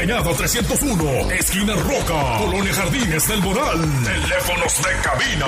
[0.00, 3.86] Cañada 301, esquina Roca, Colonia Jardines del Moral.
[4.02, 5.46] Teléfonos de cabina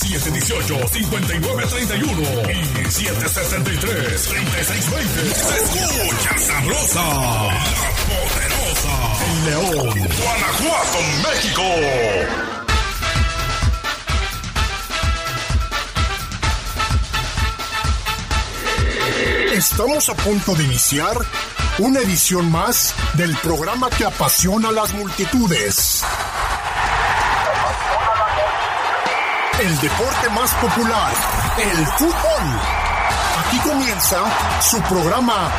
[0.00, 5.34] 718-5931 y 773-3620.
[5.34, 8.94] Se escucha sabrosa, la poderosa.
[9.44, 11.60] León, Guanajuato, México.
[19.52, 21.14] Estamos a punto de iniciar
[21.78, 26.04] una edición más del programa que apasiona a las multitudes.
[29.60, 31.12] El deporte más popular,
[31.58, 32.60] el fútbol.
[33.46, 34.18] Aquí comienza
[34.60, 35.50] su programa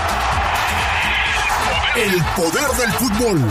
[1.96, 3.42] El Poder del Fútbol.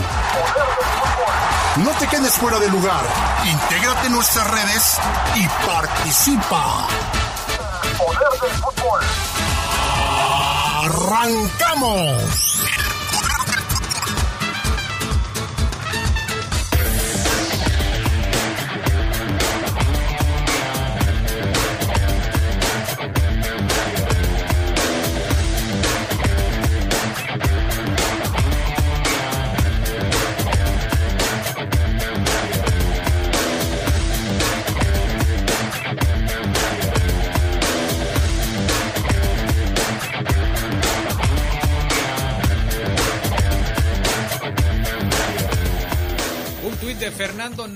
[1.77, 3.03] No te quedes fuera de lugar.
[3.45, 4.99] Intégrate en nuestras redes
[5.35, 6.87] y participa.
[7.97, 9.01] Poder del Fútbol.
[10.93, 12.92] ¡Arrancamos!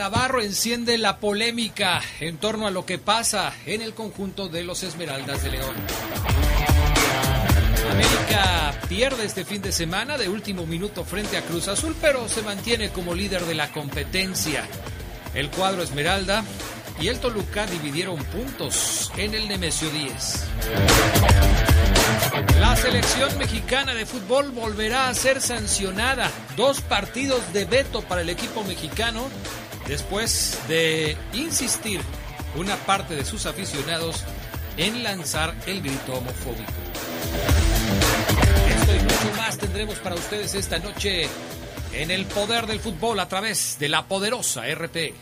[0.10, 4.84] Navarro enciende la polémica en torno a lo que pasa en el conjunto de los
[4.84, 5.76] Esmeraldas de León.
[7.92, 12.42] América pierde este fin de semana de último minuto frente a Cruz Azul, pero se
[12.42, 14.66] mantiene como líder de la competencia.
[15.34, 16.42] El cuadro Esmeralda
[17.02, 20.44] y el Toluca dividieron puntos en el Nemesio 10.
[22.62, 26.32] La selección mexicana de fútbol volverá a ser sancionada.
[26.56, 29.28] Dos partidos de veto para el equipo mexicano
[29.88, 32.02] después de insistir
[32.56, 34.24] una parte de sus aficionados
[34.78, 36.72] en lanzar el grito homofóbico.
[38.70, 41.28] Esto y mucho más tendremos para ustedes esta noche
[41.94, 45.16] en el poder del fútbol a través de la poderosa RPL.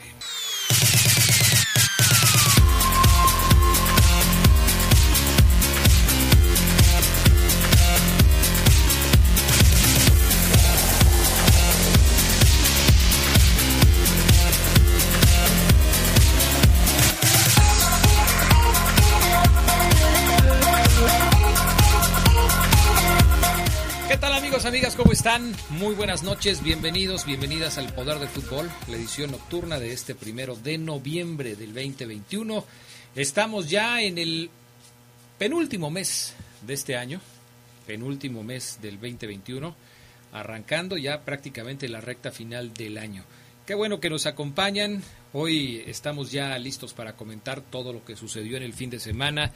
[24.93, 25.51] ¿Cómo están?
[25.71, 30.55] Muy buenas noches, bienvenidos, bienvenidas al Poder del Fútbol, la edición nocturna de este primero
[30.55, 32.63] de noviembre del 2021.
[33.15, 34.51] Estamos ya en el
[35.39, 37.19] penúltimo mes de este año,
[37.87, 39.75] penúltimo mes del 2021,
[40.31, 43.23] arrancando ya prácticamente la recta final del año.
[43.65, 45.01] Qué bueno que nos acompañan.
[45.33, 49.51] Hoy estamos ya listos para comentar todo lo que sucedió en el fin de semana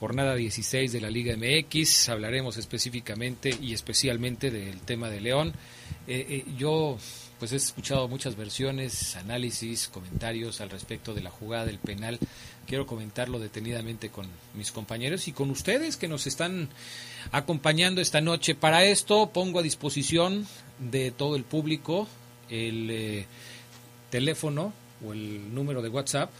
[0.00, 2.08] jornada 16 de la Liga MX.
[2.08, 5.52] Hablaremos específicamente y especialmente del tema de León.
[6.08, 6.96] Eh, eh, yo
[7.38, 12.18] pues he escuchado muchas versiones, análisis, comentarios al respecto de la jugada del penal.
[12.66, 16.70] Quiero comentarlo detenidamente con mis compañeros y con ustedes que nos están
[17.30, 18.54] acompañando esta noche.
[18.54, 20.46] Para esto pongo a disposición
[20.78, 22.08] de todo el público
[22.48, 23.26] el eh,
[24.10, 24.72] teléfono
[25.06, 26.30] o el número de WhatsApp.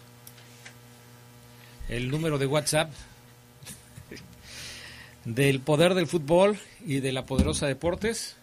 [1.88, 2.90] El número de WhatsApp
[5.34, 8.36] del poder del fútbol y de la poderosa deportes.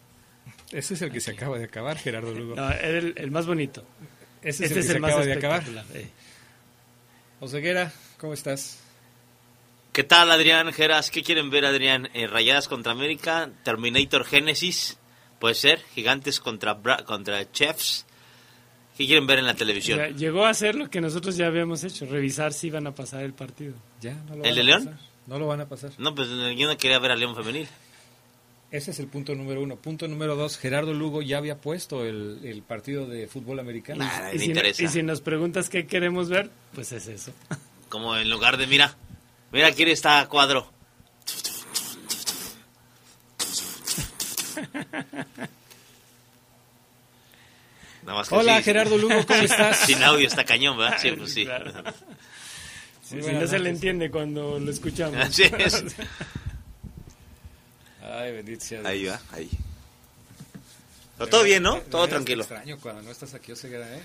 [0.71, 2.55] Ese es el que se acaba de acabar, Gerardo Lugo.
[2.55, 3.85] No, el, el más bonito.
[4.43, 5.65] Ese es este el que es se el más acaba de acabar.
[5.95, 6.07] eh.
[7.45, 8.81] Oseguera, ¿cómo estás?
[9.93, 11.11] ¿Qué tal, Adrián Geras?
[11.11, 12.09] ¿Qué quieren ver, Adrián?
[12.15, 14.97] Eh, Rayadas contra América, Terminator Genesis,
[15.39, 18.07] puede ser, Gigantes contra, Bra- contra Chefs.
[18.97, 19.99] ¿Qué quieren ver en la televisión?
[19.99, 23.23] Ya Llegó a ser lo que nosotros ya habíamos hecho, revisar si iban a pasar
[23.25, 23.75] el partido.
[24.01, 24.85] Ya, no lo ¿El van de a León?
[24.87, 25.01] pasar.
[25.27, 25.91] No lo van a pasar.
[25.99, 27.69] No, pues yo no quería ver a León Femenil.
[28.75, 29.77] Ese es el punto número uno.
[29.77, 34.05] Punto número dos, Gerardo Lugo ya había puesto el, el partido de fútbol americano.
[34.05, 34.83] Nah, Y me si, interesa.
[34.83, 37.33] y si nos preguntas qué queremos ver, pues es eso.
[37.89, 38.97] Como en lugar de, mira,
[39.53, 40.73] mira quién está a cuadro.
[48.03, 48.65] Nada más que Hola, sí.
[48.65, 49.79] Gerardo Lugo, ¿cómo estás?
[49.87, 50.99] Sin audio está cañón, ¿verdad?
[51.01, 51.45] Sí, pues sí.
[51.45, 51.73] Claro.
[53.03, 55.17] Sí, no se le entiende cuando lo escuchamos.
[55.21, 55.85] Así es.
[58.05, 58.91] Ay, bendito sea Dios.
[58.91, 59.51] Ahí va, ahí.
[61.19, 61.79] Pero todo bien, ¿no?
[61.83, 62.43] Todo tranquilo.
[62.43, 64.03] extraño cuando no estás aquí, Oseguera, ¿eh?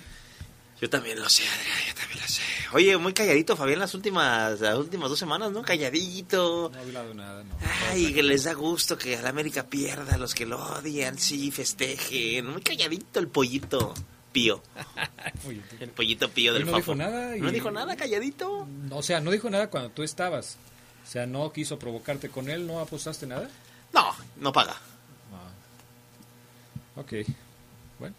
[0.79, 2.41] Yo también lo sé, Adrián, yo también lo sé.
[2.71, 5.61] Oye, muy calladito, Fabián, las últimas, las últimas dos semanas, ¿no?
[5.63, 6.69] Calladito.
[6.71, 7.55] No he hablado nada, no.
[7.89, 11.51] Ay, que les da gusto que a la América pierda, los que lo odian, sí,
[11.51, 12.45] festejen.
[12.47, 13.93] Muy calladito el pollito
[14.31, 14.61] pío.
[15.79, 16.93] El pollito pío del Él no Fafo.
[16.93, 18.65] dijo nada y- No dijo nada, calladito.
[18.87, 20.57] No, O sea, no dijo nada cuando tú estabas.
[21.05, 23.49] O sea, no quiso provocarte con él, no apostaste nada.
[23.93, 24.75] No, no paga.
[25.33, 25.49] Ah.
[27.01, 27.13] Ok.
[27.99, 28.15] Bueno.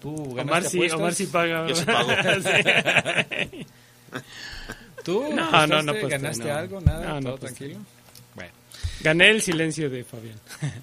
[0.00, 0.90] ¿Tú Omar sí?
[0.90, 1.66] Omar sí paga.
[1.68, 2.10] Yo sí pago.
[2.42, 3.66] Sí.
[5.04, 5.66] ¿Tú No, apostaste?
[5.68, 6.54] no, no aposté, ¿Ganaste no.
[6.56, 6.80] algo?
[6.80, 7.06] ¿Nada?
[7.08, 7.78] No, no ¿Todo tranquilo?
[8.34, 8.50] Bueno.
[9.00, 10.38] Gané el silencio de Fabián.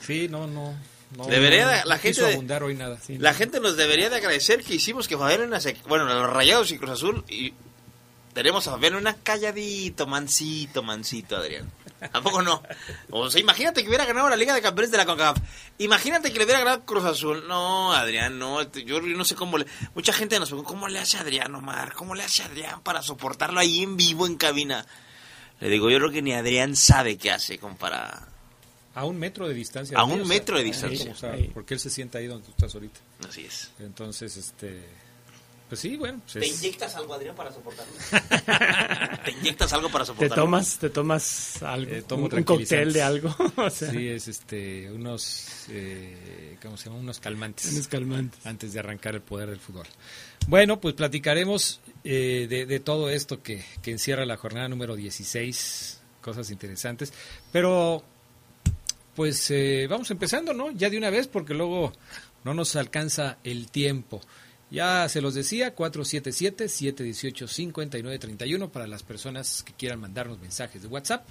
[0.00, 0.74] Sí, no, no.
[1.16, 2.98] no Debería no, la gente de- hoy nada.
[3.00, 3.18] Sí.
[3.18, 6.28] La gente nos debería de agradecer que hicimos que Fabián en una sec- bueno, los
[6.28, 7.52] Rayados y Cruz Azul y
[8.32, 11.70] tenemos a una calladito, mansito, mansito, Adrián.
[12.12, 12.62] ¿A poco no?
[13.10, 15.38] O sea, imagínate que hubiera ganado la Liga de Campeones de la CONCACAF.
[15.78, 17.44] Imagínate que le hubiera ganado Cruz Azul.
[17.46, 18.62] No, Adrián, no.
[18.72, 19.66] Yo no sé cómo le...
[19.94, 21.92] Mucha gente nos pregunta, ¿cómo le hace Adrián, Omar?
[21.92, 24.86] ¿Cómo le hace Adrián para soportarlo ahí en vivo en cabina?
[25.60, 28.28] Le digo, yo creo que ni Adrián sabe qué hace como para...
[28.94, 29.96] A un metro de distancia.
[29.96, 31.04] A un metro de distancia.
[31.04, 31.50] como sabe, Ahí.
[31.54, 33.00] porque él se sienta ahí donde tú estás ahorita.
[33.26, 33.70] Así es.
[33.78, 34.84] Entonces, este.
[35.72, 36.20] Pues sí, bueno.
[36.20, 37.94] pues ¿Te es- inyectas algo, Adrián, para soportarlo?
[39.24, 40.44] ¿Te inyectas algo para Te soportarlo?
[40.44, 44.28] tomas, te tomas algo, Eh, tomo un, un cóctel de algo, o sea, Sí, es
[44.28, 44.90] este.
[44.90, 45.46] Unos.
[45.70, 46.98] Eh, ¿Cómo se llama?
[47.00, 47.72] Unos calmantes.
[47.72, 48.44] unos calmantes.
[48.44, 49.86] antes de arrancar el poder del fútbol.
[50.46, 56.00] Bueno, pues platicaremos eh, de, de todo esto que, que encierra la jornada número 16,
[56.20, 57.14] cosas interesantes,
[57.50, 58.04] pero
[59.16, 60.70] pues eh, vamos empezando, ¿no?
[60.72, 61.94] Ya de una vez porque luego
[62.44, 64.20] no nos alcanza el tiempo.
[64.72, 71.28] Ya se los decía, 477-718-5931 para las personas que quieran mandarnos mensajes de WhatsApp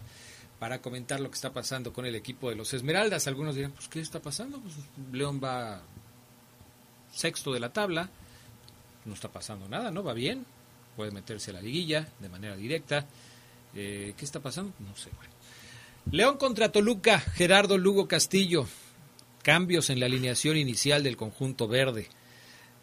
[0.60, 3.26] para comentar lo que está pasando con el equipo de los Esmeraldas.
[3.26, 4.60] Algunos dirán, pues, ¿qué está pasando?
[4.60, 4.76] Pues,
[5.12, 5.82] León va
[7.12, 8.12] sexto de la tabla,
[9.06, 10.04] no está pasando nada, ¿no?
[10.04, 10.46] Va bien,
[10.96, 13.08] puede meterse a la liguilla de manera directa.
[13.74, 14.72] Eh, ¿Qué está pasando?
[14.78, 15.10] No sé.
[15.18, 15.34] bueno.
[16.12, 18.68] León contra Toluca, Gerardo Lugo Castillo.
[19.42, 22.08] Cambios en la alineación inicial del conjunto verde.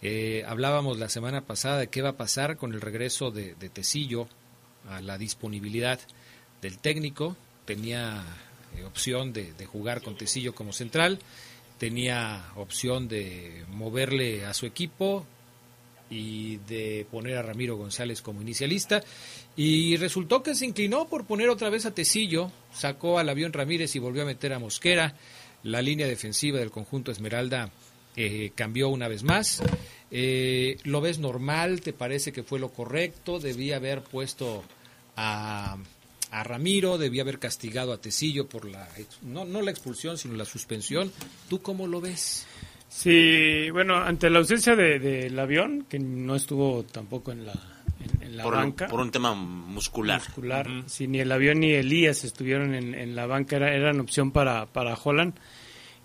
[0.01, 3.69] Eh, hablábamos la semana pasada de qué va a pasar con el regreso de, de
[3.69, 4.29] Tecillo
[4.89, 5.99] a la disponibilidad
[6.63, 7.37] del técnico.
[7.65, 8.23] Tenía
[8.77, 11.19] eh, opción de, de jugar con Tecillo como central,
[11.79, 15.27] tenía opción de moverle a su equipo
[16.11, 19.03] y de poner a Ramiro González como inicialista.
[19.57, 23.95] Y resultó que se inclinó por poner otra vez a Tecillo, sacó al avión Ramírez
[23.97, 25.15] y volvió a meter a Mosquera.
[25.65, 27.71] La línea defensiva del conjunto Esmeralda
[28.19, 29.63] eh, cambió una vez más.
[30.11, 31.81] Eh, ¿Lo ves normal?
[31.81, 33.39] ¿Te parece que fue lo correcto?
[33.39, 34.65] ¿Debía haber puesto
[35.17, 35.77] a,
[36.31, 36.99] a Ramiro?
[36.99, 38.89] ¿Debía haber castigado a Tecillo por la,
[39.23, 41.13] no, no la expulsión, sino la suspensión?
[41.49, 42.47] ¿Tú cómo lo ves?
[42.89, 47.53] Sí, bueno, ante la ausencia de- del avión, que no estuvo tampoco en la,
[48.01, 50.21] en, en la por, banca por un tema muscular.
[50.27, 54.31] muscular, si ni el avión ni Elías estuvieron en, en la banca, era, eran opción
[54.33, 55.35] para, para Holland.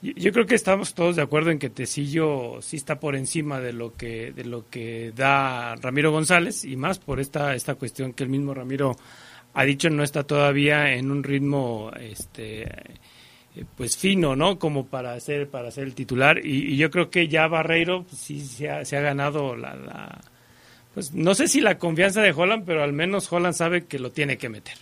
[0.04, 3.72] Yo, creo que estamos todos de acuerdo en que Tecillo sí está por encima de
[3.72, 8.24] lo que de lo que da Ramiro González y más por esta esta cuestión que
[8.24, 8.98] el mismo Ramiro
[9.54, 14.60] ha dicho no está todavía en un ritmo este eh, pues fino, ¿no?
[14.60, 18.18] Como para ser para ser el titular y, y yo creo que ya Barreiro pues,
[18.18, 20.22] sí se ha, se ha ganado la, la
[20.94, 24.12] pues no sé si la confianza de Holland, pero al menos Holland sabe que lo
[24.12, 24.76] tiene que meter.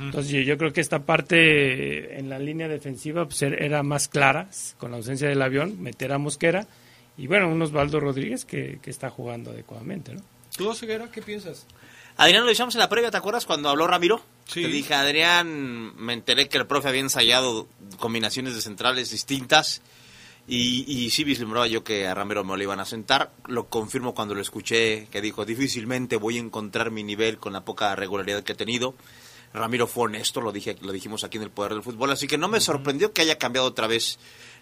[0.00, 4.08] Entonces yo, yo creo que esta parte en la línea defensiva pues, er- era más
[4.08, 4.48] clara
[4.78, 6.66] con la ausencia del avión, meter a Mosquera
[7.18, 10.22] y bueno, un Osvaldo Rodríguez que, que está jugando adecuadamente, ¿no?
[10.56, 11.66] ¿Tú, Ceguera, qué piensas?
[12.16, 14.20] Adrián, lo decíamos en la previa, ¿te acuerdas cuando habló Ramiro?
[14.46, 14.62] Sí.
[14.62, 17.66] Te dije, Adrián, me enteré que el profe había ensayado
[17.98, 19.80] combinaciones de centrales distintas
[20.46, 23.32] y, y sí vislumbraba yo que a Ramiro me lo iban a sentar.
[23.46, 27.64] Lo confirmo cuando lo escuché, que dijo, difícilmente voy a encontrar mi nivel con la
[27.64, 28.94] poca regularidad que he tenido.
[29.54, 32.38] Ramiro fue honesto, lo dije, lo dijimos aquí en el Poder del Fútbol, así que
[32.38, 34.18] no me sorprendió que haya cambiado otra vez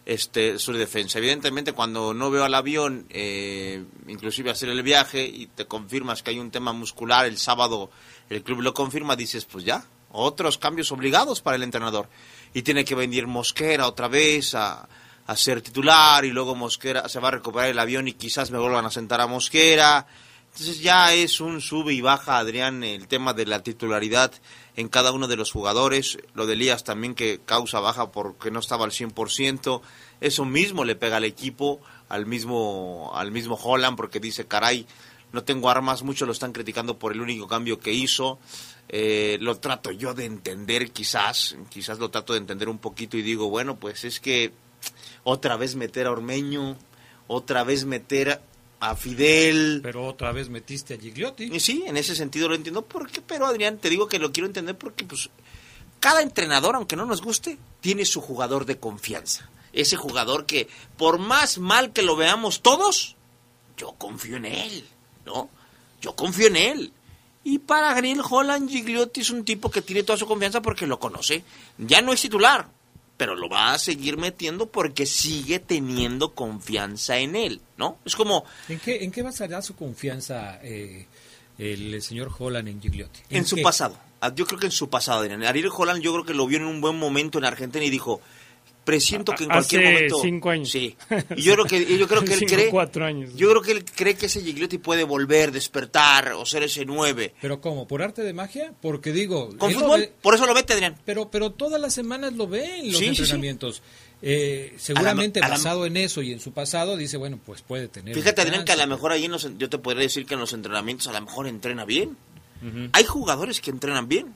[0.07, 1.19] este su defensa.
[1.19, 6.31] Evidentemente, cuando no veo al avión, eh, inclusive hacer el viaje y te confirmas que
[6.31, 7.91] hay un tema muscular, el sábado
[8.29, 12.09] el club lo confirma, dices, pues ya, otros cambios obligados para el entrenador.
[12.53, 14.89] Y tiene que venir Mosquera otra vez a,
[15.27, 18.59] a ser titular y luego Mosquera se va a recuperar el avión y quizás me
[18.59, 20.07] vuelvan a sentar a Mosquera.
[20.53, 24.33] Entonces ya es un sube y baja, Adrián, el tema de la titularidad
[24.81, 26.19] en cada uno de los jugadores.
[26.35, 29.83] Lo de Elías también que causa baja porque no estaba al 100%.
[30.21, 34.87] Eso mismo le pega al equipo, al mismo, al mismo Holland, porque dice, caray,
[35.33, 36.03] no tengo armas.
[36.03, 38.39] Muchos lo están criticando por el único cambio que hizo.
[38.89, 43.23] Eh, lo trato yo de entender quizás, quizás lo trato de entender un poquito y
[43.23, 44.53] digo, bueno, pues es que
[45.23, 46.77] otra vez meter a Ormeño,
[47.29, 48.41] otra vez meter
[48.81, 49.81] a Fidel.
[49.83, 51.45] Pero otra vez metiste a Gigliotti.
[51.45, 52.83] Y sí, en ese sentido lo entiendo.
[52.83, 53.21] ¿Por qué?
[53.21, 55.31] Pero Adrián, te digo que lo quiero entender porque pues
[56.01, 59.49] cada entrenador, aunque no nos guste, tiene su jugador de confianza.
[59.73, 63.17] Ese jugador que por más mal que lo veamos todos,
[63.77, 64.85] yo confío en él,
[65.27, 65.49] ¿no?
[66.01, 66.93] Yo confío en él.
[67.45, 70.99] Y para Grill Holland, Gigliotti es un tipo que tiene toda su confianza porque lo
[70.99, 71.45] conoce.
[71.79, 72.69] Ya no es titular,
[73.21, 77.99] pero lo va a seguir metiendo porque sigue teniendo confianza en él, ¿no?
[78.07, 78.47] Es como...
[78.67, 81.05] ¿En qué, en qué basará su confianza eh,
[81.59, 83.21] el señor Holland en Gigliotti?
[83.29, 83.63] En, su qué?
[83.63, 83.99] pasado.
[84.23, 85.45] Ah, Yo creo que en su pasado, Adrián.
[85.45, 88.23] Ariel Holland yo creo que lo vio en un buen momento en Argentina y dijo,
[88.91, 90.19] presiento que en Hace cualquier momento...
[90.23, 90.71] cinco años.
[90.71, 90.97] Sí.
[91.37, 92.69] Y yo creo que, yo creo que él Cinco, cree...
[92.71, 93.33] cuatro años.
[93.35, 97.35] Yo creo que él cree que ese Gigliotti puede volver, despertar o ser ese nueve.
[97.41, 97.87] ¿Pero cómo?
[97.87, 98.73] ¿Por arte de magia?
[98.83, 99.57] Porque digo...
[99.59, 100.97] Con fútbol, ve- por eso lo vete, Adrián.
[101.05, 103.21] pero, pero todas las semanas lo ve en los Sí, sí, sí.
[103.23, 103.83] entrenamientos.
[104.23, 107.89] Eh, seguramente la- la- basado en eso y en su pasado, dice, bueno, pues puede
[107.89, 108.15] tener...
[108.15, 110.41] Fíjate, Adrián, que a lo mejor ahí en los, yo te podría decir que en
[110.41, 112.17] los entrenamientos a lo mejor entrena bien.
[112.93, 114.35] Hay jugadores que entrenan bien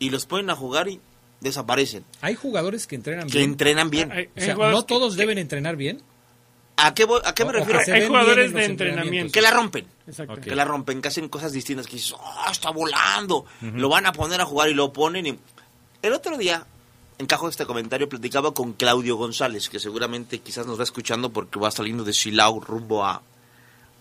[0.00, 0.98] y los ponen a jugar y
[1.40, 2.04] desaparecen.
[2.20, 3.50] Hay jugadores que entrenan Que bien.
[3.50, 4.12] entrenan bien.
[4.12, 6.02] Hay- O sea, no que- todos deben entrenar bien.
[6.76, 7.80] ¿A qué, voy- a qué me O- refiero?
[7.94, 9.32] Hay jugadores de entrenamiento.
[9.32, 9.86] Que la rompen.
[10.06, 10.40] Exacto.
[10.40, 13.44] Que la rompen, que hacen cosas distintas, que dices, "Ah, está volando.
[13.60, 15.26] Lo van a poner a jugar y lo ponen.
[15.26, 15.38] Y...
[16.02, 16.66] El otro día,
[17.18, 21.70] encajo este comentario, platicaba con Claudio González, que seguramente quizás nos va escuchando porque va
[21.70, 23.20] saliendo de Silao rumbo a,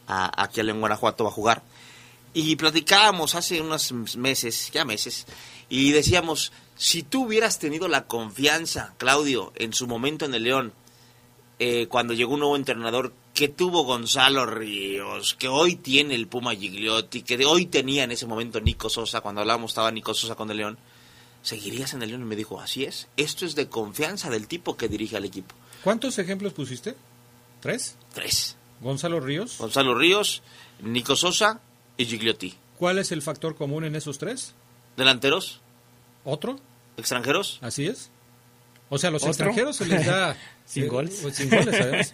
[0.08, 1.62] a aquí a León, Guanajuato, va a jugar.
[2.34, 5.26] Y platicábamos hace unos meses, ya meses,
[5.68, 10.74] y decíamos, si tú hubieras tenido la confianza, Claudio, en su momento en el León,
[11.60, 16.56] eh, cuando llegó un nuevo entrenador que tuvo Gonzalo Ríos, que hoy tiene el Puma
[16.56, 20.36] Gigliotti, que de hoy tenía en ese momento Nico Sosa, cuando hablábamos estaba Nico Sosa
[20.36, 20.80] con el León,
[21.42, 22.22] ¿seguirías en el León?
[22.22, 25.54] Y me dijo, así es, esto es de confianza del tipo que dirige al equipo.
[25.84, 26.96] ¿Cuántos ejemplos pusiste?
[27.60, 27.98] ¿Tres?
[28.14, 28.56] Tres.
[28.80, 29.58] Gonzalo Ríos.
[29.58, 30.44] Gonzalo Ríos,
[30.82, 31.60] Nico Sosa
[31.98, 32.56] y Gigliotti.
[32.78, 34.54] ¿Cuál es el factor común en esos tres?
[34.96, 35.60] Delanteros,
[36.24, 36.60] ¿Otro?
[37.00, 38.10] Extranjeros, Así es.
[38.90, 39.32] O sea, a los ¿Otro?
[39.32, 40.36] extranjeros se les da...
[40.66, 41.20] Sin eh, goles.
[41.22, 42.14] pues, sin goles, además.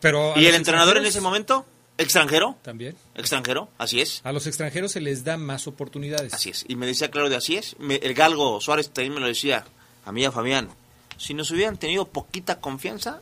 [0.00, 1.64] Pero y el entrenador en ese momento,
[1.98, 2.96] extranjero, También.
[3.14, 4.20] extranjero, así es.
[4.24, 6.32] A los extranjeros se les da más oportunidades.
[6.34, 6.64] Así es.
[6.66, 7.76] Y me decía claro de así es.
[7.78, 9.64] Me- el Galgo Suárez también me lo decía.
[10.04, 10.68] A mí y a Fabián.
[11.16, 13.20] Si nos hubieran tenido poquita confianza,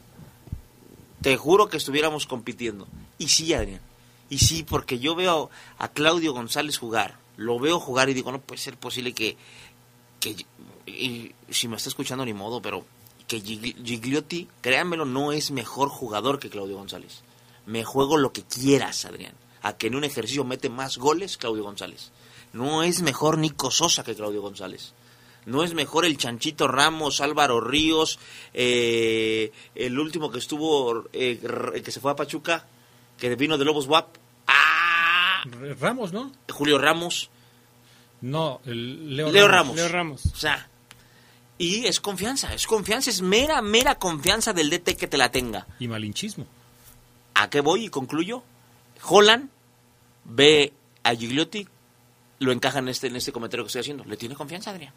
[1.21, 2.87] te juro que estuviéramos compitiendo.
[3.19, 3.81] Y sí, Adrián.
[4.31, 7.17] Y sí, porque yo veo a Claudio González jugar.
[7.37, 9.37] Lo veo jugar y digo, no puede ser posible que...
[10.21, 10.37] que
[10.87, 12.85] y si me está escuchando ni modo, pero
[13.27, 17.23] que Gigli- Gigliotti, créanmelo, no es mejor jugador que Claudio González.
[17.67, 19.33] Me juego lo que quieras, Adrián.
[19.63, 22.13] A que en un ejercicio mete más goles Claudio González.
[22.53, 24.93] No es mejor Nico Sosa que Claudio González.
[25.47, 28.19] No es mejor el Chanchito Ramos, Álvaro Ríos,
[28.53, 32.67] eh, el último que estuvo, eh, que se fue a Pachuca,
[33.19, 34.17] que vino de Lobos WAP.
[34.47, 35.43] ¡Ah!
[35.81, 36.31] Ramos, ¿no?
[36.51, 37.31] Julio Ramos.
[38.21, 39.67] No, el Leo, Leo Ramos.
[39.69, 39.77] Ramos.
[39.77, 40.27] Leo Ramos.
[40.27, 40.69] O sea,
[41.59, 45.67] y es confianza, es confianza, es mera, mera confianza del DT que te la tenga.
[45.79, 46.47] Y malinchismo.
[47.35, 48.43] ¿A qué voy y concluyo?
[49.03, 49.51] Holland
[50.25, 51.69] ve a Gigliotti,
[52.39, 54.05] lo encaja en este, en este comentario que estoy haciendo.
[54.05, 54.93] ¿Le tiene confianza, Adrián?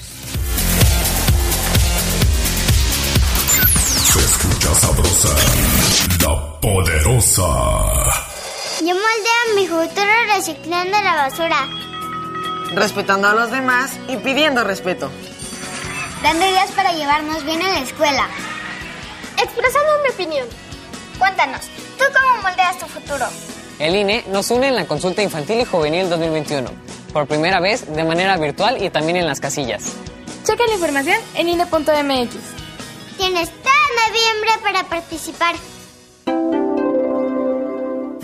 [4.11, 5.33] Se escucha sabrosa,
[6.21, 7.47] la poderosa.
[8.81, 11.65] Yo moldeo mi futuro reciclando la basura,
[12.75, 15.09] respetando a los demás y pidiendo respeto.
[16.23, 18.27] Dando ideas para llevarnos bien en la escuela.
[19.41, 20.47] Expresando mi opinión.
[21.19, 21.61] Cuéntanos,
[21.97, 23.25] ¿tú cómo moldeas tu futuro?
[23.79, 26.69] El INE nos une en la consulta infantil y juvenil 2021,
[27.13, 29.93] por primera vez de manera virtual y también en las casillas.
[30.43, 32.35] Checa la información en INE.mx.
[33.17, 33.73] Tienes todo
[34.07, 35.55] noviembre para participar.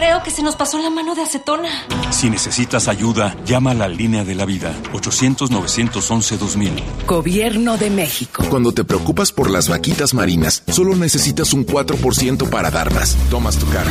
[0.00, 1.68] creo que se nos pasó la mano de acetona.
[2.10, 4.74] Si necesitas ayuda, llama a la línea de la vida.
[4.94, 6.70] 800-911-2000.
[7.06, 8.42] Gobierno de México.
[8.48, 13.14] Cuando te preocupas por las vaquitas marinas, solo necesitas un 4% para dar más.
[13.28, 13.90] Tomas tu carro.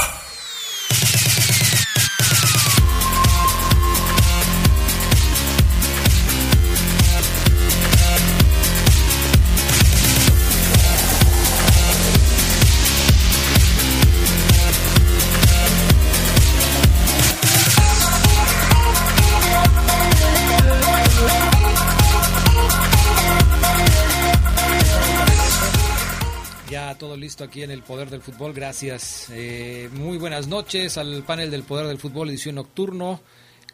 [27.17, 29.27] Listo aquí en el Poder del Fútbol, gracias.
[29.31, 33.21] Eh, muy buenas noches al panel del Poder del Fútbol, edición nocturno.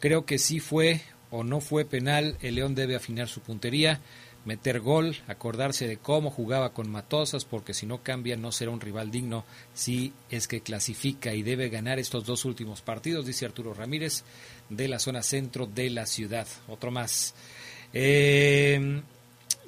[0.00, 4.00] Creo que sí fue o no fue penal, el León debe afinar su puntería,
[4.44, 8.80] meter gol, acordarse de cómo jugaba con Matosas, porque si no cambia no será un
[8.80, 13.74] rival digno si es que clasifica y debe ganar estos dos últimos partidos, dice Arturo
[13.74, 14.24] Ramírez,
[14.70, 16.46] de la zona centro de la ciudad.
[16.66, 17.34] Otro más.
[17.92, 19.02] Eh,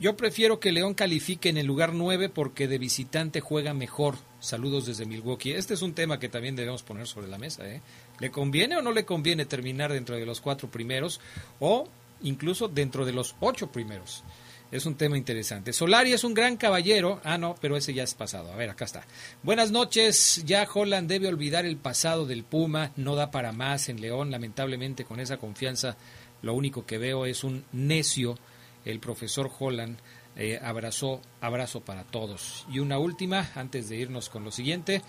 [0.01, 4.17] yo prefiero que León califique en el lugar 9 porque de visitante juega mejor.
[4.41, 5.53] Saludos desde Milwaukee.
[5.53, 7.69] Este es un tema que también debemos poner sobre la mesa.
[7.69, 7.83] ¿eh?
[8.19, 11.21] ¿Le conviene o no le conviene terminar dentro de los cuatro primeros
[11.59, 11.87] o
[12.23, 14.25] incluso dentro de los ocho primeros?
[14.73, 15.75] Es un tema interesante.
[15.75, 17.21] Solari es un gran caballero.
[17.23, 18.53] Ah, no, pero ese ya es pasado.
[18.53, 19.05] A ver, acá está.
[19.43, 20.43] Buenas noches.
[20.47, 22.93] Ya Holland debe olvidar el pasado del Puma.
[22.97, 24.31] No da para más en León.
[24.31, 25.99] Lamentablemente, con esa confianza,
[26.41, 28.39] lo único que veo es un necio
[28.85, 29.99] el profesor Holland
[30.37, 32.65] eh, abrazó abrazo para todos.
[32.71, 35.03] Y una última, antes de irnos con lo siguiente.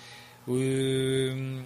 [0.47, 1.63] Um,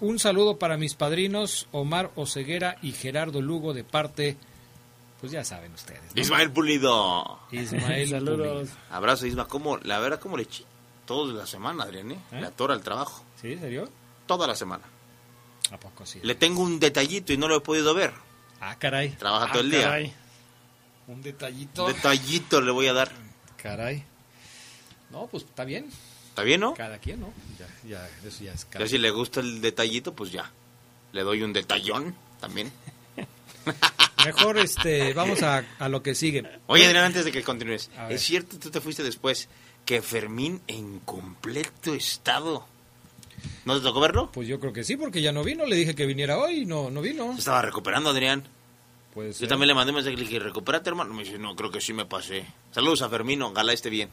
[0.00, 4.36] un saludo para mis padrinos Omar Oceguera y Gerardo Lugo de parte,
[5.20, 6.02] pues ya saben ustedes.
[6.14, 6.20] ¿no?
[6.20, 7.38] Ismael Pulido.
[7.52, 8.68] Ismael Saludos.
[8.70, 8.76] Pulido.
[8.90, 9.46] Abrazo, Isma.
[9.46, 10.64] ¿Cómo, la verdad, como le eché
[11.06, 12.18] toda la semana, Adrián, ¿eh?
[12.32, 12.40] ¿Eh?
[12.40, 13.22] Le atora el trabajo.
[13.40, 13.56] ¿Sí?
[13.58, 13.88] ¿Serio?
[14.26, 14.84] Toda la semana.
[15.72, 16.20] ¿A poco sí?
[16.22, 18.12] Le tengo un detallito y no lo he podido ver.
[18.60, 19.10] Ah, caray.
[19.10, 19.82] Trabaja Ah, todo el día.
[19.82, 20.14] caray.
[21.10, 21.88] Un detallito.
[21.88, 23.10] Detallito le voy a dar.
[23.60, 24.04] Caray.
[25.10, 25.90] No, pues está bien.
[26.28, 26.74] ¿Está bien, no?
[26.74, 27.32] Cada quien, ¿no?
[27.58, 30.52] Ya, ya, eso ya es cada Ya si le gusta el detallito, pues ya.
[31.10, 32.70] Le doy un detallón también.
[34.24, 36.44] Mejor, este, vamos a, a lo que sigue.
[36.68, 37.90] Oye, Adrián, antes de que continúes.
[38.08, 39.48] Es cierto, tú te fuiste después.
[39.84, 42.68] Que Fermín en completo estado.
[43.64, 44.30] ¿No te tocó verlo?
[44.30, 45.66] Pues yo creo que sí, porque ya no vino.
[45.66, 47.32] Le dije que viniera hoy y no, no vino.
[47.32, 48.44] Se estaba recuperando, Adrián.
[49.20, 51.12] Pues, Yo también le mandé un mensaje y le dije, recupérate, hermano.
[51.12, 52.46] Me dice, no, creo que sí me pasé.
[52.70, 54.08] Saludos a Fermín, ojalá esté bien.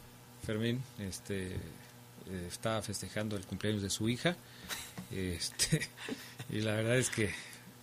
[0.45, 4.35] Fermín este, eh, está festejando el cumpleaños de su hija.
[5.11, 5.87] Este,
[6.49, 7.33] y la verdad es que...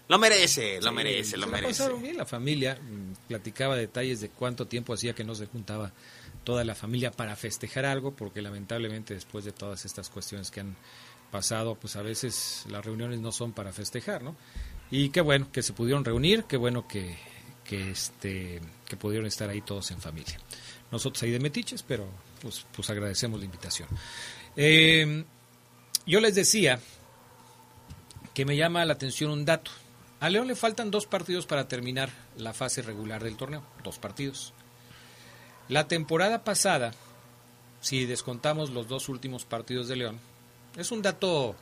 [0.07, 1.79] Lo merece, lo sí, merece, lo merece.
[1.79, 2.75] pasaron bien la familia.
[2.75, 5.93] mm, Platicaba detalles de cuánto tiempo hacía que no se juntaba
[6.45, 10.77] toda la familia para festejar algo, porque lamentablemente después de todas estas cuestiones que han
[11.31, 14.37] pasado, pues a veces las reuniones no son para festejar, ¿no?
[14.91, 17.17] Y qué bueno que se pudieron reunir, qué bueno que,
[17.65, 20.39] que, este, que pudieron estar ahí todos en familia.
[20.93, 22.07] Nosotros ahí de metiches, pero
[22.41, 23.89] pues, pues agradecemos la invitación.
[24.57, 25.25] Eh,
[26.07, 26.79] yo les decía
[28.35, 29.71] que me llama la atención un dato.
[30.21, 33.63] A León le faltan dos partidos para terminar la fase regular del torneo.
[33.83, 34.53] Dos partidos.
[35.69, 36.93] La temporada pasada,
[37.81, 40.21] si descontamos los dos últimos partidos de León,
[40.77, 41.57] es un dato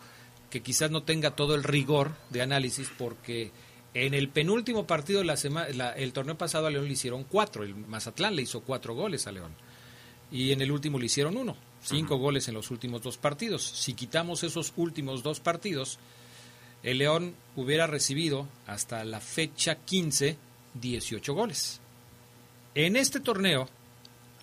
[0.53, 3.51] que quizás no tenga todo el rigor de análisis porque
[3.95, 7.63] en el penúltimo partido de la semana, el torneo pasado a León le hicieron cuatro,
[7.63, 9.55] el Mazatlán le hizo cuatro goles a León
[10.31, 13.63] y en el último le hicieron uno, cinco goles en los últimos dos partidos.
[13.63, 15.99] Si quitamos esos últimos dos partidos,
[16.83, 20.37] el León hubiera recibido hasta la fecha 15
[20.75, 21.81] 18 goles.
[22.75, 23.71] En este torneo,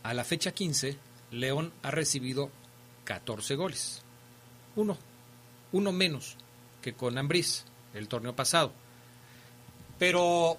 [0.01, 0.97] a la fecha 15,
[1.31, 2.49] León ha recibido
[3.03, 4.01] 14 goles.
[4.75, 4.97] Uno,
[5.71, 6.35] uno menos
[6.81, 8.71] que con Ambriz el torneo pasado.
[9.97, 10.57] Pero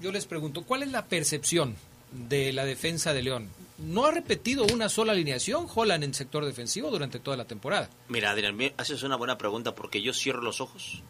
[0.00, 1.76] yo les pregunto, ¿cuál es la percepción
[2.10, 3.50] de la defensa de León?
[3.78, 7.90] No ha repetido una sola alineación Holland en sector defensivo durante toda la temporada.
[8.08, 11.02] Mira, Adrián, me haces una buena pregunta porque yo cierro los ojos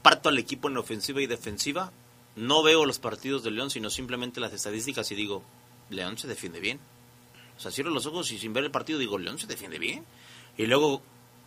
[0.00, 1.92] comparto al equipo en ofensiva y defensiva.
[2.34, 5.42] No veo los partidos de León, sino simplemente las estadísticas y digo,
[5.90, 6.80] León se defiende bien.
[7.58, 10.06] O sea, cierro los ojos y sin ver el partido digo, León se defiende bien.
[10.56, 11.02] Y luego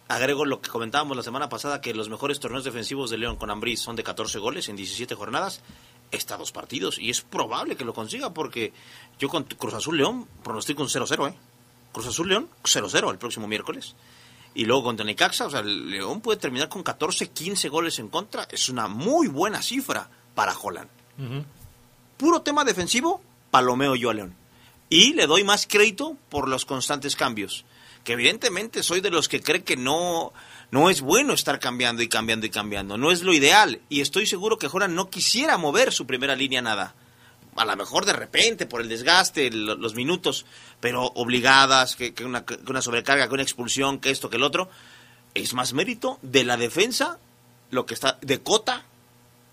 [0.07, 3.49] agrego lo que comentábamos la semana pasada, que los mejores torneos defensivos de León con
[3.49, 5.61] Ambriz son de 14 goles en 17 jornadas.
[6.11, 8.71] Está dos partidos y es probable que lo consiga porque
[9.17, 11.35] yo con Cruz Azul León pronostico un 0-0, ¿eh?
[11.91, 13.95] Cruz Azul León 0-0 el próximo miércoles.
[14.55, 18.47] Y luego contra Necaxa, o sea, León puede terminar con 14, 15 goles en contra.
[18.51, 20.89] Es una muy buena cifra para Holland.
[22.17, 24.35] Puro tema defensivo, palomeo yo a León.
[24.89, 27.65] Y le doy más crédito por los constantes cambios.
[28.03, 30.33] Que evidentemente soy de los que cree que no,
[30.71, 32.97] no es bueno estar cambiando y cambiando y cambiando.
[32.97, 33.79] No es lo ideal.
[33.89, 36.95] Y estoy seguro que Holland no quisiera mover su primera línea nada.
[37.55, 40.45] A lo mejor de repente, por el desgaste, lo- los minutos,
[40.79, 44.69] pero obligadas, que, una, que una sobrecarga, que una expulsión, que esto, que el otro.
[45.33, 47.19] Es más mérito de la defensa,
[47.71, 48.85] lo que está de Cota.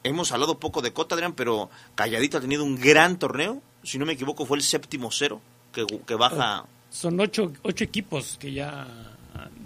[0.02, 3.62] Hemos hablado poco de Cota, Adrián, pero Calladito ha tenido un gran torneo.
[3.84, 5.40] Si no me equivoco, fue el séptimo cero
[5.72, 6.64] que, que baja.
[6.90, 8.87] Son ocho, ocho equipos que ya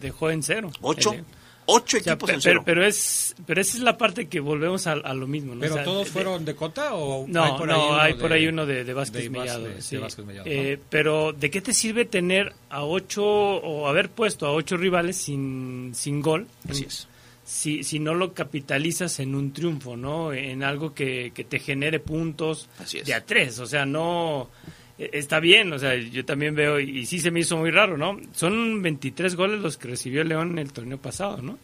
[0.01, 0.71] dejó en cero.
[0.81, 1.13] ¿Ocho?
[1.13, 1.25] El-
[1.67, 2.63] Ocho O sea, equipos en pero, cero.
[2.67, 5.55] pero es pero esa es la parte que volvemos a, a lo mismo.
[5.55, 5.61] ¿no?
[5.63, 7.97] ¿Pero O sea, todos de- fueron de Cota o No, hay por ahí no, uno
[8.01, 9.67] hay de- por ahí uno de, de Vázquez de Mellado.
[9.79, 9.97] Sí.
[9.97, 14.47] de Vázquez Mellado, Eh, Pero, ¿de qué te sirve tener a ocho o haber puesto
[14.47, 16.47] a ocho rivales sin, sin gol?
[16.69, 17.09] Así es.
[17.47, 20.35] Si, si no lo capitalizas en un triunfo, ¿no?
[20.35, 23.07] En algo que, que te genere puntos Así es.
[23.07, 23.59] de a tres.
[23.59, 24.51] O sea, no.
[24.99, 27.71] Eh, Está bien, o sea, yo también veo, y, y sí se me hizo muy
[27.71, 28.19] raro, ¿no?
[28.35, 31.59] Son 23 goles los que recibió León en el torneo pasado, ¿no?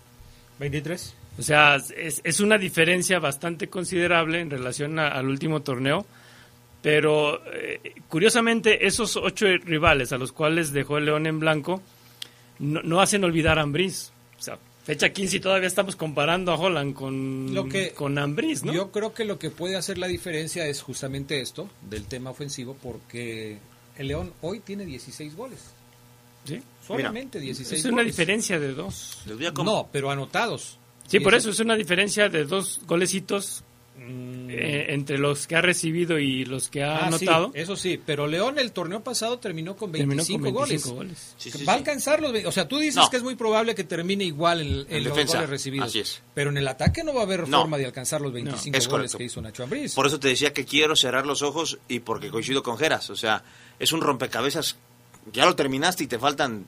[0.59, 1.15] 23.
[1.39, 6.05] O sea, es, es una diferencia bastante considerable en relación a- al último torneo,
[6.83, 11.83] pero eh, curiosamente esos ocho rivales a los cuales dejó el León en blanco
[12.59, 14.13] no, no hacen olvidar a Ambriz.
[14.91, 18.73] Fecha 15 y todavía estamos comparando a Holland con, Lo que- con Ambriz, ¿no?
[18.73, 22.77] Yo creo que lo que puede hacer la diferencia es justamente esto, del tema ofensivo,
[22.83, 23.59] porque
[23.97, 25.59] el León hoy tiene 16 goles.
[26.45, 26.61] Sí.
[26.87, 28.17] Solamente 16 es una goles.
[28.17, 29.19] diferencia de dos.
[29.27, 30.79] Les voy a com- No, pero anotados.
[31.07, 33.63] Sí, por eso es una diferencia de dos golecitos
[34.03, 37.51] eh, entre los que ha recibido y los que ha Ah, sí, anotado.
[37.55, 40.87] eso sí, pero León el torneo pasado terminó con Terminó 25, con 25 goles.
[41.19, 41.35] goles.
[41.37, 41.81] Sí, sí, Va a sí.
[41.81, 42.33] alcanzar los...
[42.47, 43.11] O sea, tú dices No.
[43.11, 45.89] que es muy probable que termine igual en, en En los defensa, goles recibidos.
[45.89, 46.23] así es.
[46.35, 47.61] Pero en el ataque no va a haber No.
[47.61, 49.19] forma de alcanzar los 25 Es goles correcto.
[49.19, 49.95] que hizo Nacho Ambriz.
[49.95, 53.11] Por eso te decía que quiero cerrar los ojos y porque coincido con Geras.
[53.11, 53.45] O sea,
[53.79, 54.77] es un rompecabezas.
[55.33, 56.65] Ya lo terminaste y te faltan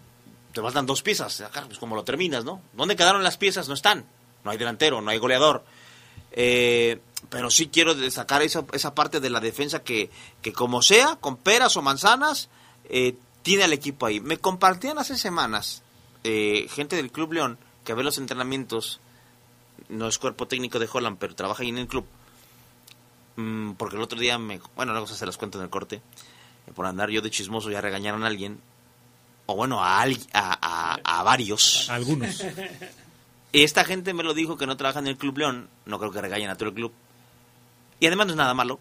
[0.52, 1.40] te faltan dos piezas.
[1.40, 2.60] Acá, Pues como lo terminas, ¿no?
[2.74, 3.68] ¿Dónde quedaron las piezas?
[3.68, 4.04] No están.
[4.44, 5.64] No hay delantero, no hay goleador.
[6.32, 6.98] Eh,
[7.30, 10.10] pero sí quiero destacar esa, esa parte de la defensa que,
[10.42, 12.48] que como sea, con peras o manzanas,
[12.88, 14.20] eh, tiene al equipo ahí.
[14.20, 15.82] Me compartían hace semanas
[16.24, 19.00] eh, gente del Club León que ve los entrenamientos,
[19.88, 22.04] no es cuerpo técnico de Holland, pero trabaja ahí en el club.
[23.36, 24.60] Mm, porque el otro día me...
[24.76, 25.96] Bueno, luego se las cuento en el corte.
[26.66, 28.60] Eh, por andar yo de chismoso ya regañaron a alguien.
[29.46, 30.58] O bueno, a, al- a,
[31.02, 31.88] a, a varios.
[31.90, 32.44] Algunos.
[33.52, 35.68] Esta gente me lo dijo que no trabaja en el Club León.
[35.86, 36.92] No creo que regañen a todo el club.
[38.02, 38.80] Y además no es nada malo.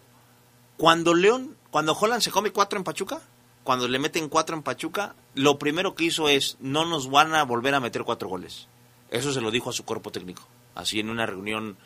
[0.76, 3.20] Cuando León, cuando Holland se come cuatro en Pachuca,
[3.62, 7.44] cuando le meten cuatro en Pachuca, lo primero que hizo es, no nos van a
[7.44, 8.66] volver a meter cuatro goles.
[9.10, 10.42] Eso se lo dijo a su cuerpo técnico,
[10.74, 11.76] así en una reunión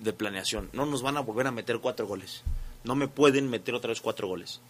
[0.00, 0.68] de planeación.
[0.74, 2.42] No nos van a volver a meter cuatro goles.
[2.84, 4.60] No me pueden meter otra vez cuatro goles.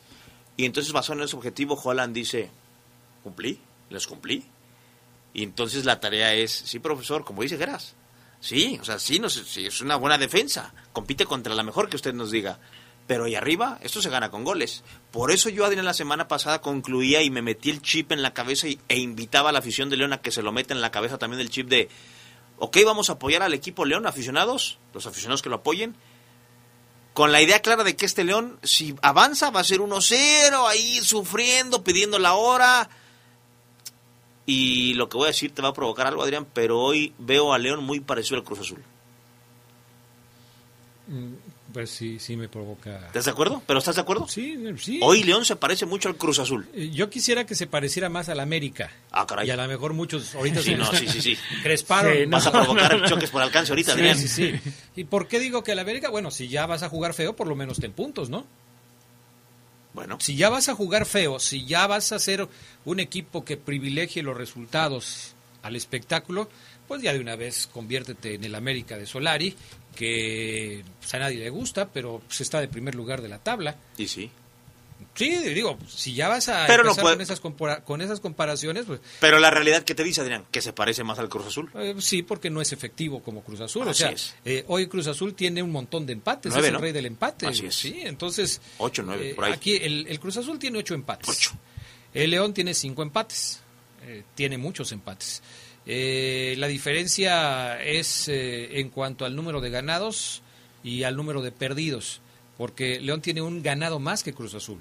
[0.57, 2.51] Y entonces basado en ese objetivo, Holland dice,
[3.25, 3.59] cumplí,
[3.91, 4.45] les cumplí.
[5.35, 7.97] Y entonces la tarea es, sí, profesor, como dice Geras,
[8.43, 11.97] sí, o sea, sí, nos, sí, es una buena defensa, compite contra la mejor que
[11.97, 12.59] usted nos diga.
[13.07, 14.85] Pero ahí arriba, esto se gana con goles.
[15.11, 18.33] Por eso yo, Adrián, la semana pasada concluía y me metí el chip en la
[18.35, 20.81] cabeza y- e invitaba a la afición de León a que se lo meta en
[20.81, 21.89] la cabeza también el chip de,
[22.59, 25.97] ok, vamos a apoyar al equipo León, aficionados, los aficionados que lo apoyen,
[27.13, 31.01] con la idea clara de que este León, si avanza, va a ser 1-0, ahí
[31.03, 32.89] sufriendo, pidiendo la hora.
[34.47, 37.53] Y lo que voy a decir te va a provocar algo, Adrián, pero hoy veo
[37.53, 38.83] a León muy parecido al Cruz Azul.
[41.09, 41.35] Mm,
[41.73, 43.07] Pues sí, sí me provoca.
[43.07, 43.63] ¿Estás de acuerdo?
[43.67, 44.29] ¿Pero estás de acuerdo?
[44.29, 45.01] Sí, sí.
[45.03, 46.69] Hoy León se parece mucho al Cruz Azul.
[46.75, 48.91] Eh, Yo quisiera que se pareciera más al América.
[49.11, 49.49] Ah, caray.
[49.49, 51.39] Y a lo mejor muchos ahorita Sí, se no, sí, sí, sí.
[51.63, 52.13] cresparon.
[52.13, 52.37] Sí, no.
[52.37, 54.19] Vas a provocar choques por alcance ahorita, Sí, Adrián.
[54.19, 54.53] sí, sí.
[54.97, 56.11] ¿Y por qué digo que el América?
[56.11, 58.45] Bueno, si ya vas a jugar feo, por lo menos ten puntos, ¿no?
[59.95, 62.49] Bueno, Si ya vas a jugar feo, si ya vas a ser
[62.85, 66.49] un equipo que privilegie los resultados al espectáculo,
[66.89, 69.55] pues ya de una vez conviértete en el América de Solari,
[69.95, 73.77] que pues, a nadie le gusta, pero pues, está de primer lugar de la tabla.
[73.97, 74.31] y sí.
[75.15, 77.41] Sí, digo, si ya vas a Pero no puede- con, esas
[77.85, 81.19] con esas comparaciones, pues Pero la realidad que te dice, Adrián, que se parece más
[81.19, 81.71] al Cruz Azul.
[81.75, 83.87] eh, sí, porque no es efectivo como Cruz Azul.
[83.89, 84.35] o sea, es.
[84.45, 86.79] eh, hoy Cruz Azul tiene un montón de empates, es el ¿no?
[86.79, 87.47] rey del empate.
[87.47, 87.75] Así es.
[87.75, 88.61] Sí, entonces...
[88.79, 89.53] Ocho, nueve, eh, por ahí.
[89.53, 91.51] Aquí el, el Cruz Azul tiene ocho empates.
[92.15, 93.61] El León tiene cinco empates.
[94.35, 95.43] Tiene muchos empates.
[95.87, 100.43] Eh, la diferencia es eh, en cuanto al número de ganados
[100.85, 102.21] y al número de perdidos,
[102.63, 104.79] porque León tiene un ganado más que Cruz Azul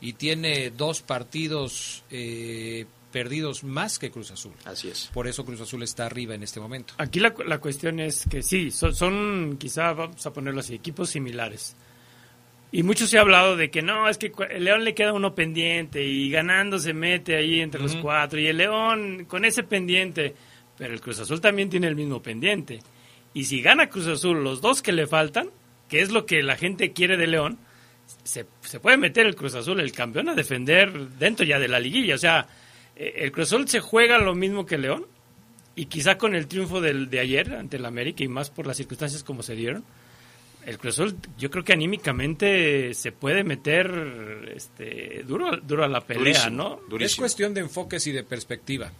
[0.00, 4.54] y tiene dos partidos eh, perdidos más que Cruz Azul.
[4.64, 5.12] Así es.
[5.14, 6.94] Por eso Cruz Azul está arriba en este momento.
[6.98, 11.10] Aquí la, la cuestión es que sí, son, son, quizá vamos a ponerlo así, equipos
[11.10, 11.76] similares.
[12.72, 15.36] Y mucho se ha hablado de que no, es que el León le queda uno
[15.36, 20.34] pendiente y ganando se mete ahí entre los cuatro y el León con ese pendiente,
[20.76, 22.80] pero el Cruz Azul también tiene el mismo pendiente.
[23.34, 25.50] Y si gana Cruz Azul los dos que le faltan,
[25.94, 27.56] que es lo que la gente quiere de León,
[28.24, 31.78] se, se puede meter el Cruz Azul, el campeón, a defender dentro ya de la
[31.78, 32.16] liguilla.
[32.16, 32.48] O sea,
[32.96, 35.06] eh, el Cruz Azul se juega lo mismo que León
[35.76, 38.76] y quizá con el triunfo del, de ayer ante el América y más por las
[38.76, 39.84] circunstancias como se dieron,
[40.66, 46.00] el Cruz Azul yo creo que anímicamente se puede meter este, duro, duro a la
[46.00, 46.80] pelea, ¿no?
[46.98, 48.90] Es cuestión de enfoques y de perspectiva.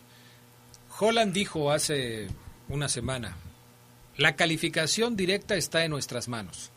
[1.01, 2.29] Holland dijo hace
[2.69, 3.37] una semana,
[4.17, 6.71] la calificación directa está en nuestras manos.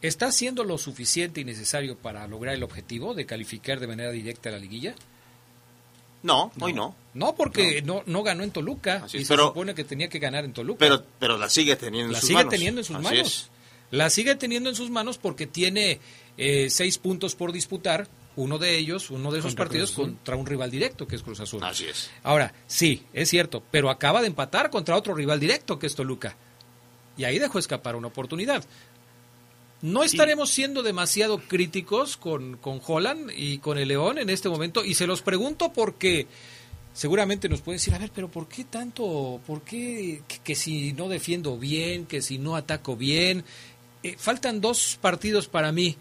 [0.00, 4.48] ¿Está haciendo lo suficiente y necesario para lograr el objetivo de calificar de manera directa
[4.48, 4.94] a la liguilla?
[6.22, 6.94] No, hoy no.
[7.14, 10.08] No, porque no, no ganó en Toluca Así y es, se pero- supone que tenía
[10.08, 10.78] que ganar en Toluca.
[10.80, 12.50] Pero, pero la sigue teniendo en la sus sigue manos.
[12.54, 13.26] teniendo en sus Así manos.
[13.26, 13.50] es.
[13.90, 16.00] La sigue teniendo en sus manos porque tiene
[16.36, 18.08] eh, seis puntos por disputar.
[18.36, 21.40] Uno de ellos, uno de esos Contra partidos contra un rival directo que es Cruz
[21.40, 21.60] Azul.
[21.64, 22.08] Así es.
[22.22, 26.36] Ahora, sí, es cierto, pero acaba de empatar contra otro rival directo que es Toluca.
[27.16, 28.64] Y ahí dejó escapar una oportunidad.
[29.80, 34.84] No estaremos siendo demasiado críticos con, con Holland y con el León en este momento.
[34.84, 36.26] Y se los pregunto porque
[36.92, 39.40] seguramente nos pueden decir, a ver, pero ¿por qué tanto?
[39.46, 43.44] ¿Por qué que, que si no defiendo bien, que si no ataco bien?
[44.02, 45.96] Eh, faltan dos partidos para mí.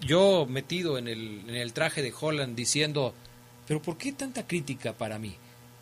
[0.00, 3.12] Yo metido en el, en el traje de Holland diciendo,
[3.66, 5.34] pero ¿por qué tanta crítica para mí?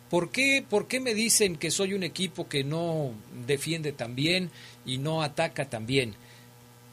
[0.09, 3.11] ¿Por qué, ¿Por qué me dicen que soy un equipo que no
[3.45, 4.49] defiende tan bien
[4.83, 6.15] y no ataca tan bien?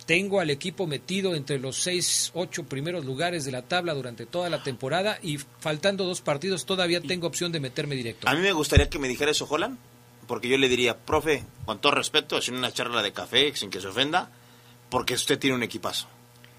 [0.06, 4.50] Tengo al equipo metido entre los seis, ocho primeros lugares de la tabla durante toda
[4.50, 8.28] la temporada y faltando dos partidos todavía tengo opción de meterme directo.
[8.28, 9.78] A mí me gustaría que me dijera eso Holland,
[10.26, 13.80] porque yo le diría, profe, con todo respeto, sin una charla de café, sin que
[13.80, 14.30] se ofenda,
[14.90, 16.06] porque usted tiene un equipazo.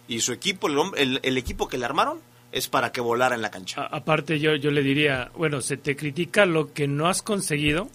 [0.07, 2.19] Y su equipo, el, hombre- el, el equipo que le armaron,
[2.51, 3.81] es para que volara en la cancha.
[3.83, 7.89] A- aparte yo, yo le diría, bueno, se te critica lo que no has conseguido,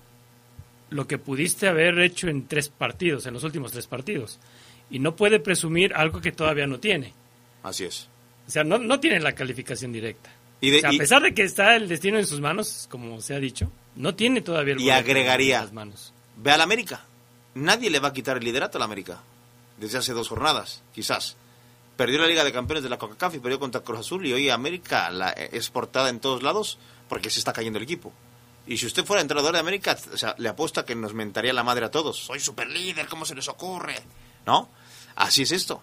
[0.91, 4.39] lo que pudiste haber hecho en tres partidos, en los últimos tres partidos.
[4.91, 7.15] Y no puede presumir algo que todavía no tiene.
[7.63, 8.09] Así es.
[8.47, 10.31] O sea, no, no tiene la calificación directa.
[10.61, 12.87] Y de- O sea, y- a pesar de que está el destino en sus manos,
[12.91, 16.13] como se ha dicho, no tiene todavía el Y agregaría, en las manos.
[16.37, 17.05] ve al América.
[17.55, 19.21] Nadie le va a quitar el liderato al América.
[19.79, 21.37] Desde hace dos jornadas, quizás.
[21.97, 24.49] Perdió la Liga de Campeones de la CONCACAF y perdió contra Cruz Azul y hoy
[24.51, 28.13] América la, es portada en todos lados porque se está cayendo el equipo.
[28.67, 31.63] Y si usted fuera entrenador de América, o sea, le apuesta que nos mentaría la
[31.65, 32.19] madre a todos.
[32.19, 33.97] Soy super líder, ¿cómo se les ocurre?
[34.47, 34.69] ¿No?
[35.17, 35.83] Así es esto.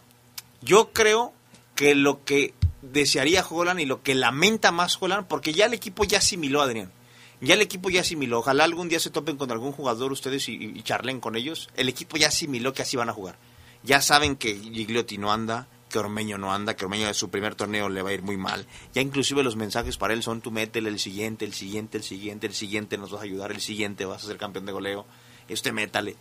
[0.61, 1.33] Yo creo
[1.75, 6.03] que lo que desearía Holland y lo que lamenta más Holland, porque ya el equipo
[6.03, 6.91] ya asimiló, Adrián.
[7.39, 8.39] Ya el equipo ya asimiló.
[8.39, 11.69] Ojalá algún día se topen con algún jugador ustedes y, y charlen con ellos.
[11.75, 13.37] El equipo ya asimiló que así van a jugar.
[13.83, 17.55] Ya saben que Gigliotti no anda, que Ormeño no anda, que Ormeño de su primer
[17.55, 18.65] torneo le va a ir muy mal.
[18.93, 22.47] Ya inclusive los mensajes para él son tú métele el siguiente, el siguiente, el siguiente,
[22.47, 25.05] el siguiente, nos vas a ayudar, el siguiente, vas a ser campeón de goleo.
[25.47, 26.15] Este métale.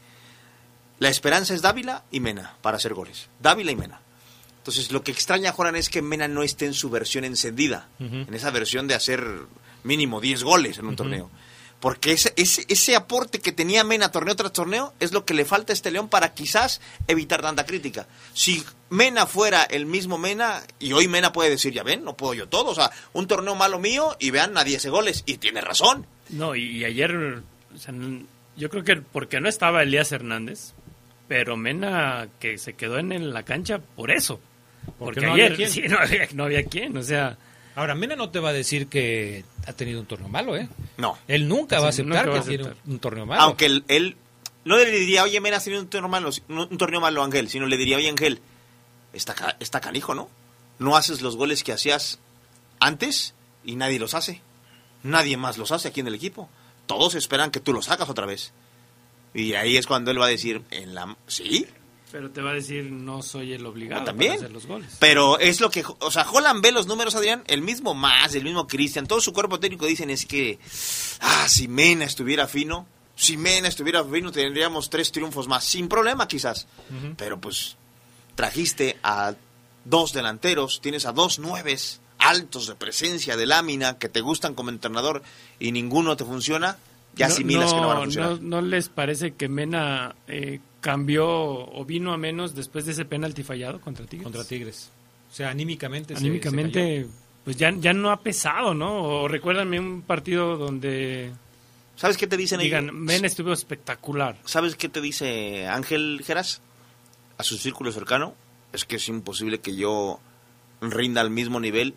[0.98, 3.28] La esperanza es Dávila y Mena para hacer goles.
[3.40, 4.00] Dávila y Mena.
[4.58, 7.88] Entonces, lo que extraña a Joran es que Mena no esté en su versión encendida,
[8.00, 9.24] en esa versión de hacer
[9.84, 11.30] mínimo 10 goles en un torneo.
[11.78, 15.44] Porque ese, ese, ese aporte que tenía Mena torneo tras torneo es lo que le
[15.44, 18.08] falta a este León para quizás evitar tanta crítica.
[18.32, 22.32] Si Mena fuera el mismo Mena, y hoy Mena puede decir, ya ven, no puedo
[22.34, 25.60] yo todo, o sea, un torneo malo mío y vean, nadie hace goles, y tiene
[25.60, 26.06] razón.
[26.30, 28.24] No, y, y ayer, o sea, n-
[28.56, 30.72] yo creo que porque no estaba Elías Hernández,
[31.28, 34.40] pero Mena que se quedó en, en la cancha por eso.
[34.98, 37.36] Porque Porque, no había ayer sí, no había, no había quién, o sea...
[37.74, 40.66] Ahora, Mena no te va a decir que ha tenido un torneo malo, ¿eh?
[40.96, 41.18] No.
[41.28, 42.82] Él nunca va a aceptar va a que tiene aceptar.
[42.86, 43.42] un, un torneo malo.
[43.42, 44.16] Aunque él, él
[44.64, 47.50] no le diría, oye, Mena has tenido un torneo malo, un, un torneo malo, Ángel,
[47.50, 48.40] sino le diría, oye, Ángel,
[49.12, 50.30] está, ca- está canijo, ¿no?
[50.78, 52.18] No haces los goles que hacías
[52.80, 53.34] antes
[53.64, 54.40] y nadie los hace.
[55.02, 56.48] Nadie más los hace aquí en el equipo.
[56.86, 58.52] Todos esperan que tú los hagas otra vez.
[59.36, 61.66] Y ahí es cuando él va a decir, en la, sí,
[62.10, 64.32] Pero te va a decir, no soy el obligado también.
[64.32, 64.96] para hacer los goles.
[64.98, 68.44] Pero es lo que, o sea, Holland ve los números, Adrián, el mismo más, el
[68.44, 70.58] mismo Cristian, todo su cuerpo técnico dicen es que,
[71.20, 76.26] ah, si Mena estuviera fino, si Mena estuviera fino tendríamos tres triunfos más, sin problema
[76.26, 76.66] quizás.
[77.18, 77.76] Pero pues
[78.34, 79.34] trajiste a
[79.84, 84.70] dos delanteros, tienes a dos nueves altos de presencia, de lámina, que te gustan como
[84.70, 85.22] entrenador
[85.58, 86.78] y ninguno te funciona,
[87.16, 88.30] ya asimilas que no van a funcionar.
[88.42, 93.04] No, ¿no les parece que Mena eh, cambió o vino a menos después de ese
[93.04, 94.24] penalti fallado contra Tigres?
[94.24, 94.90] Contra Tigres.
[95.30, 96.14] O sea, anímicamente.
[96.14, 97.12] Anímicamente, se cayó.
[97.44, 99.02] pues ya, ya no ha pesado, ¿no?
[99.02, 101.32] O recuérdame un partido donde...
[101.96, 102.94] ¿Sabes qué te dicen Digan, ellos?
[102.96, 104.36] Mena estuvo espectacular.
[104.44, 106.60] ¿Sabes qué te dice Ángel Geras?
[107.38, 108.34] A su círculo cercano.
[108.72, 110.20] Es que es imposible que yo
[110.82, 111.94] rinda al mismo nivel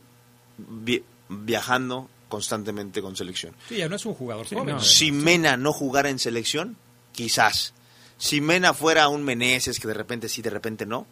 [0.57, 3.53] vi- viajando constantemente con selección.
[3.67, 4.79] Sí, ya no es un jugador joven.
[4.79, 6.77] Si Mena no jugara en selección,
[7.11, 7.73] quizás.
[8.17, 11.05] Si Mena fuera un Meneses, que de repente sí, de repente no.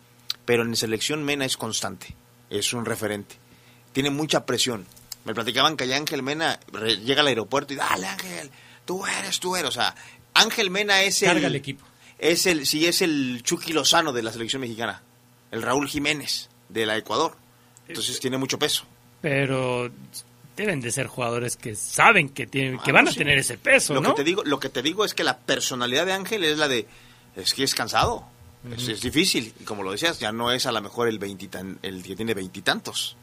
[0.45, 2.15] Pero en selección Mena es constante.
[2.49, 3.35] Es un referente.
[3.91, 4.85] Tiene mucha presión.
[5.25, 6.59] Me platicaban que allá Ángel Mena
[7.03, 8.49] llega al aeropuerto y dale Ángel,
[8.85, 9.67] tú eres, tú eres.
[9.67, 9.93] O sea,
[10.33, 11.27] Ángel Mena es el...
[11.27, 11.85] Carga el equipo.
[12.17, 15.03] Es el, sí, es el Chucky Lozano de la selección mexicana.
[15.51, 17.35] El Raúl Jiménez de la Ecuador.
[17.87, 18.85] Entonces tiene mucho peso.
[19.21, 19.91] Pero
[20.57, 23.19] deben de ser jugadores que saben que tienen que Ah, van no, a sí.
[23.19, 24.09] tener ese peso, lo ¿no?
[24.15, 26.67] que te digo lo que te digo es que la personalidad de Ángel es la
[26.67, 26.85] de
[27.37, 28.25] es que es cansado
[28.75, 31.79] es, es difícil y como lo decías ya no es a lo mejor el veintitan
[31.83, 33.15] el que tiene veintitantos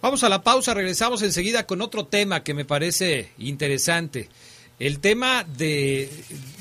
[0.00, 4.28] Vamos a la pausa, regresamos enseguida con otro tema que me parece interesante.
[4.78, 6.08] El tema de,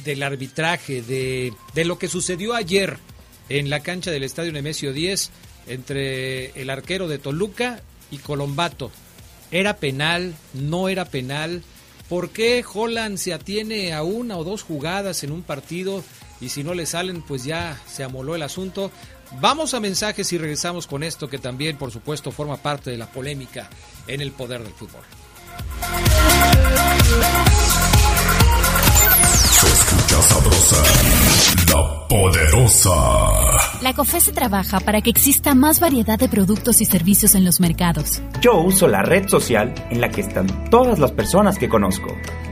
[0.03, 2.97] del arbitraje, de, de lo que sucedió ayer
[3.49, 5.29] en la cancha del Estadio Nemesio 10
[5.67, 8.91] entre el arquero de Toluca y Colombato.
[9.51, 10.35] ¿Era penal?
[10.53, 11.63] ¿No era penal?
[12.09, 16.03] ¿Por qué Holland se atiene a una o dos jugadas en un partido
[16.39, 18.91] y si no le salen pues ya se amoló el asunto?
[19.41, 23.11] Vamos a mensajes y regresamos con esto que también por supuesto forma parte de la
[23.11, 23.69] polémica
[24.07, 25.03] en el poder del fútbol.
[30.17, 30.83] Escucha sabrosa,
[31.67, 32.91] la poderosa.
[33.81, 38.21] La COFESE trabaja para que exista más variedad de productos y servicios en los mercados.
[38.41, 42.07] Yo uso la red social en la que están todas las personas que conozco.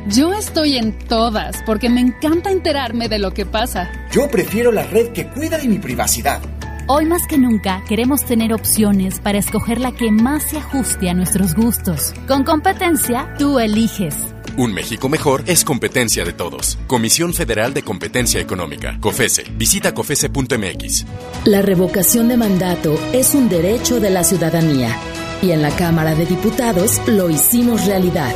[0.07, 3.89] Yo estoy en todas porque me encanta enterarme de lo que pasa.
[4.11, 6.41] Yo prefiero la red que cuida de mi privacidad.
[6.87, 11.15] Hoy más que nunca queremos tener opciones para escoger la que más se ajuste a
[11.15, 12.13] nuestros gustos.
[12.27, 14.34] Con competencia, tú eliges.
[14.57, 16.77] Un México mejor es competencia de todos.
[16.87, 18.97] Comisión Federal de Competencia Económica.
[19.01, 19.43] COFESE.
[19.57, 21.05] Visita COFESE.mx.
[21.43, 24.95] La revocación de mandato es un derecho de la ciudadanía
[25.41, 28.33] y en la Cámara de Diputados lo hicimos realidad.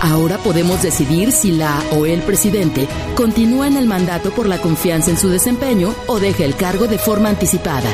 [0.00, 5.10] Ahora podemos decidir si la o el presidente continúa en el mandato por la confianza
[5.10, 7.90] en su desempeño o deja el cargo de forma anticipada.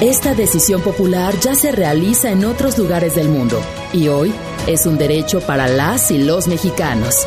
[0.00, 3.60] Esta decisión popular ya se realiza en otros lugares del mundo
[3.92, 4.32] y hoy
[4.68, 7.26] es un derecho para las y los mexicanos.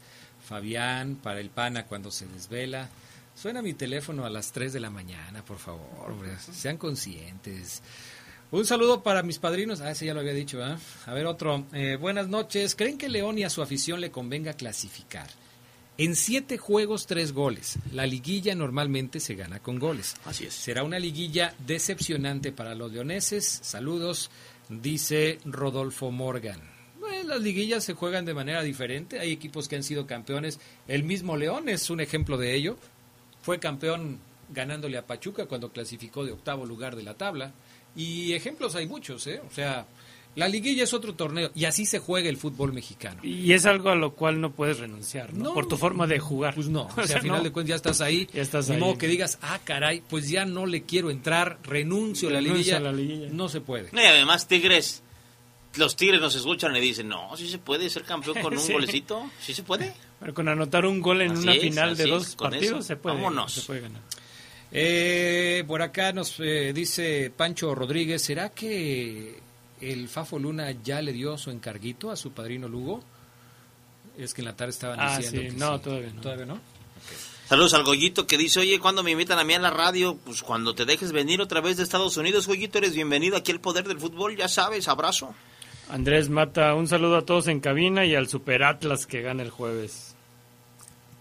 [0.47, 2.89] Fabián, para el PANA cuando se desvela.
[3.34, 6.14] Suena mi teléfono a las 3 de la mañana, por favor,
[6.53, 7.82] sean conscientes.
[8.51, 9.80] Un saludo para mis padrinos.
[9.80, 10.76] Ah, ese ya lo había dicho, ¿eh?
[11.07, 11.66] A ver, otro.
[11.72, 12.74] Eh, buenas noches.
[12.74, 15.28] ¿Creen que León y a su afición le convenga clasificar?
[15.99, 17.76] En siete juegos, tres goles.
[17.92, 20.14] La liguilla normalmente se gana con goles.
[20.24, 20.55] Así es.
[20.55, 23.59] Será una liguilla decepcionante para los leoneses.
[23.64, 24.30] Saludos,
[24.68, 26.61] dice Rodolfo Morgan.
[27.26, 29.18] las liguillas se juegan de manera diferente.
[29.18, 30.61] Hay equipos que han sido campeones.
[30.86, 32.76] El mismo León es un ejemplo de ello.
[33.42, 34.20] Fue campeón
[34.51, 37.53] ganándole a Pachuca cuando clasificó de octavo lugar de la tabla.
[37.96, 39.40] Y ejemplos hay muchos, ¿eh?
[39.44, 39.84] O sea,
[40.39, 43.20] la liguilla es otro torneo y así se juega el fútbol mexicano.
[43.24, 45.53] Y es algo a lo cual no puedes renunciar, ¿no?
[45.53, 46.55] Por tu forma de jugar.
[46.55, 48.28] Pues no, o sea, al final de cuentas ya estás ahí.
[48.32, 48.80] Ya estás de ahí.
[48.80, 52.76] modo que digas, ah, caray, pues ya no le quiero entrar, renuncio, a, la liguilla.
[52.76, 53.28] a la liguilla.
[53.32, 53.89] No se puede.
[53.93, 55.03] No, y además Tigres,
[55.76, 58.72] los Tigres nos escuchan y dicen, no, sí se puede ser campeón con un Sí.
[58.72, 59.93] golecito, sí se puede.
[60.20, 62.82] Pero con anotar un gol en Así una es, final de dos es, partidos eso.
[62.82, 63.53] se puede, Vámonos.
[63.53, 64.03] se puede ganar.
[64.70, 69.41] Eh, por acá nos eh, dice Pancho Rodríguez, ¿será que
[69.81, 73.03] el Fafo Luna ya le dio su encarguito a su padrino Lugo?
[74.16, 75.83] Es que en la tarde estaban Ah, diciendo sí, que no, sí.
[75.85, 76.20] todavía no.
[76.20, 76.61] ¿Todavía no?
[77.49, 80.16] Saludos al Goyito que dice, oye, cuando me invitan a mí a la radio?
[80.24, 83.61] Pues cuando te dejes venir otra vez de Estados Unidos, Goyito, eres bienvenido aquí al
[83.61, 85.35] Poder del Fútbol, ya sabes, abrazo.
[85.89, 89.51] Andrés Mata, un saludo a todos en cabina y al Super Atlas que gana el
[89.51, 90.14] jueves.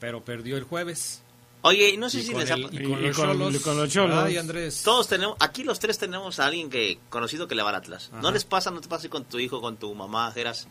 [0.01, 1.21] Pero perdió el jueves.
[1.63, 2.67] Oye, y no sé Y si con les el- ha...
[2.67, 3.61] y con Y los con- Cholos.
[3.61, 4.23] con los Cholos.
[4.23, 4.83] Ay, Andrés.
[4.83, 8.11] Todos tenemos, aquí los tres tenemos a alguien que conocido que le va al Atlas.
[8.21, 10.67] ¿No les pasa, no te pasa con tu hijo, con tu mamá, Geras?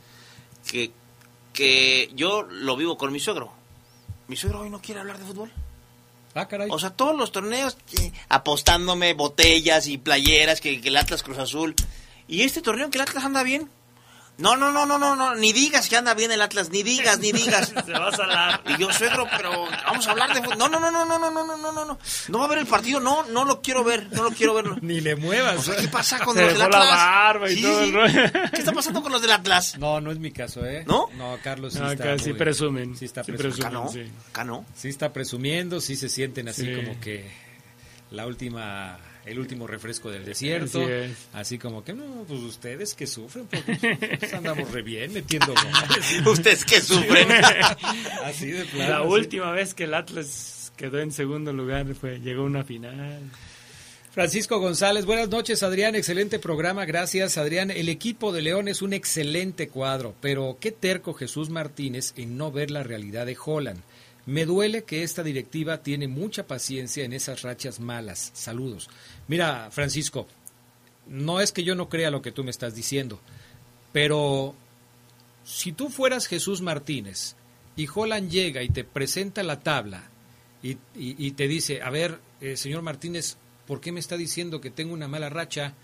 [0.71, 0.93] Que,
[1.53, 3.53] que yo lo vivo con mi suegro.
[4.29, 5.53] Mi suegro hoy no quiere hablar de fútbol.
[6.35, 6.69] Ah, caray.
[6.71, 7.77] O sea, todos los torneos
[8.29, 11.75] apostándome botellas y playeras que, que el Atlas Cruz Azul.
[12.29, 13.71] Y este torneo que el Atlas anda bien.
[14.39, 17.19] No, no, no, no, no, no, ni digas que anda bien el Atlas, ni digas,
[17.21, 17.73] ni digas.
[17.87, 18.61] Se va a salar.
[18.67, 20.43] Y yo, suegro, pero vamos a hablar de.
[20.57, 21.99] No, no, no, no, no, no, no, no, no, no, no.
[22.29, 24.83] No va a ver el partido, no, no lo quiero ver, no lo quiero ver.
[24.83, 25.57] Ni le muevas.
[25.57, 26.97] O sea, ¿qué pasa con Se los del dejó la Atlas?
[26.99, 27.89] barba y Sí, todo sí.
[27.89, 28.23] el rollo.
[28.53, 29.79] ¿Qué está pasando con los del Atlas?
[29.79, 30.85] No, no es mi caso, ¿eh?
[30.87, 31.09] ¿No?
[31.17, 32.95] No, Carlos sí No, está acá sí muy- presumen.
[32.95, 33.67] Sí está Sí presumiendo.
[33.67, 34.13] Acá no, sí.
[34.31, 34.67] acá no.
[34.75, 36.75] Sí está presumiendo, sí se sienten así Sí.
[36.75, 37.31] como que
[38.11, 40.81] la última, el último refresco del desierto.
[41.33, 43.63] Así como que, no, pues ustedes que sufren, pues,
[44.21, 46.27] pues, andamos re bien metiendo goles.
[46.27, 47.29] Ustedes que sufren.
[48.25, 48.91] Así de plano.
[48.91, 53.21] La última vez que el Atlas quedó en segundo lugar fue llegó a una final.
[54.13, 57.71] Francisco González, buenas noches Adrián, excelente programa, gracias Adrián.
[57.71, 62.51] El equipo de León es un excelente cuadro, pero qué terco Jesús Martínez en no
[62.51, 63.83] ver la realidad de Holland.
[64.27, 68.33] Me duele que esta directiva tiene mucha paciencia en esas rachas malas.
[68.35, 68.91] Saludos.
[69.29, 70.27] Mira, Francisco,
[71.07, 73.21] no es que yo no crea lo que tú me estás diciendo,
[73.93, 74.55] pero
[75.45, 77.37] si tú fueras Jesús Martínez
[77.77, 80.11] y Holland llega y te presenta la tabla
[80.63, 83.37] y, te dice, a ver, eh, señor Martínez,
[83.69, 85.75] ¿por qué me está diciendo que tengo una mala racha?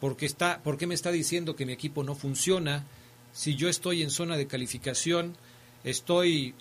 [0.00, 2.86] ¿Por qué, está, ¿Por qué me está diciendo que mi equipo no funciona?
[3.34, 5.36] Si yo estoy en zona de calificación,
[5.82, 6.54] estoy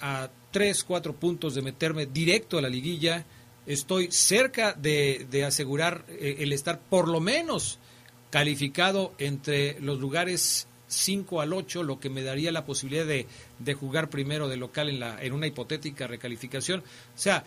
[0.00, 3.24] a tres, cuatro puntos de meterme directo a la liguilla,
[3.66, 7.78] estoy cerca de, de asegurar eh, el estar por lo menos
[8.30, 13.26] calificado entre los lugares 5 al 8, lo que me daría la posibilidad de,
[13.58, 16.80] de jugar primero de local en, la, en una hipotética recalificación.
[16.80, 17.44] O sea,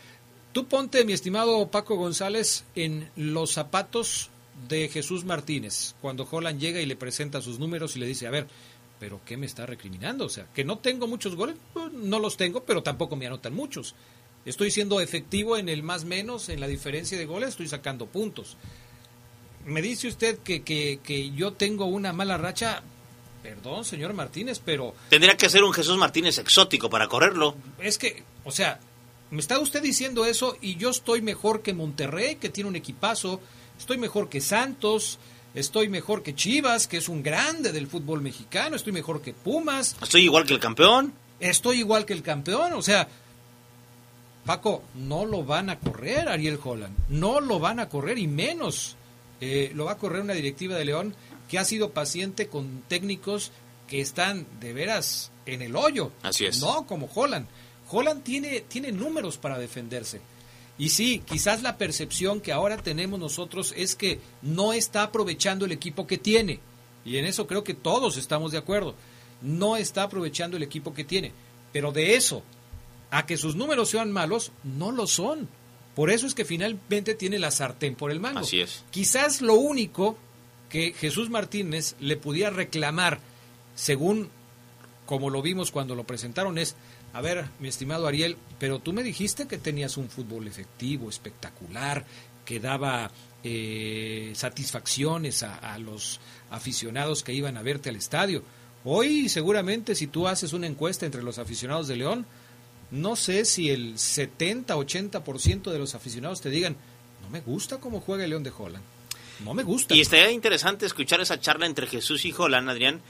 [0.54, 4.30] tú ponte, mi estimado Paco González, en los zapatos
[4.68, 8.32] de Jesús Martínez, cuando Holland llega y le presenta sus números y le dice, a
[8.32, 8.48] ver,
[9.02, 10.26] pero ¿qué me está recriminando?
[10.26, 13.52] O sea, que no tengo muchos goles, pues, no los tengo, pero tampoco me anotan
[13.52, 13.96] muchos.
[14.46, 18.58] Estoy siendo efectivo en el más menos, en la diferencia de goles, estoy sacando puntos.
[19.66, 22.84] Me dice usted que, que, que yo tengo una mala racha,
[23.42, 27.56] perdón, señor Martínez, pero Tendría que ser un Jesús Martínez exótico para correrlo.
[27.80, 28.80] es que, o sea,
[29.32, 33.42] me está usted diciendo eso y yo estoy mejor que Monterrey, que tiene un equipazo,
[33.80, 35.18] estoy mejor que Santos,
[35.54, 39.96] estoy mejor que Chivas, que es un grande del fútbol mexicano, estoy mejor que Pumas,
[40.02, 41.14] Estoy igual que el campeón.
[41.40, 43.08] estoy igual que el campeón, o sea,
[44.46, 48.96] Paco, no lo van a correr Ariel Holland, no lo van a correr y menos
[49.40, 51.16] eh, lo va a correr una directiva de León
[51.50, 53.52] que ha sido paciente con técnicos
[53.88, 56.12] que están de veras en el hoyo.
[56.24, 56.62] Así es.
[56.62, 57.46] No como Holland.
[57.90, 60.22] Holland tiene, tiene números para defenderse.
[60.82, 65.72] Y sí, quizás la percepción que ahora tenemos nosotros es que no está aprovechando el
[65.72, 66.60] equipo que tiene.
[67.06, 68.96] Y en eso creo que todos estamos de acuerdo.
[69.44, 71.34] No está aprovechando el equipo que tiene.
[71.72, 72.42] Pero de eso
[73.12, 75.48] a que sus números sean malos, no lo son.
[75.94, 78.40] Por eso es que finalmente tiene la sartén por el mango.
[78.40, 78.84] Así es.
[78.90, 80.18] Quizás lo único
[80.68, 83.20] que Jesús Martínez le pudiera reclamar,
[83.76, 84.32] según
[85.06, 86.76] como lo vimos cuando lo presentaron, es,
[87.14, 92.06] a ver, mi estimado Ariel, pero tú me dijiste que tenías un fútbol efectivo, espectacular,
[92.46, 93.12] que daba
[93.44, 98.44] eh, satisfacciones a, a los aficionados que iban a verte al estadio.
[98.84, 102.26] Hoy seguramente si tú haces una encuesta entre los aficionados de León,
[102.92, 106.76] no sé si el 70-80% de los aficionados te digan,
[107.22, 108.84] no me gusta cómo juega el León de Holland.
[109.44, 109.96] No me gusta.
[109.96, 113.02] Y estaría interesante escuchar esa charla entre Jesús y Holland, Adrián,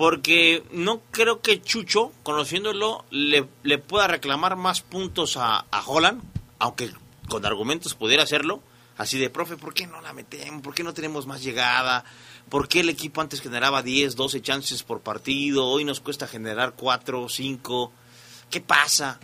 [0.00, 6.22] porque no creo que Chucho, conociéndolo, le, le pueda reclamar más puntos a, a Holland,
[6.58, 6.90] aunque
[7.28, 8.62] con argumentos pudiera hacerlo.
[8.96, 10.62] Así de, profe, ¿por qué no la metemos?
[10.62, 12.02] ¿Por qué no tenemos más llegada?
[12.48, 15.66] ¿Por qué el equipo antes generaba 10, 12 chances por partido?
[15.66, 17.92] Hoy nos cuesta generar 4, 5.
[18.48, 19.20] ¿Qué pasa?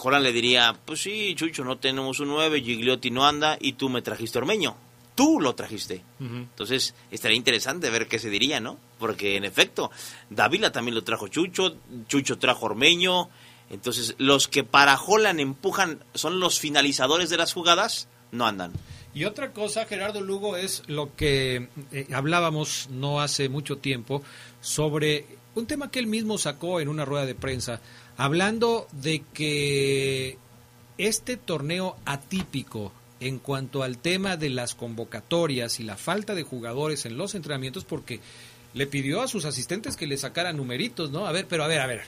[0.00, 3.88] Holland le diría, pues sí, Chucho, no tenemos un 9, Gigliotti no anda y tú
[3.88, 4.76] me trajiste Ormeño.
[5.16, 6.02] Tú lo trajiste.
[6.20, 8.78] Entonces, estaría interesante ver qué se diría, ¿no?
[9.02, 9.90] Porque, en efecto,
[10.30, 11.74] Dávila también lo trajo Chucho,
[12.06, 13.30] Chucho trajo Ormeño.
[13.68, 18.70] Entonces, los que para Holland empujan son los finalizadores de las jugadas, no andan.
[19.12, 24.22] Y otra cosa, Gerardo Lugo, es lo que eh, hablábamos no hace mucho tiempo
[24.60, 25.26] sobre
[25.56, 27.80] un tema que él mismo sacó en una rueda de prensa,
[28.16, 30.38] hablando de que
[30.96, 37.04] este torneo atípico en cuanto al tema de las convocatorias y la falta de jugadores
[37.04, 38.20] en los entrenamientos, porque
[38.74, 41.26] le pidió a sus asistentes que le sacaran numeritos, ¿no?
[41.26, 42.02] A ver, pero a ver, a ver,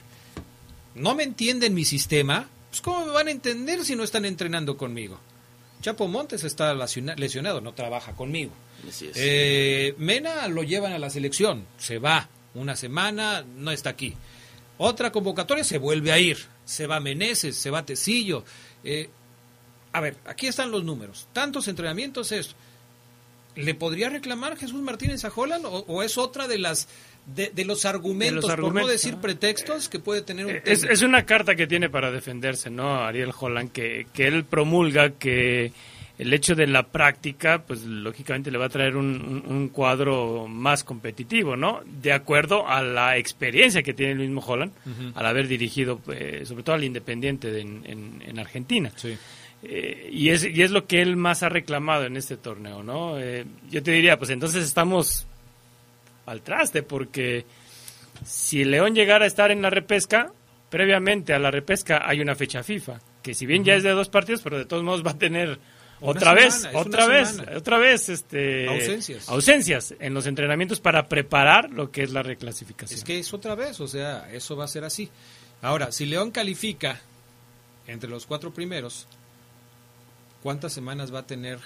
[0.95, 2.49] ¿no me entienden mi sistema?
[2.69, 5.19] Pues ¿cómo me van a entender si no están entrenando conmigo?
[5.81, 8.51] Chapo Montes está lesionado, no trabaja conmigo.
[9.15, 14.15] Eh, Mena lo llevan a la selección, se va una semana, no está aquí.
[14.77, 18.43] Otra convocatoria se vuelve a ir, se va Meneses, se va Tecillo.
[18.83, 19.09] Eh,
[19.93, 21.27] a ver, aquí están los números.
[21.31, 22.55] Tantos entrenamientos es.
[23.55, 26.87] ¿Le podría reclamar Jesús Martínez a Holland o, o es otra de las
[27.25, 29.21] de, de, los argumentos, de los por no decir ¿no?
[29.21, 30.93] pretextos, que puede tener un Es, técnico?
[30.93, 32.95] es una carta que tiene para defenderse, ¿no?
[33.03, 35.71] Ariel Holland, que, que él promulga que
[36.17, 39.05] el hecho de la práctica, pues lógicamente le va a traer un,
[39.47, 41.81] un- un cuadro más competitivo, ¿no?
[41.85, 44.71] De acuerdo a la experiencia que tiene el mismo Holland,
[45.15, 48.91] al haber dirigido, eh, sobre todo al Independiente de- en, en- en Argentina.
[49.63, 53.19] Eh, y, es, y es lo que él más ha reclamado en este torneo, ¿no?
[53.19, 55.25] Eh, yo te diría, pues entonces estamos
[56.25, 57.45] al traste, porque
[58.23, 60.31] si León llegara a estar en la repesca,
[60.69, 64.09] previamente a la repesca hay una fecha FIFA, que si bien ya es de dos
[64.09, 65.57] partidos, pero de todos modos va a tener
[66.01, 67.57] Una otra vez, semana, otra vez, semana.
[67.57, 69.29] otra vez, este, Ausencias.
[69.29, 72.97] ausencias en los entrenamientos para preparar lo que es la reclasificación.
[72.99, 75.09] Es que es otra vez, o sea, eso va a ser así.
[75.61, 76.99] Ahora, si León califica
[77.87, 79.07] entre los cuatro primeros,
[80.45, 81.57] ¿cuántas semanas va a tener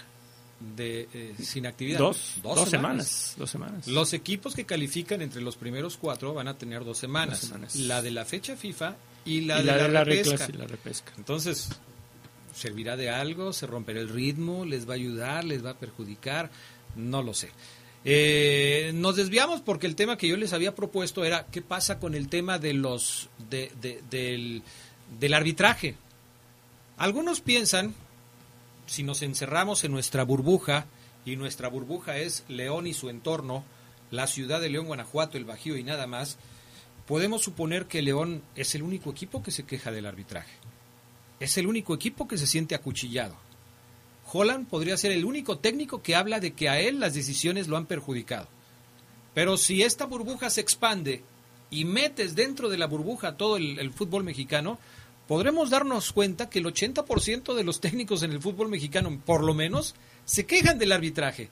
[0.78, 2.00] de eh, sin actividad?
[2.00, 3.88] Dos, dos semanas, dos semanas.
[3.88, 7.42] Los equipos que califican entre los primeros cuatro van a tener dos semanas.
[7.42, 7.76] Dos semanas.
[7.76, 10.48] La de la fecha FIFA y la Y de la la, de la repesca.
[10.48, 11.12] reclasi- la repesca.
[11.18, 11.68] Entonces,
[12.56, 13.52] ¿servirá de algo?
[13.52, 14.64] ¿Se romperá el ritmo?
[14.64, 15.44] ¿Les va a ayudar?
[15.44, 16.50] ¿Les va a perjudicar?
[16.96, 17.50] No lo sé.
[18.06, 22.16] Eh, nos desviamos porque el tema que yo les había propuesto era qué pasa con
[22.16, 24.64] el tema de los de- de- del,
[25.20, 25.96] del arbitraje.
[26.98, 27.94] Algunos piensan,
[28.90, 30.88] si nos encerramos en nuestra burbuja,
[31.26, 33.64] y nuestra burbuja es León y su entorno,
[34.12, 36.38] la ciudad de León, Guanajuato, el Bajío y nada más,
[37.06, 40.54] podemos suponer que León es el único equipo que se queja del arbitraje.
[41.40, 43.36] Es el único equipo que se siente acuchillado.
[44.32, 47.78] Holland podría ser el único técnico que habla de que a él las decisiones lo
[47.78, 48.48] han perjudicado.
[49.34, 51.24] Pero si esta burbuja se expande
[51.70, 54.80] y metes dentro de la burbuja todo el, el fútbol mexicano,
[55.30, 59.54] podremos darnos cuenta que el 80% de los técnicos en el fútbol mexicano, por lo
[59.54, 59.94] menos,
[60.26, 61.52] se quejan del arbitraje.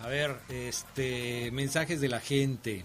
[0.00, 2.84] A ver, este mensajes de la gente.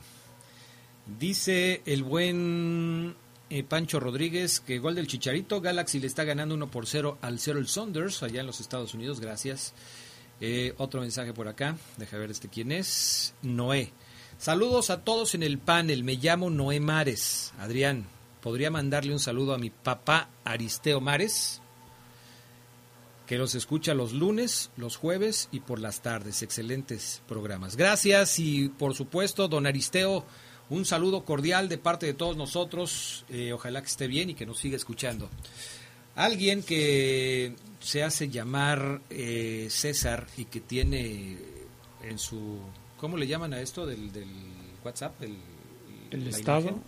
[1.19, 3.15] Dice el buen
[3.49, 7.39] eh, Pancho Rodríguez que gol del Chicharito, Galaxy le está ganando 1 por 0 al
[7.39, 9.73] Seattle Saunders allá en los Estados Unidos, gracias.
[10.39, 13.33] Eh, otro mensaje por acá, deja ver este quién es.
[13.41, 13.91] Noé.
[14.37, 17.53] Saludos a todos en el panel, me llamo Noé Mares.
[17.59, 18.05] Adrián,
[18.41, 21.60] ¿podría mandarle un saludo a mi papá Aristeo Mares?
[23.25, 26.41] Que los escucha los lunes, los jueves y por las tardes.
[26.41, 27.75] Excelentes programas.
[27.77, 30.25] Gracias y por supuesto, don Aristeo,
[30.69, 33.25] un saludo cordial de parte de todos nosotros.
[33.29, 35.29] Eh, ojalá que esté bien y que nos siga escuchando.
[36.15, 41.37] Alguien que se hace llamar eh, César y que tiene
[42.03, 42.59] en su...
[42.97, 44.27] ¿Cómo le llaman a esto del, del
[44.83, 45.21] WhatsApp?
[45.23, 45.37] El,
[46.11, 46.59] ¿El estado?
[46.61, 46.83] imagen?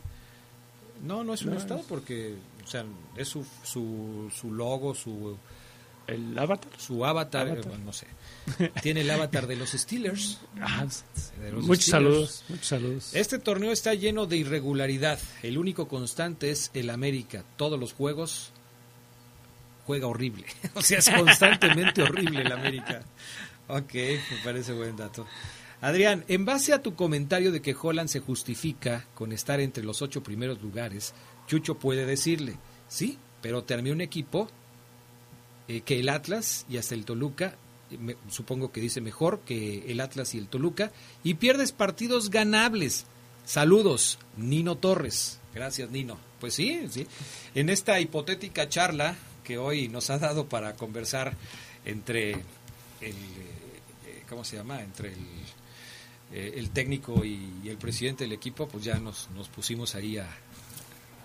[1.04, 2.86] No, no es un No, estado es- porque o sea,
[3.18, 5.38] es su, su, su logo, su...
[6.08, 6.70] ¿El avatar?
[6.78, 7.66] Su avatar, Avatar.
[7.70, 8.08] bueno, no sé.
[8.82, 10.40] Tiene el avatar de los Steelers.
[10.62, 10.86] Ah,
[11.40, 11.86] De los muchos Steelers.
[11.86, 13.16] saludos, muchos saludos.
[13.16, 15.20] Este torneo está lleno de irregularidad.
[15.42, 17.44] El único constante es el América.
[17.58, 18.52] Todos los juegos
[19.86, 20.46] juega horrible.
[20.76, 23.04] o sea, es constantemente horrible el América.
[23.68, 25.26] Ok, me parece buen dato.
[25.82, 30.02] Adrián, en base a tu comentario de que Holland se justifica con estar entre los
[30.02, 31.14] ocho primeros lugares,
[31.48, 34.50] Chucho puede decirle, sí, pero te armé un equipo
[35.68, 37.56] eh, que el Atlas y hasta el Toluca,
[37.92, 40.92] eh, me- supongo que dice mejor que el Atlas y el Toluca,
[41.24, 43.06] y pierdes partidos ganables.
[43.46, 45.40] Saludos, Nino Torres.
[45.54, 46.18] Gracias, Nino.
[46.40, 47.08] Pues sí, sí.
[47.56, 51.34] En esta hipotética charla que hoy nos ha dado para conversar
[51.86, 52.32] entre
[53.02, 54.82] el, eh, ¿cómo se llama?
[54.82, 55.14] Entre
[56.32, 60.18] el, el técnico y, y el presidente del equipo, pues ya nos, nos pusimos ahí
[60.18, 60.28] a,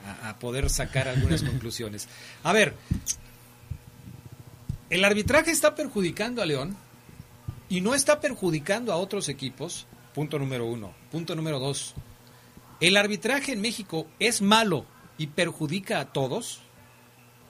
[0.05, 2.09] a- a poder sacar algunas conclusiones.
[2.43, 2.75] A ver,
[4.91, 6.77] el arbitraje está perjudicando a León
[7.69, 9.87] y no está perjudicando a otros equipos.
[10.15, 10.95] Punto número uno.
[11.11, 11.95] Punto número dos.
[12.81, 14.87] El arbitraje en México es malo
[15.19, 16.61] y perjudica a todos.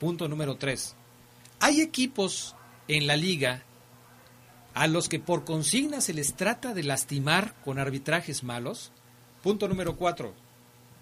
[0.01, 0.97] Punto número tres.
[1.61, 2.57] Hay equipos
[2.89, 3.63] en la liga
[4.75, 8.93] a los que por consigna se les trata de lastimar con arbitrajes malos.
[9.43, 10.35] Punto número cuatro.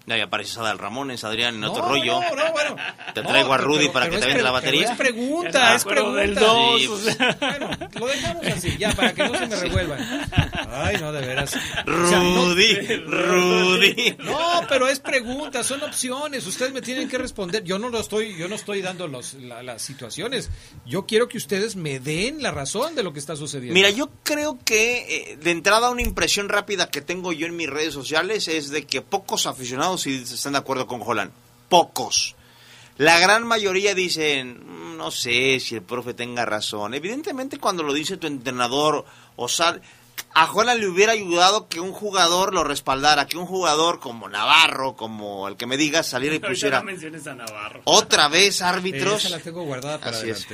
[0.07, 2.21] Ya, ya pareces Adal Ramones, Adrián, en No, otro rollo.
[2.21, 2.75] no, no, bueno.
[3.13, 4.91] Te No, traigo a Rudy pero- para pero que te venda la pero batería.
[4.91, 6.21] Es pregunta, es pregunta.
[6.21, 9.55] del dos, Sí, o pues, bueno, lo dejamos así, ya, para que no se me
[9.57, 10.29] revuelvan.
[10.71, 11.53] Ay, no, de veras.
[11.55, 14.15] O sea, no- Rudy, Rudy.
[14.19, 16.45] No, pero es pregunta, son opciones.
[16.47, 17.63] Ustedes me tienen que responder.
[17.63, 20.49] Yo no lo estoy, yo no estoy dando los, la- las situaciones.
[20.85, 23.73] Yo quiero que ustedes me den la razón de lo que está sucediendo.
[23.73, 27.69] Mira, yo creo que eh, de entrada una impresión rápida que tengo yo en mis
[27.69, 31.31] redes sociales es de que pocos aficionados sí están de acuerdo con Holland.
[31.69, 32.35] Pocos.
[32.97, 36.93] La gran mayoría dicen, "Mm, no sé si el profe tenga razón.
[36.93, 39.81] Evidentemente cuando lo dice tu entrenador o sal,
[40.33, 44.95] a Holland le hubiera ayudado que un jugador lo respaldara, que un jugador como Navarro,
[44.95, 47.81] como el que me digas, saliera y pusiera no menciones a Navarro.
[47.83, 49.25] otra vez árbitros.
[49.25, 50.47] Esa la tengo guardada para Así es.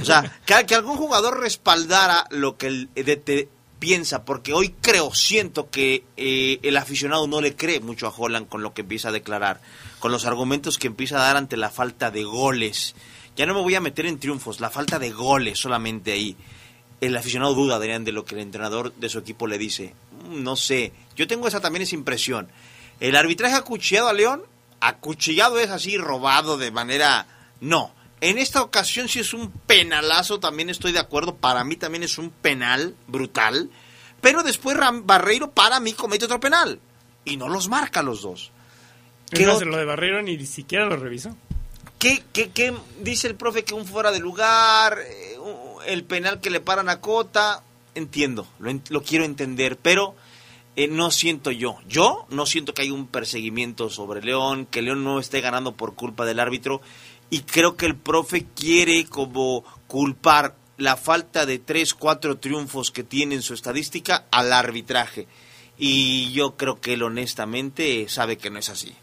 [0.00, 5.14] O sea, que, que algún jugador respaldara lo que el DT piensa, porque hoy creo,
[5.14, 9.08] siento que eh, el aficionado no le cree mucho a Holland con lo que empieza
[9.08, 9.60] a declarar,
[9.98, 12.94] con los argumentos que empieza a dar ante la falta de goles.
[13.36, 16.36] Ya no me voy a meter en triunfos, la falta de goles solamente ahí.
[17.00, 19.94] El aficionado duda, Adrián, de lo que el entrenador de su equipo le dice.
[20.28, 22.48] Mm, No sé, yo tengo esa también esa impresión.
[23.00, 24.42] El arbitraje acuchillado a León,
[24.80, 27.26] acuchillado es así, robado de manera...
[27.60, 32.02] No, en esta ocasión sí es un penalazo, también estoy de acuerdo, para mí también
[32.02, 33.70] es un penal brutal,
[34.20, 36.80] pero después Ram- Barreiro para mí comete otro penal
[37.24, 38.50] y no los marca los dos.
[39.30, 41.36] ¿Qué más, lo de Barrero ni siquiera lo revisó.
[41.98, 45.36] ¿Qué, qué, qué dice el profe que un fuera de lugar, eh,
[45.86, 47.62] el penal que le paran a Cota?
[47.94, 50.14] Entiendo, lo, lo quiero entender, pero
[50.76, 51.78] eh, no siento yo.
[51.88, 55.94] Yo no siento que hay un perseguimiento sobre León, que León no esté ganando por
[55.94, 56.80] culpa del árbitro.
[57.30, 63.02] Y creo que el profe quiere como culpar la falta de tres, cuatro triunfos que
[63.02, 65.26] tiene en su estadística al arbitraje.
[65.78, 68.94] Y yo creo que él honestamente sabe que no es así.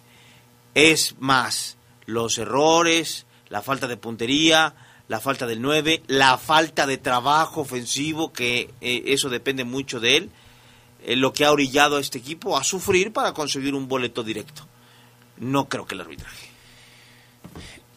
[0.75, 4.75] Es más, los errores, la falta de puntería,
[5.07, 10.17] la falta del 9, la falta de trabajo ofensivo, que eh, eso depende mucho de
[10.17, 10.29] él,
[11.03, 14.65] eh, lo que ha orillado a este equipo a sufrir para conseguir un boleto directo.
[15.37, 16.52] No creo que el arbitraje.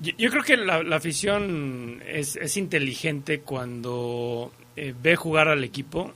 [0.01, 6.13] Yo, creo que la, afición es, inteligente cuando eh, ve jugar al equipo.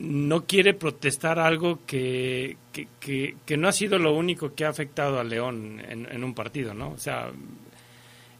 [0.00, 5.20] No quiere protestar algo que, que, que- no ha sido lo único que ha afectado
[5.20, 6.90] a León en, un partido, ¿no?
[6.90, 7.30] O sea,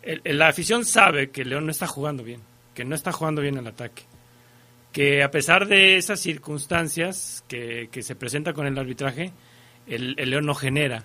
[0.03, 2.41] el- la afición sabe que León no está jugando bien,
[2.75, 4.03] que no está jugando bien el ataque.
[4.93, 9.33] Que a pesar de esas circunstancias que, que se presenta con el arbitraje,
[9.87, 11.05] el León no genera.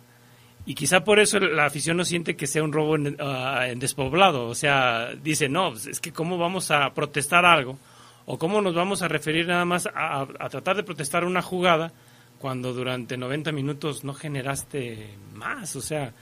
[0.66, 4.48] Y quizá por eso la afición no siente que sea un robo en, en despoblado.
[4.48, 7.80] O sea, dice, no, pues, es que cómo vamos a protestar algo
[8.32, 11.92] o cómo nos vamos a referir nada más a, tratar de protestar una jugada
[12.38, 15.76] cuando durante 90 minutos no generaste más.
[15.76, 16.14] O sea,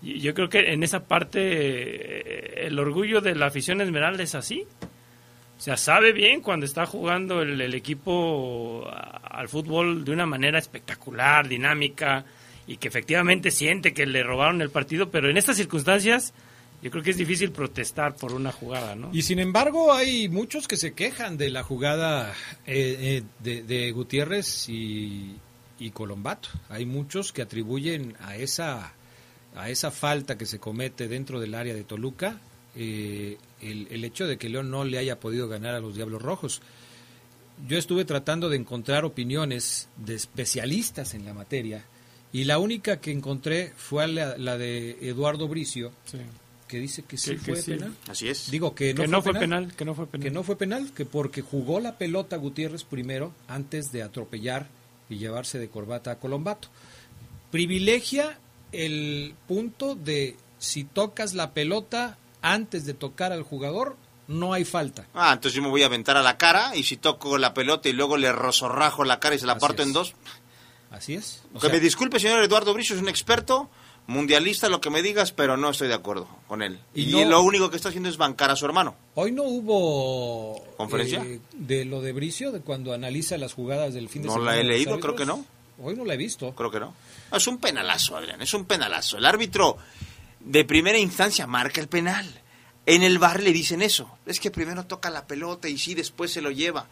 [0.00, 4.66] yo creo que en esa parte eh, el orgullo de la afición Esmeralda es así.
[5.58, 10.58] O sea, sabe bien cuando está jugando el, el equipo al fútbol de una manera
[10.58, 12.24] espectacular, dinámica,
[12.70, 16.32] y que efectivamente siente que le robaron el partido, pero en estas circunstancias
[16.80, 19.10] yo creo que es difícil protestar por una jugada, ¿no?
[19.12, 22.32] Y sin embargo, hay muchos que se quejan de la jugada
[22.66, 25.34] eh, eh, de, Gutiérrez y,
[25.80, 26.48] y Colombato.
[26.68, 28.92] Hay muchos que atribuyen a esa,
[29.56, 32.38] a esa falta que se comete dentro del área de Toluca
[32.76, 36.22] eh, el, el hecho de que León no le haya podido ganar a los Diablos
[36.22, 36.62] Rojos.
[37.66, 41.84] Yo estuve tratando de encontrar opiniones de especialistas en la materia
[42.32, 45.92] y la única que encontré fue la, la de Eduardo Bricio,
[46.68, 47.70] que dice que sí Que- que fue sí.
[47.72, 47.94] penal.
[48.08, 48.50] Así es.
[48.50, 50.24] Digo que no, Que fue, no fue penal, penal, que no fue penal.
[50.24, 54.68] Que no fue penal, que porque jugó la pelota Gutiérrez primero antes de atropellar
[55.08, 56.68] y llevarse de corbata a Colombato.
[57.50, 58.38] Privilegia
[58.72, 63.96] el punto de si tocas la pelota antes de tocar al jugador,
[64.28, 65.06] no hay falta.
[65.12, 67.88] Ah, entonces yo me voy a aventar a la cara y si toco la pelota
[67.88, 69.88] y luego le rosorrajo la cara y se la Así parto es.
[69.88, 70.14] en dos.
[70.90, 71.42] Así es.
[71.54, 73.70] O que sea, me disculpe, señor Eduardo Bricio, es un experto
[74.06, 76.80] mundialista, lo que me digas, pero no estoy de acuerdo con él.
[76.94, 78.96] Y Y, no- lo único que está haciendo es bancar a su hermano.
[79.14, 81.22] Hoy no hubo ¿Conferencia?
[81.24, 84.52] eh, de lo de Bricio, de cuando analiza las jugadas del fin de No semana.
[84.52, 85.44] la he leído, creo que no.
[85.82, 86.52] Hoy no la he visto.
[86.54, 86.92] Creo que no.
[87.32, 89.16] Es un penalazo, Adrián, es un penalazo.
[89.18, 89.78] El árbitro
[90.40, 92.26] de primera instancia marca el penal.
[92.86, 94.10] En el bar le dicen eso.
[94.26, 96.86] Es que primero toca la pelota y sí, después se lo lleva.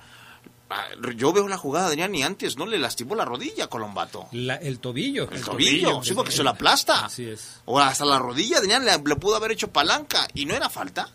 [0.70, 4.28] Ah, Yo veo la jugada, Adrián, y antes no le lastimó la rodilla a Colombato.
[4.32, 5.28] La- el tobillo.
[5.30, 7.06] El, tobillo, sí, porque se lo aplasta.
[7.06, 7.60] Así es.
[7.64, 10.28] O hasta la rodilla, Adrián, le, le pudo haber hecho palanca.
[10.34, 11.08] Y no era falta.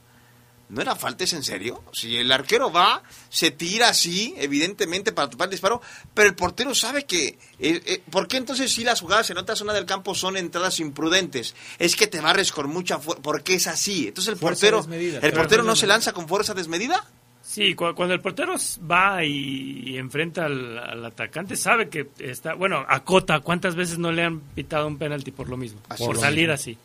[0.70, 1.84] No era falta, ¿es en serio?
[1.94, 5.82] Si el arquero va, se tira así, evidentemente, para tapar el disparo,
[6.16, 7.38] pero el portero sabe que...
[7.60, 10.80] eh, eh, ¿Por qué entonces si las jugadas en otra zona del campo son entradas
[10.80, 11.54] imprudentes?
[11.78, 14.08] Es que te barres con mucha fuerza, porque es así.
[14.08, 15.20] Entonces el Fuerza portero, desmedida.
[15.20, 17.06] ¿el portero no se lanza con fuerza desmedida?
[17.46, 18.56] Sí, cu- cuando el portero
[18.90, 22.54] va y, y enfrenta al, al atacante, sabe que está.
[22.54, 25.82] Bueno, a Cota, ¿cuántas veces no le han pitado un penalti por lo mismo?
[25.90, 26.78] Así por salir así.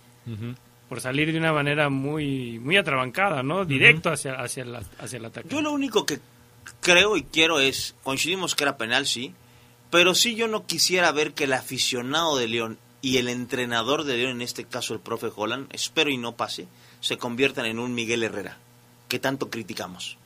[0.88, 3.64] Por salir de una manera muy muy atrabancada, ¿no?
[3.64, 5.54] Directo hacia, hacia, la- hacia el atacante.
[5.54, 6.18] Yo lo único que
[6.80, 9.32] creo y quiero es, coincidimos que era penal, sí,
[9.90, 14.16] pero sí yo no quisiera ver que el aficionado de León y el entrenador de
[14.18, 16.66] León, en este caso el profe Holland, espero y no pase,
[17.00, 18.58] se conviertan en un Miguel Herrera,
[19.08, 20.17] que tanto criticamos.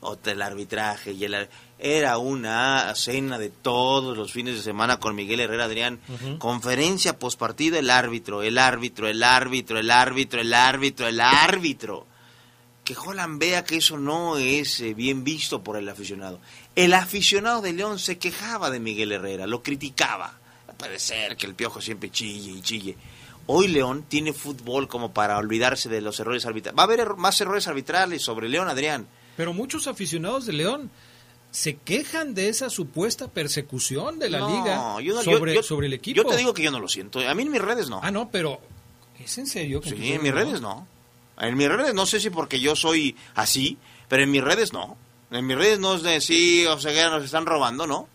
[0.00, 1.48] O el arbitraje y el
[1.78, 5.98] era una cena de todos los fines de semana con Miguel Herrera Adrián,
[6.38, 12.06] conferencia post partido el árbitro, el árbitro, el árbitro, el árbitro, el árbitro, el árbitro.
[12.84, 16.40] Que Holland vea que eso no es eh, bien visto por el aficionado.
[16.74, 20.38] El aficionado de León se quejaba de Miguel Herrera, lo criticaba.
[20.66, 22.96] No puede ser que el piojo siempre chille y chille.
[23.46, 26.78] Hoy León tiene fútbol como para olvidarse de los errores arbitrales.
[26.78, 29.06] Va a haber más errores arbitrales sobre León, Adrián.
[29.40, 30.90] Pero muchos aficionados de León
[31.50, 36.14] se quejan de esa supuesta persecución de la liga sobre, sobre, el equipo.
[36.14, 37.26] Yo te digo que yo no lo siento.
[37.26, 38.00] A mí en mis redes no.
[38.02, 38.60] Ah, no, pero
[39.18, 39.80] ¿es en serio?
[39.80, 40.86] Que sí, en mis redes no.
[41.38, 43.78] En mis redes no sé si porque yo soy así,
[44.10, 44.98] pero en mis redes no.
[45.30, 48.10] En mis redes no es de sí, o sea, nos están robando, ¿no?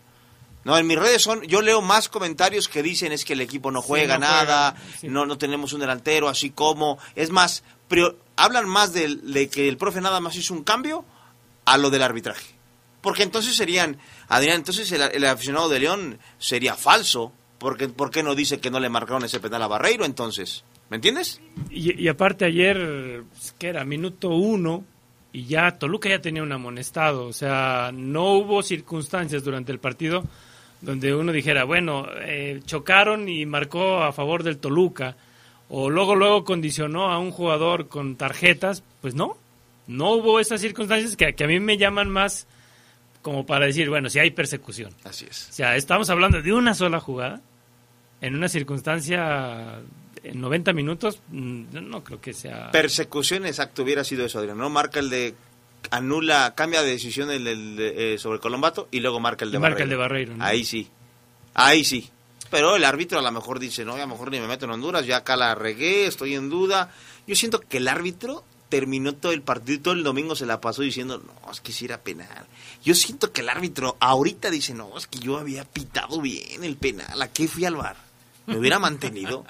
[0.62, 3.72] No, en mis redes son, yo leo más comentarios que dicen es que el equipo
[3.72, 8.92] no juega nada, no no tenemos un delantero, así como, es más, pero hablan más
[8.92, 11.04] de, que el profe nada más hizo un cambio
[11.66, 12.54] a lo del arbitraje.
[13.02, 13.98] Porque entonces serían,
[14.28, 18.80] Adrián, entonces el, aficionado de León sería falso, porque ¿por qué no dice que no
[18.80, 20.64] le marcaron ese penal a Barreiro entonces?
[20.88, 21.40] ¿Me entiendes?
[21.70, 24.84] Y, aparte ayer, pues, que era minuto uno,
[25.32, 30.24] y ya Toluca ya tenía un amonestado, o sea, no hubo circunstancias durante el partido
[30.80, 35.16] donde uno dijera, bueno, eh, chocaron y marcó a favor del Toluca,
[35.68, 39.36] o luego luego condicionó a un jugador con tarjetas, pues no,
[39.86, 42.46] no hubo esas circunstancias que, que a mí me llaman más
[43.22, 44.94] como para decir, bueno, si hay persecución.
[45.02, 45.48] Así es.
[45.50, 47.40] O sea, estamos hablando de una sola jugada,
[48.20, 49.80] en una circunstancia
[50.22, 52.70] en 90 minutos, mm, no creo que sea...
[52.70, 54.70] Persecución, exacto, hubiera sido eso, Adrián, ¿no?
[54.70, 55.34] Marca el de...
[55.90, 59.84] Anula, cambia de decisión el, eh, sobre Colombato y luego marca el de y Marca
[59.84, 60.34] el de Barreiro.
[60.40, 60.88] Ahí sí.
[61.54, 62.08] Ahí sí.
[62.50, 64.72] Pero el árbitro a lo mejor dice, no, a lo mejor ni me meto en
[64.72, 66.92] Honduras, ya acá la regué, estoy en duda.
[67.26, 70.82] Yo siento que el árbitro terminó todo el partido, todo el domingo se la pasó
[70.82, 72.46] diciendo, no, es que si penal.
[72.84, 76.76] Yo siento que el árbitro ahorita dice, no, es que yo había pitado bien el
[76.76, 77.96] penal, ¿a qué fui al bar?
[78.46, 79.44] Me hubiera mantenido.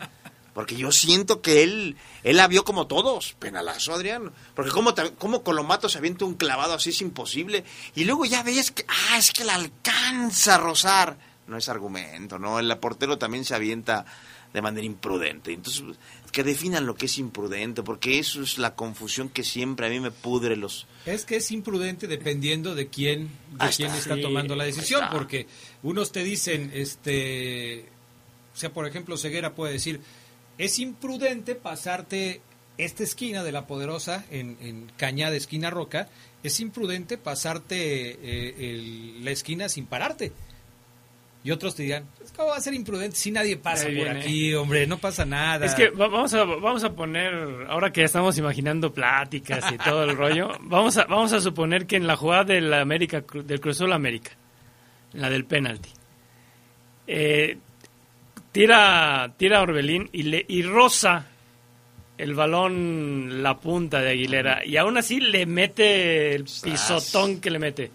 [0.56, 3.34] Porque yo siento que él, él la vio como todos.
[3.38, 4.32] Penalazo, Adrián.
[4.54, 7.62] Porque como, como Colomato se avienta un clavado así es imposible.
[7.94, 11.18] Y luego ya ves que, ah, es que la alcanza a rozar.
[11.46, 12.58] No es argumento, ¿no?
[12.58, 14.06] El portero también se avienta
[14.54, 15.52] de manera imprudente.
[15.52, 15.84] Entonces,
[16.36, 20.00] que definan lo que es imprudente, porque eso es la confusión que siempre a mí
[20.00, 20.86] me pudre los...
[21.06, 25.46] Es que es imprudente dependiendo de quién, de quién está, tomando la decisión, porque
[25.82, 27.86] unos te dicen, este,
[28.54, 30.02] o sea, por ejemplo, Ceguera puede decir,
[30.58, 32.42] es imprudente pasarte
[32.76, 36.10] esta esquina de la poderosa en, en Cañada, esquina Roca,
[36.42, 40.32] es imprudente pasarte eh, la esquina sin pararte.
[41.46, 44.84] Y otros te dirán, ¿cómo va a ser imprudente si nadie pasa por aquí, hombre?
[44.84, 45.64] No pasa nada.
[45.64, 50.16] Es que vamos a, vamos a poner, ahora que estamos imaginando pláticas y todo el
[50.16, 54.32] rollo, vamos a, vamos a suponer que en la jugada del América, del Cruz América,
[55.12, 55.88] la del penalti,
[57.06, 57.58] eh,
[58.50, 61.28] tira, tira Orbelín y, le, y rosa
[62.18, 67.60] el balón la punta de Aguilera y aún así le mete el pisotón que le
[67.60, 67.92] mete.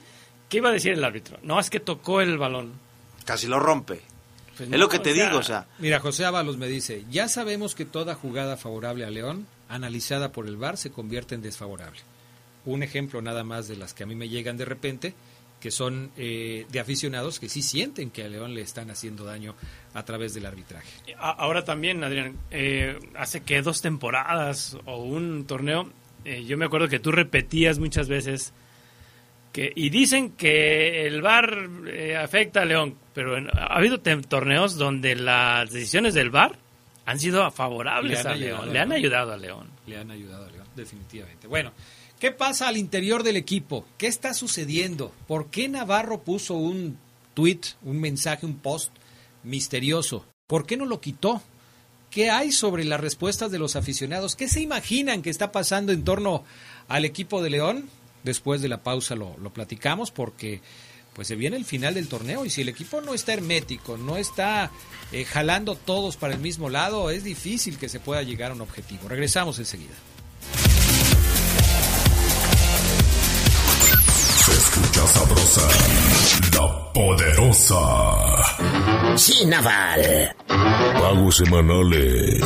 [0.47, 1.38] ¿Qué iba a decir el árbitro?
[1.43, 2.91] No, es que tocó el balón
[3.26, 4.02] casi lo rompe.
[4.58, 5.68] Pues es lo que te digo, o sea.
[5.80, 10.48] Mira, José Ábalos me dice, ya sabemos que toda jugada favorable a León, analizada por
[10.48, 12.02] el VAR, se convierte en desfavorable.
[12.66, 15.16] Un ejemplo nada más de las que a mí me llegan de repente,
[15.62, 19.56] que son eh, de aficionados que sí sienten que a León le están haciendo daño
[19.94, 20.90] a través del arbitraje.
[21.18, 25.90] Ahora también, Adrián, eh, hace que dos temporadas o un torneo,
[26.26, 28.54] eh, yo me acuerdo que tú repetías muchas veces
[29.52, 35.16] que, y dicen que el VAR eh, afecta a León, pero ha habido torneos donde
[35.16, 36.58] las decisiones del VAR
[37.06, 39.70] han sido favorables a León, le han ayudado a León.
[39.88, 41.47] Le han ayudado a León, definitivamente.
[41.47, 41.74] Bueno,
[42.20, 43.86] ¿qué pasa al interior del equipo?
[43.97, 45.14] ¿Qué está sucediendo?
[45.28, 46.97] ¿Por qué Navarro puso un
[47.34, 48.93] tweet, un mensaje, un post
[49.43, 50.26] misterioso?
[50.47, 51.41] ¿Por qué no lo quitó?
[52.10, 54.36] ¿Qué hay sobre las respuestas de los aficionados?
[54.36, 56.43] ¿Qué se imaginan que está pasando en torno
[56.88, 57.89] al equipo de León?
[58.24, 60.62] Después de la pausa lo, lo platicamos porque
[61.14, 64.18] pues se viene el final del torneo y si el equipo no está hermético, no
[64.18, 64.72] está
[65.12, 68.62] eh, jalando todos para el mismo lado, es difícil que se pueda llegar a un
[68.62, 69.10] objetivo.
[69.10, 69.96] Regresamos enseguida.
[74.82, 75.62] Escucha sabrosa,
[76.58, 77.78] la Poderosa.
[79.16, 80.36] Sí, Naval.
[80.48, 82.42] Pagos semanales.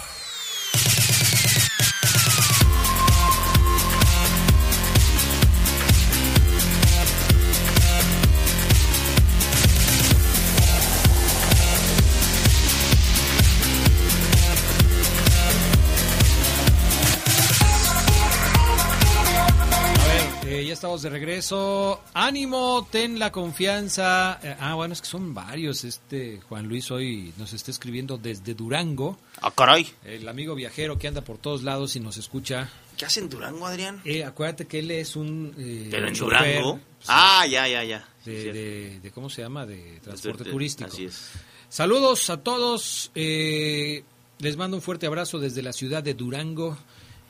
[20.81, 22.01] Estamos de regreso.
[22.15, 24.39] Ánimo, ten la confianza.
[24.41, 25.83] Eh, ah, bueno, es que son varios.
[25.83, 29.19] Este Juan Luis hoy nos está escribiendo desde Durango.
[29.43, 29.87] Ah, caray.
[30.03, 32.67] El amigo viajero que anda por todos lados y nos escucha.
[32.97, 34.01] ¿Qué hace en Durango, Adrián?
[34.05, 35.53] Eh, acuérdate que él es un.
[35.59, 36.79] eh, Pero en chofer, Durango.
[36.97, 38.09] pues, Ah, ya, ya, ya.
[38.25, 39.67] De, de- de- ¿Cómo se llama?
[39.67, 40.89] De transporte De- turístico.
[40.91, 41.29] así es.
[41.69, 43.11] Saludos a todos.
[43.13, 44.03] eh,
[44.39, 46.75] les mando un fuerte abrazo desde la ciudad de Durango.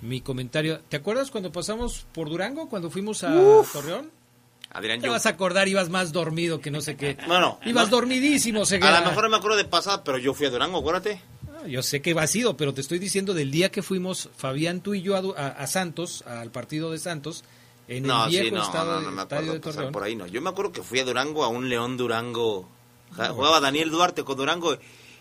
[0.02, 0.80] Mi comentario.
[0.90, 2.68] ¿Te acuerdas cuando pasamos por Durango?
[2.70, 3.74] Cuando fuimos a Uf.
[3.74, 4.10] Torreón?
[4.74, 5.12] Adrián, Te yo.
[5.12, 7.18] vas a acordar, ibas más dormido que no sé qué.
[7.28, 7.98] Bueno, Ibas no.
[7.98, 9.02] dormidísimo, A Ceguera.
[9.02, 11.22] lo mejor me acuerdo de pasada, pero yo fui a Durango, acuérdate.
[11.54, 14.80] Ah, Yo sé que has ido, pero te estoy diciendo del día que fuimos, Fabián,
[14.82, 17.44] tú y yo, a, a- a Santos, al partido de Santos,
[17.90, 20.16] en no, el viejo sí, no, estado, no, no me acuerdo de pasar por ahí,
[20.16, 20.26] no.
[20.26, 22.68] Yo me acuerdo que fui a Durango, a un León Durango.
[23.16, 24.78] Jugaba Daniel Duarte con Durango.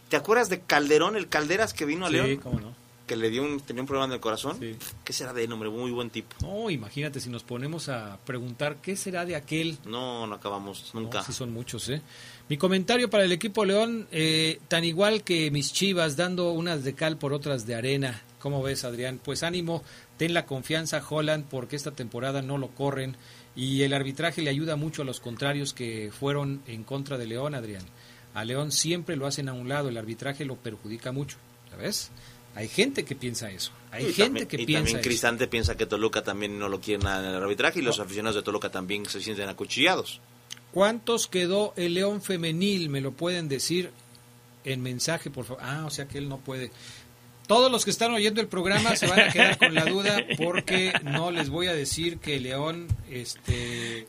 [0.08, 2.36] ¿Te acuerdas de Calderón, el Calderas que vino a Sí, León?
[2.36, 2.79] cómo no.
[3.10, 4.56] Que le dio un, tenía un problema en el corazón.
[5.02, 5.68] ¿Qué será de él, hombre?
[5.68, 6.36] Muy buen tipo.
[6.42, 9.78] No, imagínate si nos ponemos a preguntar qué será de aquel.
[9.84, 11.18] No, no acabamos nunca.
[11.18, 12.02] No, sí son muchos, ¿eh?
[12.48, 16.94] Mi comentario para el equipo León, eh, tan igual que mis chivas, dando unas de
[16.94, 18.22] cal por otras de arena.
[18.38, 19.20] ¿Cómo ves, Adrián?
[19.20, 19.82] Pues ánimo,
[20.16, 23.16] ten la confianza, Holland, porque esta temporada no lo corren
[23.56, 27.56] y el arbitraje le ayuda mucho a los contrarios que fueron en contra de León,
[27.56, 27.82] Adrián.
[28.34, 31.38] A León siempre lo hacen a un lado, el arbitraje lo perjudica mucho,
[31.70, 32.12] ¿sabes?
[32.54, 35.08] Hay gente que piensa eso, hay Y gente también- que y piensa también eso.
[35.08, 38.36] Cristante piensa que Toluca también no lo quiere nada en el arbitraje y los aficionados
[38.36, 40.20] de Toluca también se sienten acuchillados.
[40.72, 42.88] ¿Cuántos quedó el León femenil?
[42.90, 43.90] ¿Me lo pueden decir
[44.64, 45.62] en mensaje, por favor?
[45.64, 46.70] Ah, o sea que él no puede.
[47.46, 50.92] Todos los que están oyendo el programa se van a quedar con la duda porque
[51.02, 54.06] no les voy a decir que el León este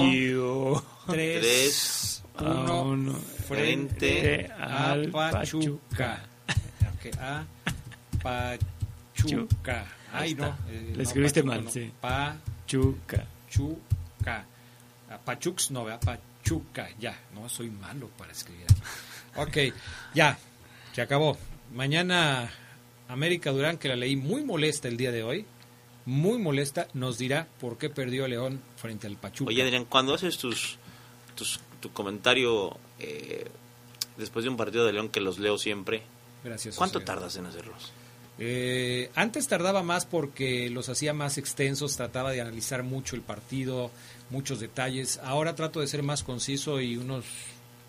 [0.00, 0.82] Perdió.
[1.06, 3.18] tres, uno, uno
[3.54, 6.22] frente a al Pachuca.
[6.94, 7.44] Ok, a
[8.22, 9.86] Pachuca.
[10.12, 10.48] Ay, no.
[10.68, 11.70] eh, Le no, escribiste Pachuca mal, no.
[11.70, 11.92] sí.
[12.00, 13.26] Pachuca.
[13.48, 14.44] Chuca.
[15.10, 16.00] A Pachux, no, ¿verdad?
[16.00, 16.88] Pachuca.
[16.98, 18.80] Ya, no, soy malo para escribir aquí.
[19.36, 19.74] Ok,
[20.14, 20.36] ya,
[20.92, 21.36] se acabó.
[21.72, 22.50] Mañana
[23.08, 25.46] América Durán, que la leí muy molesta el día de hoy,
[26.04, 29.48] muy molesta, nos dirá por qué perdió León frente al Pachuca.
[29.50, 30.78] Oye, Adrián, cuando haces tus,
[31.36, 33.46] tus- tu comentario eh,
[34.16, 36.02] después de un partido de León que los leo siempre,
[36.44, 36.76] Gracias.
[36.76, 37.06] ¿cuánto José.
[37.06, 37.92] tardas en hacerlos?
[38.38, 43.90] Eh, antes tardaba más porque los hacía más extensos, trataba de analizar mucho el partido,
[44.30, 45.18] muchos detalles.
[45.22, 47.24] Ahora trato de ser más conciso y unos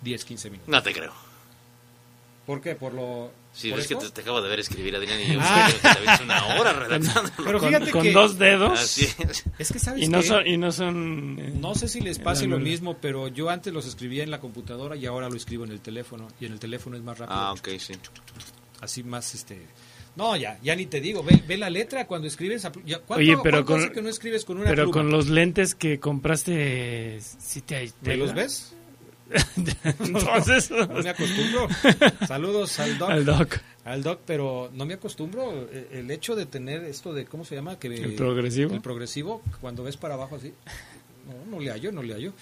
[0.01, 0.69] 10, 15 minutos.
[0.69, 1.13] No te creo.
[2.51, 2.75] ¿Por qué?
[2.75, 3.31] ¿Por lo...?
[3.53, 5.69] Sí, por es que te, te acabo de ver escribir, Adrián, y yo Ah.
[5.71, 7.31] que te una hora redactando.
[7.45, 8.77] Pero fíjate con que- dos dedos.
[8.77, 9.45] Así es.
[9.57, 10.27] Es que sabes Y no qué?
[10.27, 11.37] son, y no son.
[11.39, 14.41] eh, No sé si les pase lo mismo, pero yo antes los escribía en la
[14.41, 16.27] computadora y ahora lo escribo en el teléfono.
[16.41, 17.39] Y en el teléfono es más rápido.
[17.39, 17.93] Ah, ok, sí.
[18.81, 19.65] así más este
[20.17, 22.63] no, ya, ya ni te digo, ve, ve la letra cuando escribes.
[22.85, 24.93] Ya, ¿cuánto, Oye, pero cuánto con, que no escribes con una pero pluma?
[24.93, 28.75] con los lentes que compraste, ¿sí te, te ¿Me los ves?
[29.99, 31.67] Entonces, no, no me acostumbro.
[32.27, 33.09] Saludos al doc.
[33.09, 33.57] Al doc.
[33.83, 35.67] Al doc, pero no me acostumbro.
[35.71, 37.79] eh, El hecho de tener esto de, ¿cómo se llama?
[37.79, 38.73] Que, El progresivo.
[38.73, 40.53] El progresivo, cuando ves para abajo así.
[41.27, 42.33] No, no le hallo, no le hallo.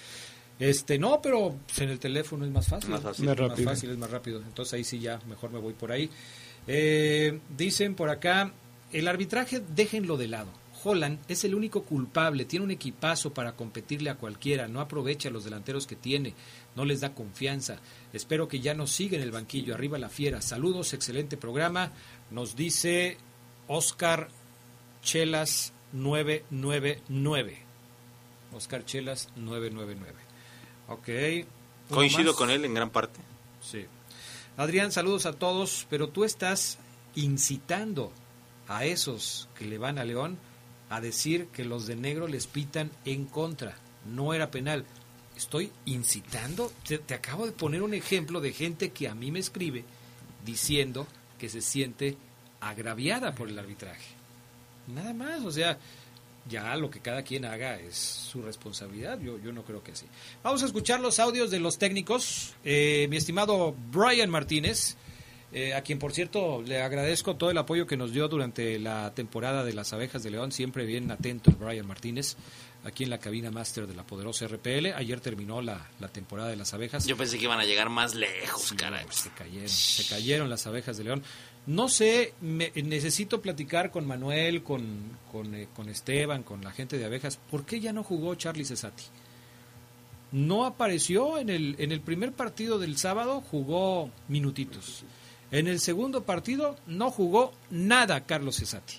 [0.58, 2.90] Este, no, pero pues, en el teléfono es más fácil.
[2.90, 3.24] Más fácil.
[3.24, 3.64] Más Es rápido.
[3.64, 4.42] más fácil, es más rápido.
[4.46, 6.10] Entonces ahí sí ya, mejor me voy por ahí.
[6.66, 8.52] Eh, dicen por acá,
[8.92, 10.50] el arbitraje déjenlo de lado.
[10.82, 15.32] Holland es el único culpable, tiene un equipazo para competirle a cualquiera, no aprovecha a
[15.32, 16.34] los delanteros que tiene,
[16.76, 17.78] no les da confianza.
[18.12, 20.40] Espero que ya nos siga en el banquillo, arriba la fiera.
[20.42, 21.92] Saludos, excelente programa.
[22.30, 23.18] Nos dice
[23.68, 24.28] Oscar
[25.02, 27.58] Chelas 999.
[28.52, 30.18] Oscar Chelas 999.
[30.88, 31.08] Ok.
[31.88, 32.36] ¿Uno Coincido más?
[32.36, 33.20] con él en gran parte.
[33.62, 33.86] Sí.
[34.56, 36.78] Adrián, saludos a todos, pero tú estás
[37.14, 38.12] incitando
[38.68, 40.38] a esos que le van a León
[40.90, 43.76] a decir que los de negro les pitan en contra.
[44.04, 44.84] No era penal.
[45.36, 46.70] Estoy incitando.
[46.86, 49.84] Te, acabo de poner un ejemplo de gente que a mí me escribe
[50.44, 51.06] diciendo
[51.38, 52.16] que se siente
[52.60, 54.04] agraviada por el arbitraje.
[54.88, 55.78] Nada más, o sea,
[56.48, 59.20] ya lo que cada quien haga es su responsabilidad.
[59.20, 60.06] Yo, yo no creo que así.
[60.42, 62.54] Vamos a escuchar los audios de los técnicos.
[62.64, 64.96] Eh, mi estimado Brian Martínez,
[65.52, 69.12] eh, a quien por cierto le agradezco todo el apoyo que nos dio durante la
[69.14, 70.52] temporada de las abejas de León.
[70.52, 72.36] Siempre bien atento el Brian Martínez,
[72.84, 74.92] aquí en la cabina máster de la poderosa RPL.
[74.94, 77.04] Ayer terminó la, la temporada de las abejas.
[77.06, 79.06] Yo pensé que iban a llegar más lejos, caray.
[79.10, 81.22] Se cayeron, se cayeron las abejas de León.
[81.66, 86.96] No sé, me- necesito platicar con Manuel, con, con, eh, con Esteban, con la gente
[86.96, 87.38] de abejas.
[87.50, 89.04] ¿Por qué ya no jugó Charlie Cesati?
[90.32, 95.02] No apareció en el, en el primer partido del sábado, jugó minutitos.
[95.52, 98.94] En el segundo partido no jugó nada Carlos Cesati.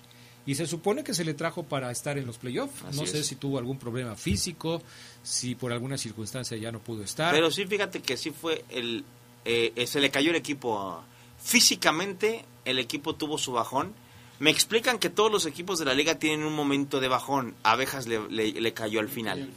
[0.46, 2.84] Y se supone que se le trajo para estar en los playoffs.
[2.84, 3.28] Así No sé es.
[3.28, 4.82] si tuvo algún problema físico,
[5.24, 7.32] si por alguna circunstancia ya no pudo estar.
[7.34, 9.04] Pero sí, fíjate que sí fue el...
[9.46, 11.04] eh, eh, se le cayó el equipo.
[11.40, 13.94] Físicamente, el equipo tuvo su bajón.
[14.40, 17.54] Me explican que todos los equipos de la liga tienen un momento de bajón.
[17.62, 19.48] Abejas le, le- le cayó al final.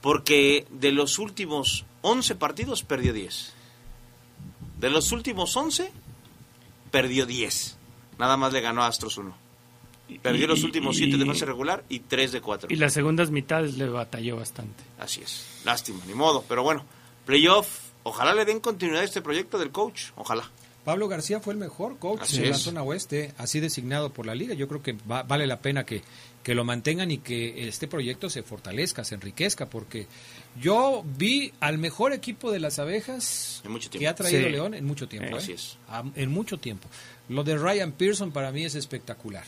[0.00, 3.52] Porque de los últimos 11 partidos perdió 10.
[4.80, 5.92] De los últimos 11
[6.90, 7.76] perdió 10.
[8.18, 9.36] Nada más le ganó a Astros 1.
[10.22, 12.68] Perdió Y- los últimos y- 7 de fase regular y 3 de 4.
[12.72, 14.84] Y las segundas mitades le batalló bastante.
[14.98, 15.44] Así es.
[15.64, 16.44] Lástima, ni modo.
[16.48, 16.84] Pero bueno,
[17.24, 17.80] playoff.
[18.04, 20.10] Ojalá le den continuidad a este proyecto del coach.
[20.14, 20.48] Ojalá.
[20.84, 24.36] Pablo García fue el mejor coach Así de la zona oeste, así designado por la
[24.36, 24.54] liga.
[24.54, 26.04] Yo creo que va- vale la pena que,
[26.46, 30.06] que lo mantengan y que este proyecto se fortalezca, se enriquezca, porque
[30.62, 33.98] yo vi al mejor equipo de las abejas En mucho tiempo.
[34.02, 34.50] que ha traído Sí.
[34.50, 35.36] León en mucho tiempo.
[35.38, 35.54] Así ¿eh?
[35.56, 35.76] es.
[35.88, 36.88] Ah, En mucho tiempo.
[37.28, 39.42] Lo de Ryan Pearson para mí es espectacular.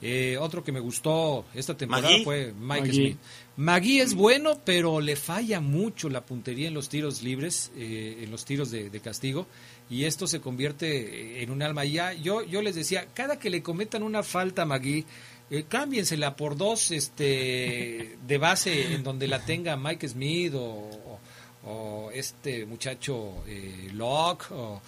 [0.00, 2.24] Eh, otro que me gustó esta temporada Magui.
[2.24, 2.92] fue Mike Magui.
[2.94, 3.18] Smith.
[3.58, 8.30] Magui es bueno, pero le falla mucho la puntería en los tiros libres, eh, en
[8.30, 9.46] los tiros de, de castigo,
[9.90, 11.84] y esto se convierte en un alma.
[11.84, 15.04] Y Ya, yo, yo les decía, cada que le cometan una falta a Magui,
[15.50, 21.20] eh, cámbiensela por dos este, de base en donde la tenga Mike Smith o, o-
[21.62, 24.80] o este muchacho eh, Locke o,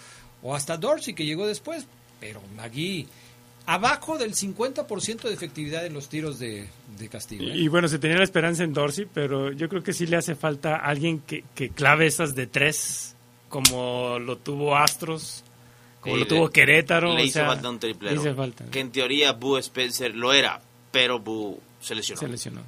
[0.42, 1.86] o hasta Dorsey que llegó después.
[2.18, 3.06] Pero Magui,
[3.66, 7.42] abajo del 50% de efectividad en los tiros de, de castigo.
[7.44, 7.48] ¿eh?
[7.56, 10.16] Y, y bueno, se tenía la esperanza en Dorsey, pero yo creo que sí le
[10.16, 13.16] hace falta alguien que, que clave esas de tres,
[13.48, 15.44] como lo tuvo Astros,
[16.02, 17.14] como lo tuvo Querétaro.
[17.14, 18.20] Le o hizo sea, falta un le triplero.
[18.20, 18.64] hizo falta.
[18.66, 22.20] Que en teoría Boo Spencer lo era, pero Boo se lesionó.
[22.20, 22.60] Se lesionó.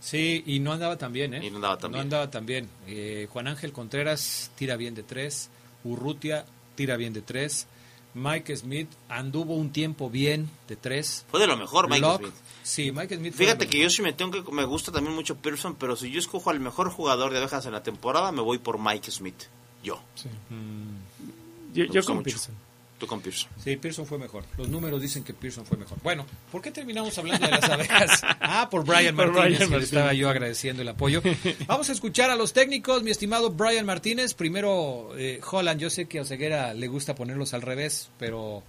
[0.00, 1.46] Sí, y no andaba tan bien, ¿eh?
[1.46, 2.02] Y no andaba tan No bien.
[2.02, 2.68] andaba tan bien.
[2.88, 5.48] Eh, Juan Ángel Contreras tira bien de tres.
[5.84, 7.66] Urrutia tira bien de tres.
[8.14, 11.24] Mike Smith anduvo un tiempo bien de tres.
[11.30, 12.34] Fue de lo mejor, Mike Smith.
[12.62, 13.32] Sí, Mike Smith.
[13.34, 16.10] fue Fíjate que yo sí me tengo que me gusta también mucho Pearson, pero si
[16.10, 19.44] yo escojo al mejor jugador de abejas en la temporada, me voy por Mike Smith.
[19.82, 20.00] Yo.
[20.20, 22.24] Yo, Me yo gusta con mucho.
[22.30, 22.54] Pearson.
[23.02, 23.50] Tú con Pearson.
[23.64, 24.44] Sí, Pearson fue mejor.
[24.56, 25.98] Los números dicen que Pearson fue mejor.
[26.04, 28.22] Bueno, ¿por qué terminamos hablando de las abejas?
[28.40, 29.84] Ah, por Brian Por Martínez, Brian que Martínez.
[29.84, 31.20] estaba yo agradeciendo el apoyo.
[31.66, 34.34] Vamos a escuchar a los técnicos, mi estimado Brian Martínez.
[34.34, 38.62] Primero, eh, Holland, yo sé que a Oseguera le gusta ponerlos al revés, pero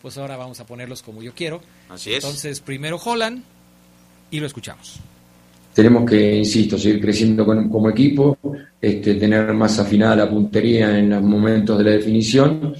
[0.00, 1.60] pues ahora vamos a ponerlos como yo quiero.
[1.90, 2.24] Así es.
[2.24, 3.42] Entonces, primero Holland
[4.30, 4.98] y lo escuchamos.
[5.74, 8.38] tenemos que, insisto, seguir creciendo con- como equipo,
[8.80, 12.74] este, tener más afinada la puntería en los momentos de la definición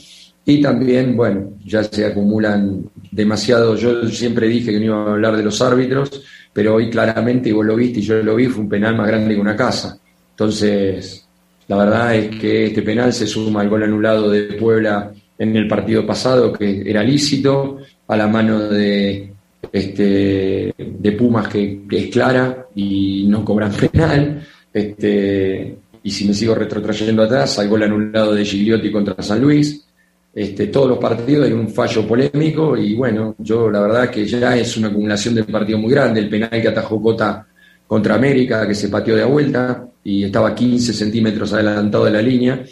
[0.46, 5.36] y también, bueno, ya se acumulan demasiado, yo siempre dije que no iba a hablar
[5.36, 6.22] de los árbitros,
[6.52, 9.06] pero hoy claramente, y vos lo viste y yo lo vi, fue un penal más
[9.06, 9.98] grande que una casa.
[10.30, 11.26] Entonces,
[11.68, 15.66] la verdad es que este penal se suma al gol anulado de Puebla en el
[15.66, 19.32] partido pasado que era lícito, a la mano de,
[19.72, 24.46] este, de Pumas que, es clara y no cobran penal.
[24.72, 29.84] Este, y si me sigo retrotrayendo atrás, hay gol anulado de Gigliotti contra San Luis.
[30.35, 34.56] Este, todos los partidos hay un fallo polémico y bueno, yo la verdad que ya
[34.56, 36.20] es una acumulación de partido muy grande.
[36.20, 37.47] El penal que atajó Cota
[37.86, 42.65] contra América, que se pateó de vuelta y estaba 15 centímetros adelantado de la línea.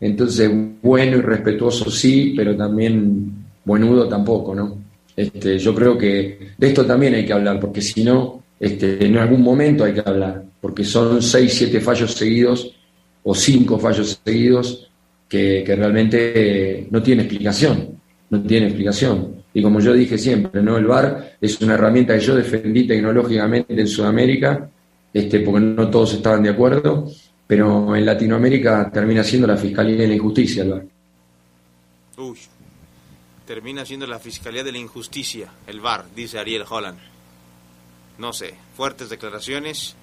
[0.00, 0.50] Entonces,
[0.80, 3.32] bueno y respetuoso sí, pero también
[3.64, 4.78] buenudo tampoco, ¿no?
[5.16, 9.18] Este, yo creo que de esto también hay que hablar, porque si no, este, en
[9.18, 12.72] algún momento hay que hablar, porque son seis, siete fallos seguidos
[13.22, 14.89] o cinco fallos seguidos
[15.30, 19.44] que, realmente no tiene explicación, no tiene explicación.
[19.54, 20.76] Y como yo dije siempre, ¿no?
[20.76, 24.68] El VAR es una herramienta que yo defendí tecnológicamente en Sudamérica,
[25.14, 27.10] este, porque no todos estaban de acuerdo,
[27.46, 30.84] pero en Latinoamérica termina siendo la Fiscalía de la Injusticia el VAR.
[32.18, 32.38] Uy,
[33.46, 36.98] termina siendo la Fiscalía de la Injusticia, el VAR, dice Ariel Holland.
[38.18, 39.94] No sé, fuertes declaraciones,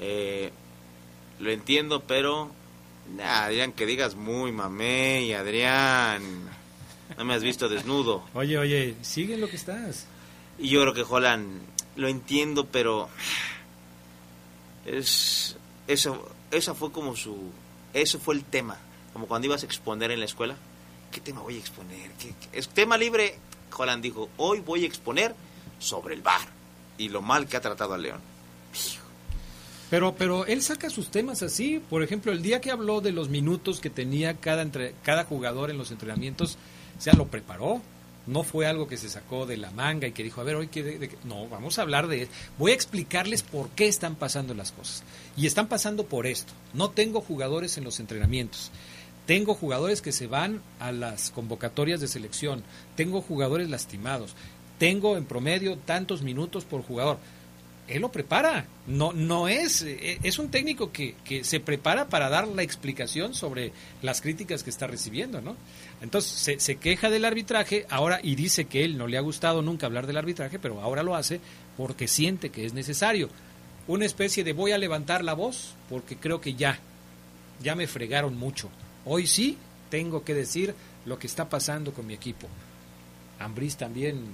[0.00, 0.50] eh,
[1.40, 2.50] lo entiendo, pero...
[3.14, 6.22] Nah, Adrián, que digas muy mamey, Adrián.
[7.16, 8.24] No me has visto desnudo.
[8.34, 10.06] Oye, oye, sigue lo que estás.
[10.58, 11.60] Y yo creo que Holland,
[11.96, 13.08] lo entiendo, pero
[14.84, 15.56] es
[15.86, 17.50] eso esa fue como su
[17.92, 18.76] eso fue el tema,
[19.12, 20.56] como cuando ibas a exponer en la escuela,
[21.10, 22.10] ¿qué tema voy a exponer?
[22.12, 23.38] ¿Qué, es tema libre?
[23.76, 25.34] Holland dijo, "Hoy voy a exponer
[25.78, 26.40] sobre el bar
[26.98, 28.20] y lo mal que ha tratado al León."
[29.90, 31.80] Pero, pero él saca sus temas así.
[31.90, 35.70] Por ejemplo, el día que habló de los minutos que tenía cada, entre, cada jugador
[35.70, 36.56] en los entrenamientos,
[36.98, 37.80] o sea, lo preparó.
[38.26, 40.66] No fue algo que se sacó de la manga y que dijo, a ver, hoy
[40.66, 41.16] que...
[41.22, 42.26] No, vamos a hablar de...
[42.58, 45.04] Voy a explicarles por qué están pasando las cosas.
[45.36, 46.52] Y están pasando por esto.
[46.74, 48.72] No tengo jugadores en los entrenamientos.
[49.26, 52.64] Tengo jugadores que se van a las convocatorias de selección.
[52.96, 54.34] Tengo jugadores lastimados.
[54.78, 57.18] Tengo en promedio tantos minutos por jugador
[57.88, 58.66] él lo prepara.
[58.86, 63.34] No, no es, eh, es un técnico que, que, se prepara para dar la explicación
[63.34, 63.72] sobre
[64.02, 65.56] las críticas que está recibiendo, ¿no?
[66.00, 69.86] Entonces se, queja del arbitraje ahora y dice que él no le ha gustado nunca
[69.86, 71.40] hablar del arbitraje, pero ahora lo hace
[71.76, 73.28] porque siente que es necesario.
[73.88, 76.78] Una especie de voy a levantar la voz porque creo que ya,
[77.62, 78.68] ya me fregaron mucho.
[79.04, 79.56] Hoy sí
[79.90, 82.48] tengo que decir lo que está pasando con mi equipo.
[83.38, 84.24] Ambriz también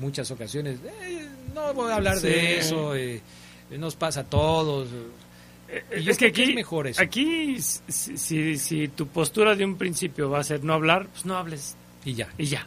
[0.00, 0.78] muchas ocasiones.
[1.02, 3.20] Eh, no voy a hablar de eso, eh,
[3.70, 4.88] nos pasa a todos.
[5.68, 7.00] Eh, es que aquí, es mejor eso.
[7.00, 11.36] aquí si, si, tu postura de un principio va a ser no hablar, pues no
[11.36, 11.76] hables.
[12.04, 12.28] Y ya.
[12.38, 12.66] Y ya.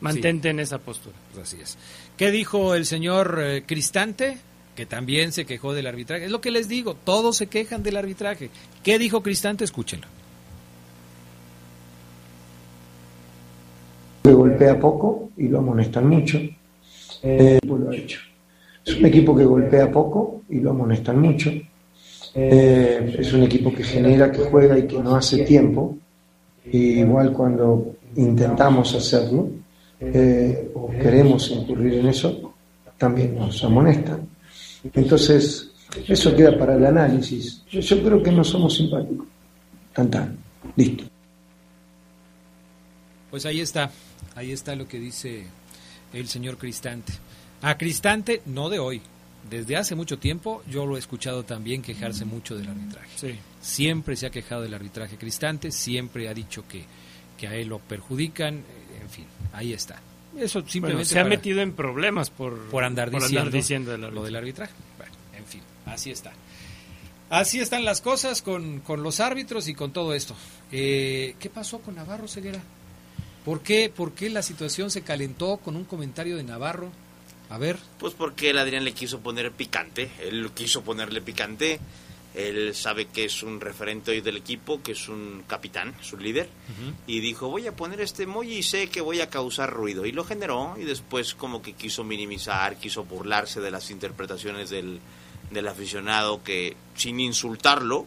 [0.00, 1.16] Mantente en esa postura.
[1.32, 1.78] Pues así es.
[2.16, 4.38] ¿Qué dijo el señor Cristante?
[4.74, 6.26] Que también se quejó del arbitraje.
[6.26, 8.50] Es lo que les digo, todos se quejan del arbitraje.
[8.82, 9.64] ¿Qué dijo Cristante?
[9.64, 10.06] Escúchenlo.
[14.24, 16.38] Le golpea poco y lo amonestan mucho
[17.26, 18.20] eh, lo ha hecho.
[18.84, 21.50] Es un equipo que golpea poco y lo amonestan mucho.
[22.34, 25.96] Eh, es un equipo que genera, que juega y que no hace tiempo.
[26.70, 29.48] igual cuando intentamos hacerlo
[30.00, 32.54] eh, o queremos incurrir en eso,
[32.96, 34.20] también nos amonestan.
[34.94, 35.70] Entonces,
[36.06, 37.62] eso queda para el análisis.
[37.68, 39.26] Yo, yo creo que no somos simpáticos.
[39.92, 40.36] Tan tan.
[40.76, 41.04] Listo.
[43.30, 43.90] Pues ahí está.
[44.34, 45.44] Ahí está lo que dice
[46.18, 47.12] el señor Cristante.
[47.62, 49.02] A Cristante, no de hoy,
[49.48, 53.38] desde hace mucho tiempo yo lo he escuchado también quejarse mucho del arbitraje.
[53.60, 56.84] Siempre se ha quejado del arbitraje Cristante, siempre ha dicho que,
[57.38, 60.00] que a él lo perjudican, eh, en fin, ahí está.
[60.36, 64.74] Eso simplemente se ha metido en problemas por, por andar diciendo, lo del arbitraje.
[64.98, 66.32] Bueno, en fin, así está.
[67.30, 70.36] Así están las cosas con, con los árbitros y con todo esto.
[70.70, 72.60] Eh, ¿Qué pasó con Navarro Ceguera?
[73.46, 76.90] ¿Por qué, ¿Por qué la situación se calentó con un comentario de Navarro?
[77.48, 77.78] A ver.
[77.96, 81.78] Pues porque el Adrián le quiso poner picante, él quiso ponerle picante,
[82.34, 86.48] él sabe que es un referente hoy del equipo, que es un capitán, su líder,
[87.06, 90.10] y dijo, voy a poner este emoji y sé que voy a causar ruido, y
[90.10, 94.98] lo generó, y después como que quiso minimizar, quiso burlarse de las interpretaciones del,
[95.52, 98.06] del aficionado, que sin insultarlo,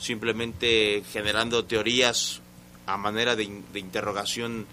[0.00, 2.40] simplemente generando teorías
[2.86, 4.66] a manera de, de interrogación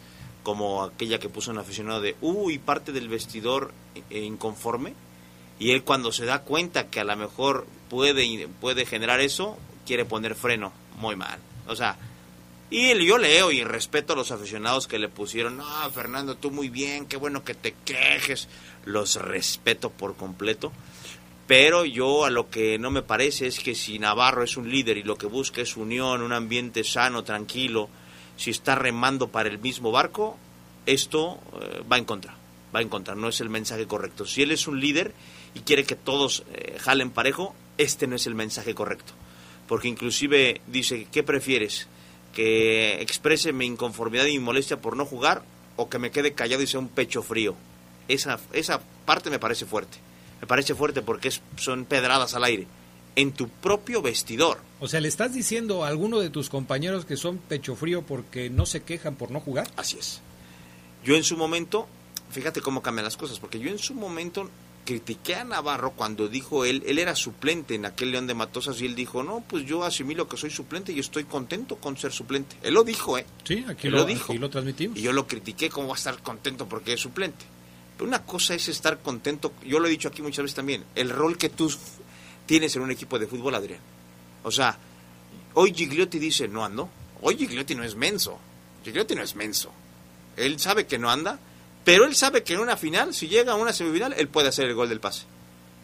[0.48, 3.74] como aquella que puso un aficionado de, uy, parte del vestidor
[4.10, 4.94] eh, inconforme.
[5.60, 10.06] Y él cuando se da cuenta que a lo mejor puede, puede generar eso, quiere
[10.06, 10.72] poner freno.
[11.00, 11.38] Muy mal.
[11.68, 11.98] O sea,
[12.70, 16.70] y yo leo y respeto a los aficionados que le pusieron, no, Fernando, tú muy
[16.70, 18.48] bien, qué bueno que te quejes.
[18.86, 20.72] Los respeto por completo.
[21.46, 24.96] Pero yo a lo que no me parece es que si Navarro es un líder
[24.96, 27.90] y lo que busca es unión, un ambiente sano, tranquilo,
[28.38, 30.38] si está remando para el mismo barco,
[30.86, 32.36] esto eh, va en contra,
[32.74, 34.26] va en contra, no es el mensaje correcto.
[34.26, 35.14] Si él es un líder
[35.54, 39.14] y quiere que todos eh, jalen parejo, este no es el mensaje correcto.
[39.68, 41.88] Porque inclusive dice, ¿qué prefieres?
[42.34, 45.44] ¿Que exprese mi inconformidad y mi molestia por no jugar
[45.76, 47.56] o que me quede callado y sea un pecho frío?
[48.08, 49.98] Esa, esa parte me parece fuerte.
[50.40, 52.68] Me parece fuerte porque es, son pedradas al aire.
[53.16, 54.60] En tu propio vestidor.
[54.80, 58.50] O sea, ¿le estás diciendo a alguno de tus compañeros que son pecho frío porque
[58.50, 59.68] no se quejan por no jugar?
[59.76, 60.22] Así es.
[61.04, 61.88] Yo en su momento,
[62.30, 64.50] fíjate cómo cambian las cosas, porque yo en su momento
[64.86, 68.86] critiqué a Navarro cuando dijo él, él era suplente en aquel León de Matosas y
[68.86, 72.56] él dijo, no, pues yo asimilo que soy suplente y estoy contento con ser suplente.
[72.62, 73.26] Él lo dijo, ¿eh?
[73.44, 74.32] Sí, aquí Él lo, lo dijo.
[74.32, 74.98] aquí lo transmitimos.
[74.98, 77.46] Y yo lo critiqué, ¿cómo va a estar contento porque es suplente?
[77.98, 81.10] Pero una cosa es estar contento, yo lo he dicho aquí muchas veces también, el
[81.10, 81.70] rol que tú
[82.46, 83.80] tienes en un equipo de fútbol, Adrián.
[84.48, 84.78] O sea,
[85.54, 86.90] hoy Gigliotti dice, no ando.
[87.22, 88.40] Hoy Gigliotti no es menso.
[88.84, 89.72] Gigliotti no es menso.
[90.36, 91.40] Él sabe que no anda,
[91.84, 94.66] pero él sabe que en una final, si llega a una semifinal, él puede hacer
[94.66, 95.24] el gol del pase.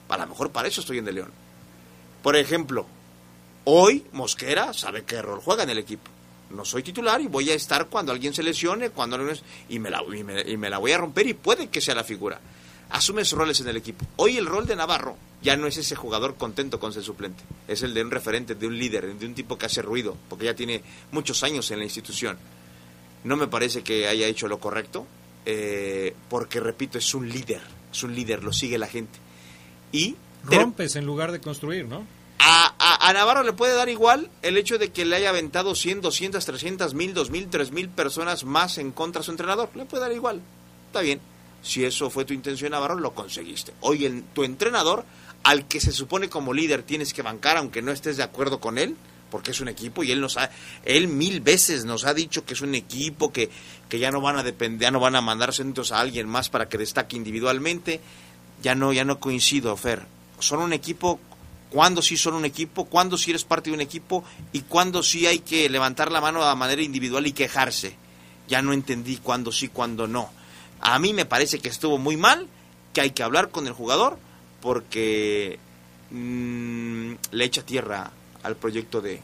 [0.09, 1.31] A lo mejor para eso estoy en De León.
[2.21, 2.85] Por ejemplo,
[3.65, 6.09] hoy Mosquera sabe qué rol juega en el equipo.
[6.51, 9.89] No soy titular y voy a estar cuando alguien se lesione, cuando es- y me
[9.89, 10.03] la
[10.45, 12.39] y me la voy a romper y puede que sea la figura.
[12.91, 14.05] Asume sus roles en el equipo.
[14.17, 17.83] Hoy el rol de Navarro ya no es ese jugador contento con ser suplente, es
[17.83, 20.55] el de un referente, de un líder, de un tipo que hace ruido, porque ya
[20.55, 22.37] tiene muchos años en la institución.
[23.23, 25.05] No me parece que haya hecho lo correcto,
[25.45, 27.61] eh, porque repito, es un líder,
[27.91, 29.19] es un líder, lo sigue la gente.
[29.91, 30.15] Y
[30.45, 32.05] Rompes en lugar de construir, ¿no?
[32.39, 35.75] a, a- a Navarro le puede dar igual el hecho de que le haya aventado
[35.75, 39.69] 100, 200, 300, 1000, 2000, 3000 personas más en contra de su entrenador.
[39.75, 40.41] Le puede dar igual.
[40.87, 41.21] Está bien.
[41.61, 43.73] Si eso fue tu intención, Navarro, lo conseguiste.
[43.79, 45.05] Hoy el- tu entrenador,
[45.43, 48.77] al que se supone como líder tienes que bancar, aunque no estés de acuerdo con
[48.77, 48.95] él,
[49.29, 50.51] porque es un equipo y él nos ha,
[50.85, 53.49] él mil veces nos ha dicho que es un equipo que,
[53.89, 56.49] que ya no van a depender, ya no van a mandar centros a alguien más
[56.49, 57.99] para que destaque individualmente.
[58.61, 60.05] Ya no, ya no coincido, Fer.
[60.39, 61.19] Son un equipo
[61.69, 65.25] cuándo sí son un equipo, cuándo sí eres parte de un equipo y cuándo sí
[65.25, 67.95] hay que levantar la mano de manera individual y quejarse.
[68.47, 70.29] Ya no entendí cuándo sí, cuándo no.
[70.79, 72.47] A mí me parece que estuvo muy mal,
[72.93, 74.19] que hay que hablar con el jugador
[74.63, 75.59] porque
[76.09, 78.09] mm, le echa tierra
[78.41, 79.19] al proyecto de,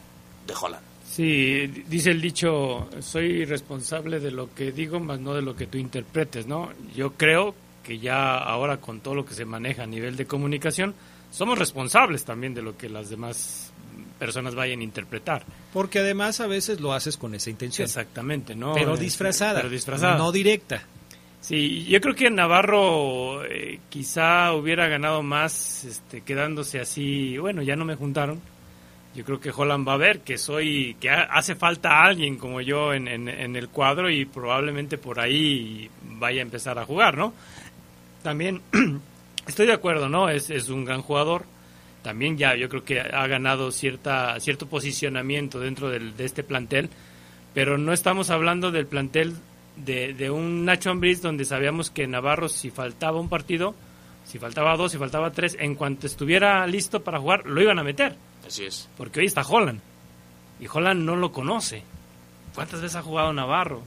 [0.46, 0.84] de Holland.
[1.04, 5.66] Sí, dice el dicho, soy responsable de lo que digo, más no de lo que
[5.66, 6.68] tú interpretes, ¿no?
[6.94, 10.94] Yo creo que ya ahora con todo lo que se maneja a nivel de comunicación,
[11.32, 13.72] somos responsables también de lo que las demás
[14.20, 15.44] personas vayan a interpretar.
[15.72, 17.86] Porque además a veces lo haces con esa intención.
[17.86, 18.74] Exactamente, ¿no?
[18.74, 19.60] Pero Eh, disfrazada.
[19.60, 20.16] Pero disfrazada.
[20.18, 20.84] No directa.
[21.40, 27.76] Sí, yo creo que Navarro eh, quizá hubiera ganado más este, quedándose así, bueno, ya
[27.76, 28.40] no me juntaron.
[29.14, 32.60] Yo creo que Holland va a ver que soy, que ha- hace falta alguien como
[32.60, 37.16] yo en, en- en el cuadro y probablemente por ahí vaya a empezar a jugar,
[37.16, 37.32] ¿no?
[38.22, 38.60] También
[39.48, 40.28] estoy de acuerdo, ¿no?
[40.28, 41.44] Es, es un gran jugador.
[42.02, 46.90] También ya yo creo que ha ganado cierta, cierto posicionamiento dentro del- de este plantel,
[47.54, 49.34] pero no estamos hablando del plantel
[49.76, 53.74] de, de un Nacho Ambriz donde sabíamos que Navarro si faltaba un partido,
[54.24, 57.84] si faltaba dos, si faltaba tres, en cuanto estuviera listo para jugar, lo iban a
[57.84, 58.16] meter.
[58.46, 58.88] Así es.
[58.96, 59.80] Porque hoy está Holland.
[60.60, 61.82] Y Holland no lo conoce.
[62.54, 63.82] ¿Cuántas veces ha jugado Navarro?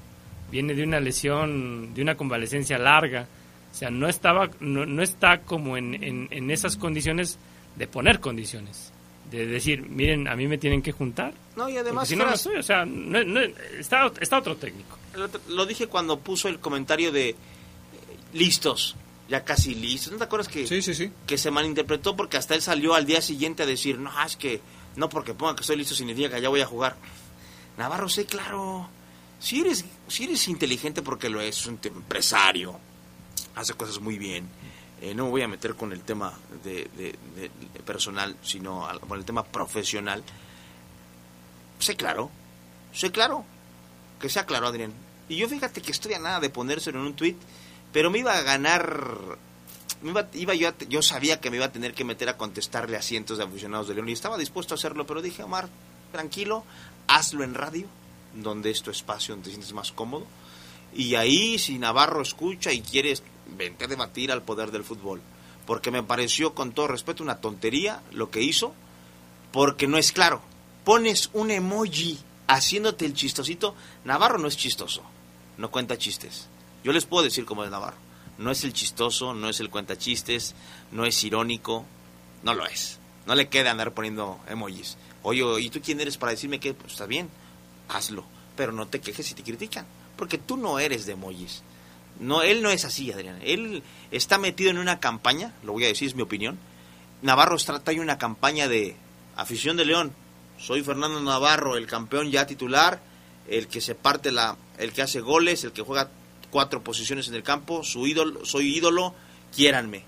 [0.51, 3.27] Viene de una lesión, de una convalecencia larga.
[3.71, 7.37] O sea, no estaba, no, no está como en, en, en esas condiciones
[7.75, 8.91] de poner condiciones.
[9.31, 11.33] De decir, miren, a mí me tienen que juntar.
[11.55, 12.55] No, y Porque además, si no, no estoy.
[12.57, 13.39] O sea, no- no-
[13.79, 14.97] está, está otro técnico.
[15.47, 17.35] Lo dije cuando puso el comentario de eh,
[18.33, 18.95] listos,
[19.29, 20.11] ya casi listos.
[20.11, 20.65] ¿No te acuerdas que,
[21.27, 24.61] que se malinterpretó porque hasta él salió al día siguiente a decir, no, es que
[24.95, 26.95] no porque ponga que estoy listo significa que ya voy a jugar?
[27.77, 28.87] Navarro, sé claro,
[29.39, 32.79] si eres, si eres inteligente porque lo es, es un empresario,
[33.55, 34.47] hace cosas muy bien.
[35.01, 36.33] Eh, no me voy a meter con el tema
[36.63, 40.23] de, de- de- de personal, sino al- con el tema profesional.
[41.79, 42.29] Sé claro,
[42.93, 43.43] sé claro,
[44.19, 44.93] que sea claro, Adrián.
[45.29, 47.35] Y yo fíjate que estoy a nada de ponérselo en un tweet,
[47.91, 49.37] pero me iba a ganar.
[50.01, 52.37] Me iba, iba yo, a yo sabía que me iba a tener que meter a
[52.37, 55.69] contestarle a cientos de aficionados de León y estaba dispuesto a hacerlo, pero dije, Omar,
[56.11, 56.63] tranquilo,
[57.07, 57.87] hazlo en radio,
[58.33, 60.25] donde es tu espacio, donde te sientes más cómodo.
[60.93, 63.23] Y ahí, si Navarro escucha y quieres,
[63.57, 65.21] vente a debatir al poder del fútbol.
[65.65, 68.73] Porque me pareció, con todo respeto, una tontería lo que hizo,
[69.51, 70.41] porque no es claro.
[70.83, 73.75] Pones un emoji haciéndote el chistosito.
[74.05, 75.03] Navarro no es chistoso,
[75.57, 76.47] no cuenta chistes.
[76.83, 77.97] Yo les puedo decir cómo es Navarro.
[78.37, 80.55] No es el chistoso, no es el cuenta chistes,
[80.91, 81.85] no es irónico,
[82.43, 82.99] no lo es.
[83.25, 84.97] No le queda andar poniendo emojis.
[85.21, 87.29] Oye, ¿y tú quién eres para decirme que pues, está bien?
[87.89, 88.25] Hazlo.
[88.55, 91.63] pero no te quejes si te critican, porque tú no eres de emojis.
[92.19, 93.39] No, él no es así, Adrián.
[93.41, 96.59] Él está metido en una campaña, lo voy a decir, es mi opinión.
[97.21, 98.95] Navarro está en una campaña de
[99.35, 100.13] afición de León.
[100.63, 103.01] Soy Fernando Navarro, el campeón ya titular,
[103.49, 106.09] el que se parte la, el que hace goles, el que juega
[106.51, 109.13] cuatro posiciones en el campo, su ídolo, soy ídolo,
[109.53, 110.05] quiéranme.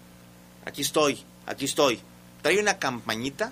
[0.65, 1.99] Aquí estoy, aquí estoy.
[2.41, 3.51] Trae una campañita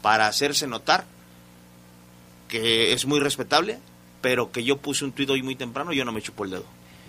[0.00, 1.04] para hacerse notar
[2.48, 3.78] que es muy respetable,
[4.22, 6.64] pero que yo puse un tuit hoy muy temprano yo no me chupo el dedo.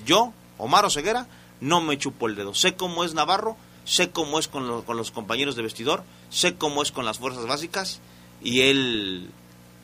[0.06, 1.28] Yo, Omar Ceguera,
[1.62, 2.54] no me chupo el dedo.
[2.54, 3.56] Sé cómo es Navarro,
[3.86, 8.02] sé cómo es con los compañeros de vestidor, sé cómo es con las fuerzas básicas
[8.44, 9.30] y él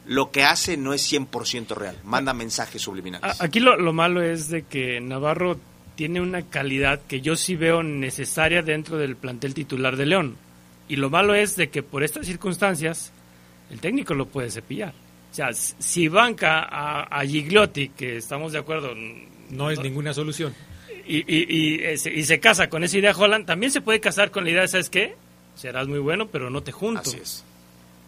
[0.05, 3.41] lo que hace no es 100% real, manda mensajes subliminales.
[3.41, 5.59] Aquí lo, lo, malo es de que Navarro
[5.95, 10.37] tiene una calidad que yo sí veo necesaria dentro del plantel titular de León.
[10.87, 13.11] Y lo malo es de que por estas circunstancias
[13.69, 14.93] el técnico lo puede cepillar.
[15.31, 18.93] O sea, si banca a, a Gigliotti, que estamos de acuerdo...
[19.51, 20.55] No es ninguna solución.
[21.05, 24.43] Y, y, y, y, se casa con esa idea Holland, también se puede casar con
[24.43, 25.15] la idea, ¿sabes qué?
[25.55, 27.01] Serás muy bueno, pero no te junto.
[27.01, 27.43] Así es.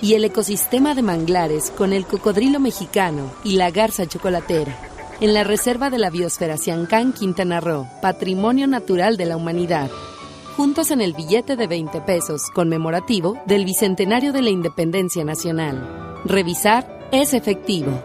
[0.00, 4.91] Y el ecosistema de manglares con el cocodrilo mexicano y la garza chocolatera
[5.22, 9.90] en la Reserva de la Biosfera Siancán, Quintana Roo, Patrimonio Natural de la Humanidad
[10.56, 16.20] juntos en el billete de 20 pesos conmemorativo del Bicentenario de la Independencia Nacional.
[16.24, 18.04] Revisar es efectivo.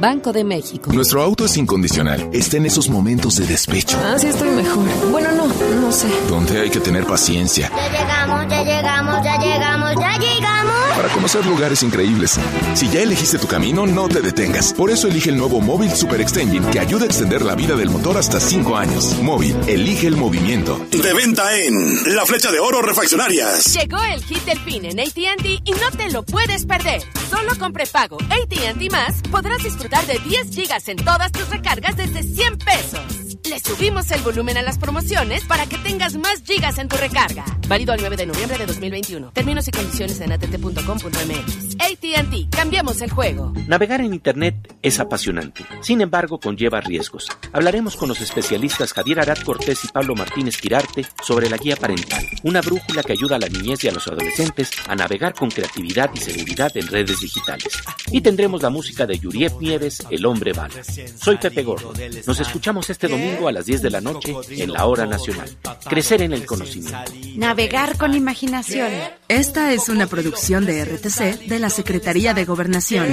[0.00, 0.92] Banco de México.
[0.92, 2.30] Nuestro auto es incondicional.
[2.32, 3.98] Está en esos momentos de despecho.
[4.02, 4.84] Ah, sí estoy mejor.
[5.10, 6.08] Bueno, no, no sé.
[6.28, 7.70] Donde hay que tener paciencia.
[7.70, 10.79] Ya llegamos, ya llegamos, ya llegamos, ya llegamos.
[11.00, 12.38] Para conocer lugares increíbles.
[12.74, 14.74] Si ya elegiste tu camino, no te detengas.
[14.74, 17.88] Por eso elige el nuevo Móvil Super Extension que ayuda a extender la vida del
[17.88, 19.18] motor hasta 5 años.
[19.22, 20.78] Móvil, elige el movimiento.
[20.90, 23.72] De venta en La Flecha de Oro Refaccionarias.
[23.72, 27.00] Llegó el hit del fin en ATT y no te lo puedes perder.
[27.30, 32.22] Solo con prepago ATT más podrás disfrutar de 10 gigas en todas tus recargas desde
[32.22, 33.29] 100 pesos.
[33.48, 37.44] Le subimos el volumen a las promociones para que tengas más gigas en tu recarga.
[37.68, 39.32] Válido al 9 de noviembre de 2021.
[39.32, 41.76] Términos y condiciones en att.com.mx.
[41.80, 43.52] ATT, cambiamos el juego.
[43.66, 45.64] Navegar en Internet es apasionante.
[45.80, 47.28] Sin embargo, conlleva riesgos.
[47.52, 52.24] Hablaremos con los especialistas Javier Arat Cortés y Pablo Martínez Quirarte sobre la guía parental,
[52.42, 56.10] una brújula que ayuda a la niñez y a los adolescentes a navegar con creatividad
[56.14, 57.68] y seguridad en redes digitales.
[58.12, 60.74] Y tendremos la música de Yuriep Nieves, El Hombre Bala.
[61.16, 61.92] Soy Pepe Gordo.
[62.26, 65.48] Nos escuchamos este domingo a las 10 de la noche en la hora nacional.
[65.88, 66.98] Crecer en el conocimiento.
[67.36, 68.90] Navegar con imaginación.
[69.28, 73.08] Esta es una producción de RTC de la Secretaría de Gobernación.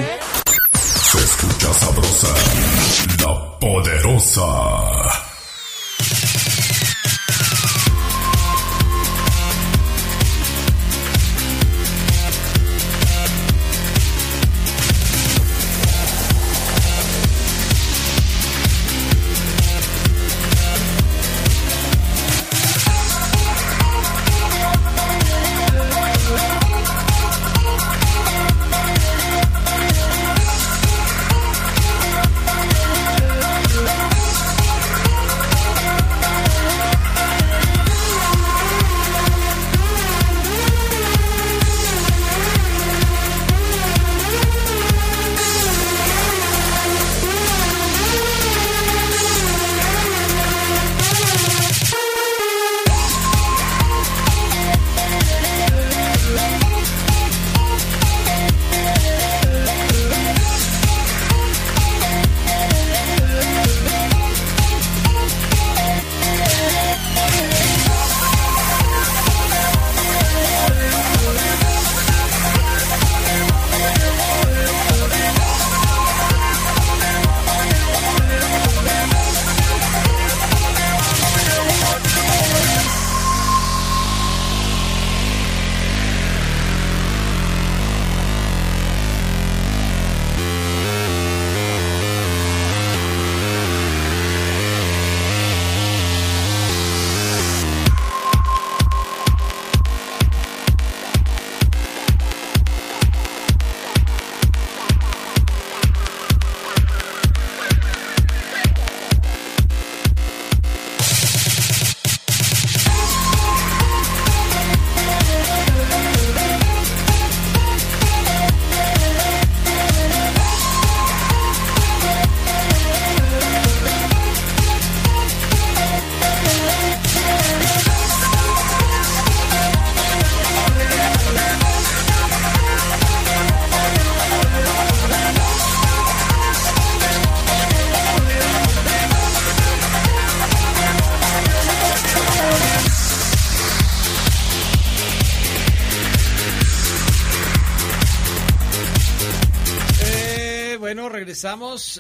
[0.73, 2.27] Se escucha sabrosa,
[3.23, 5.16] la poderosa.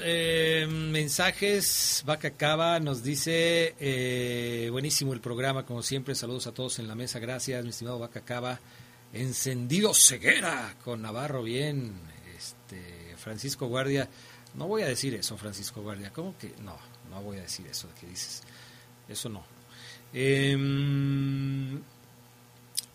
[0.03, 2.03] Eh, mensajes.
[2.05, 6.15] Vaca Cava nos dice: eh, Buenísimo el programa, como siempre.
[6.15, 7.19] Saludos a todos en la mesa.
[7.19, 8.59] Gracias, mi estimado Vaca Cava.
[9.13, 11.93] Encendido ceguera con Navarro, bien.
[12.37, 14.09] Este, Francisco Guardia.
[14.55, 16.11] No voy a decir eso, Francisco Guardia.
[16.11, 16.53] ¿Cómo que?
[16.63, 16.77] No,
[17.09, 18.43] no voy a decir eso que dices.
[19.07, 19.43] Eso no.
[20.13, 21.81] Em,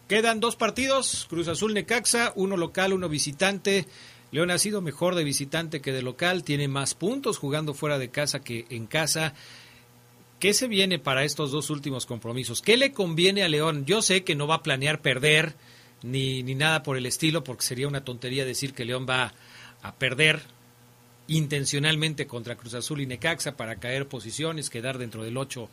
[0.09, 3.87] quedan dos partidos: Cruz Azul Necaxa, uno local, uno visitante.
[4.33, 8.11] León ha sido mejor de visitante que de local, tiene más puntos jugando fuera de
[8.11, 9.35] casa que en casa.
[10.41, 12.63] ¿Qué se viene para estos dos últimos compromisos?
[12.63, 13.85] ¿Qué le conviene a León?
[13.85, 15.55] Yo sé que no va a planear perder
[16.03, 19.35] ni, ni nada por el estilo, porque sería una tontería decir que León va
[19.83, 20.41] a perder
[21.29, 25.69] intencionalmente contra Cruz Azul y Necaxa para caer posiciones, quedar dentro del 8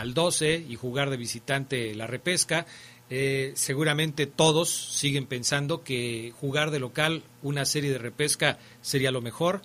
[0.00, 2.66] al 12 y jugar de visitante la repesca.
[3.08, 9.20] Eh, seguramente todos siguen pensando que jugar de local una serie de repesca sería lo
[9.20, 9.62] mejor,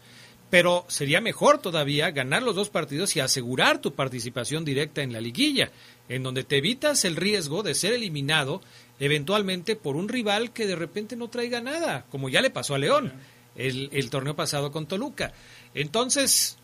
[0.52, 5.22] pero sería mejor todavía ganar los dos partidos y asegurar tu participación directa en la
[5.22, 5.72] liguilla,
[6.08, 8.62] en donde te evitas el riesgo de ser eliminado
[9.00, 12.78] eventualmente por un rival que de repente no traiga nada, como ya le pasó a
[12.78, 13.14] León
[13.56, 15.34] el, el torneo pasado con Toluca.
[15.74, 16.58] Entonces,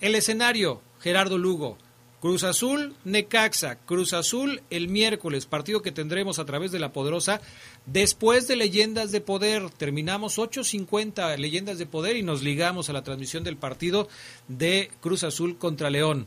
[0.00, 1.78] el escenario, Gerardo Lugo,
[2.20, 7.40] Cruz Azul, Necaxa, Cruz Azul el miércoles, partido que tendremos a través de la Poderosa,
[7.86, 9.70] después de Leyendas de Poder.
[9.70, 14.08] Terminamos 8.50 Leyendas de Poder y nos ligamos a la transmisión del partido
[14.48, 16.26] de Cruz Azul contra León.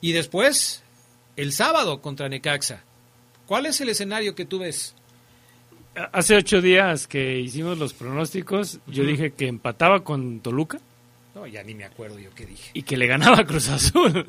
[0.00, 0.82] Y después,
[1.36, 2.82] el sábado contra Necaxa.
[3.46, 4.94] ¿Cuál es el escenario que tú ves?
[6.12, 10.80] Hace ocho días que hicimos los pronósticos, yo dije que empataba con Toluca
[11.34, 12.70] No, ya ni me acuerdo yo qué dije.
[12.72, 14.24] y que le ganaba Cruz Azul.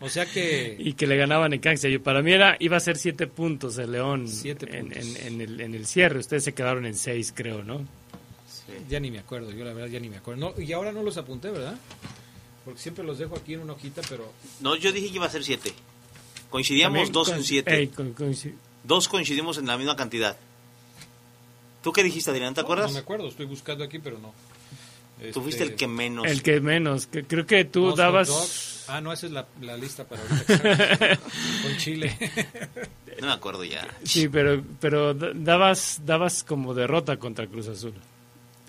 [0.00, 1.88] O sea que y que le ganaba a Necaxa.
[1.88, 5.04] Yo, para mí era, iba a ser siete puntos el León Siete en, puntos.
[5.04, 6.18] en- en el, en el cierre.
[6.20, 7.84] Ustedes se quedaron en seis, creo, ¿no?
[8.88, 10.52] ya ni me acuerdo, yo la verdad ya ni me acuerdo.
[10.54, 11.76] No, y ahora no los apunté, ¿verdad?
[12.64, 14.30] Porque siempre los dejo aquí en una hojita, pero
[14.60, 15.72] No, yo dije que iba a ser siete.
[16.50, 17.74] Coincidíamos También dos con- en siete.
[17.76, 18.52] Ey, con- coinci-
[18.84, 20.36] Dos coincidimos en la misma cantidad.
[21.82, 22.54] ¿Tú qué dijiste, Adrián?
[22.54, 22.90] ¿Te No, acuerdas?
[22.90, 24.32] No me acuerdo, estoy buscando aquí, pero no.
[25.18, 26.26] Tú Este, fuiste el que menos.
[26.26, 27.06] El que menos.
[27.06, 28.28] que- creo que tú dabas...
[28.28, 28.84] dogs.
[28.88, 31.18] Ah, no, esa es la, la lista para ahorita.
[31.62, 32.16] Con Chile.
[33.20, 33.86] No me acuerdo ya.
[34.04, 37.92] Sí, pero, pero da- dabas, dabas como derrota contra Cruz Azul.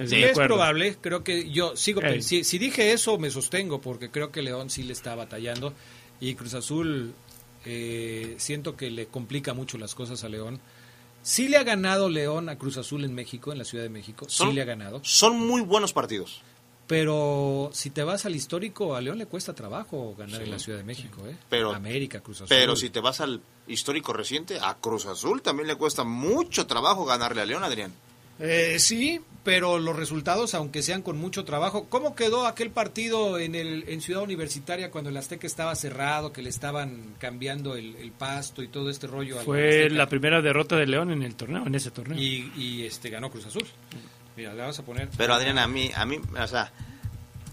[0.05, 0.55] Sí, es acuerdo.
[0.55, 0.97] probable.
[0.99, 2.01] Creo que yo sigo.
[2.21, 5.73] Si dije eso, me sostengo, porque creo que León sí le está batallando.
[6.19, 7.13] Y Cruz Azul,
[7.65, 10.59] eh, siento que le complica mucho las cosas a León.
[11.29, 14.25] Sí le ha ganado León a Cruz Azul en México, en la Ciudad de México.
[14.27, 14.99] Sí le ha ganado.
[15.03, 16.41] Son muy buenos partidos.
[16.87, 20.57] Pero si te vas al histórico, a León le cuesta trabajo ganar Sí, en la
[20.57, 21.21] Ciudad de México.
[21.27, 21.37] ¿eh?
[21.47, 22.47] Pero- América, Cruz Azul.
[22.49, 27.05] Pero si te vas al histórico reciente, a Cruz Azul también le cuesta mucho trabajo
[27.05, 27.93] ganarle a León, Adrián.
[28.39, 33.55] Eh, sí, pero los resultados, aunque sean con mucho trabajo, ¿cómo quedó aquel partido en
[33.55, 38.11] el en Ciudad Universitaria cuando el Azteca estaba cerrado, que le estaban cambiando el, el
[38.11, 39.37] pasto y todo este rollo?
[39.39, 42.17] Fue la primera derrota de León en el torneo, en ese torneo.
[42.17, 43.65] y, y, este ganó Cruz Azul.
[44.37, 45.09] Mira, le vas a poner.
[45.17, 46.71] Pero Adrián, a mí, a mí, o sea,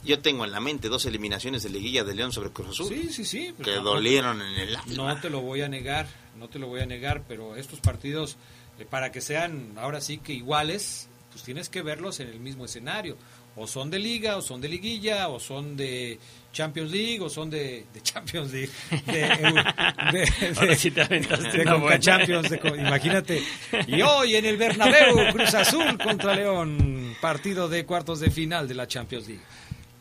[0.04, 2.88] yo tengo en la mente dos eliminaciones de liguilla de León sobre Cruz Azul.
[2.88, 3.54] Sí, sí, sí.
[3.64, 4.94] Que No, dolieron en el alma.
[4.94, 6.06] No te lo voy a negar,
[6.38, 8.36] no te lo voy a negar, pero estos partidos,
[8.84, 13.16] para que sean ahora sí que iguales, pues tienes que verlos en el mismo escenario.
[13.58, 16.18] O son de liga, o son de liguilla, o son de
[16.52, 18.68] Champions League, o son de, de Champions League.
[19.06, 21.98] De, sí te Conca.
[21.98, 23.42] Champions, imagínate.
[23.86, 28.74] Y hoy en el Bernabéu, Cruz Azul contra León, partido de cuartos de final de
[28.74, 29.42] la Champions League.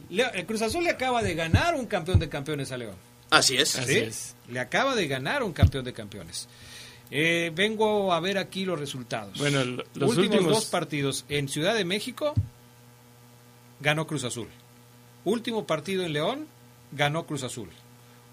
[0.09, 2.95] Leo- el Cruz Azul le acaba de ganar un campeón de campeones a León.
[3.29, 3.69] Así es.
[3.69, 4.51] ¿Sí?
[4.51, 6.47] Le acaba de ganar un campeón de campeones.
[7.11, 9.37] Eh, vengo a ver aquí los resultados.
[9.37, 12.33] Bueno, el- los últimos, últimos- dos partidos en Ciudad de México
[13.79, 14.47] ganó Cruz Azul.
[15.23, 16.47] Último partido en León
[16.91, 17.69] ganó Cruz Azul.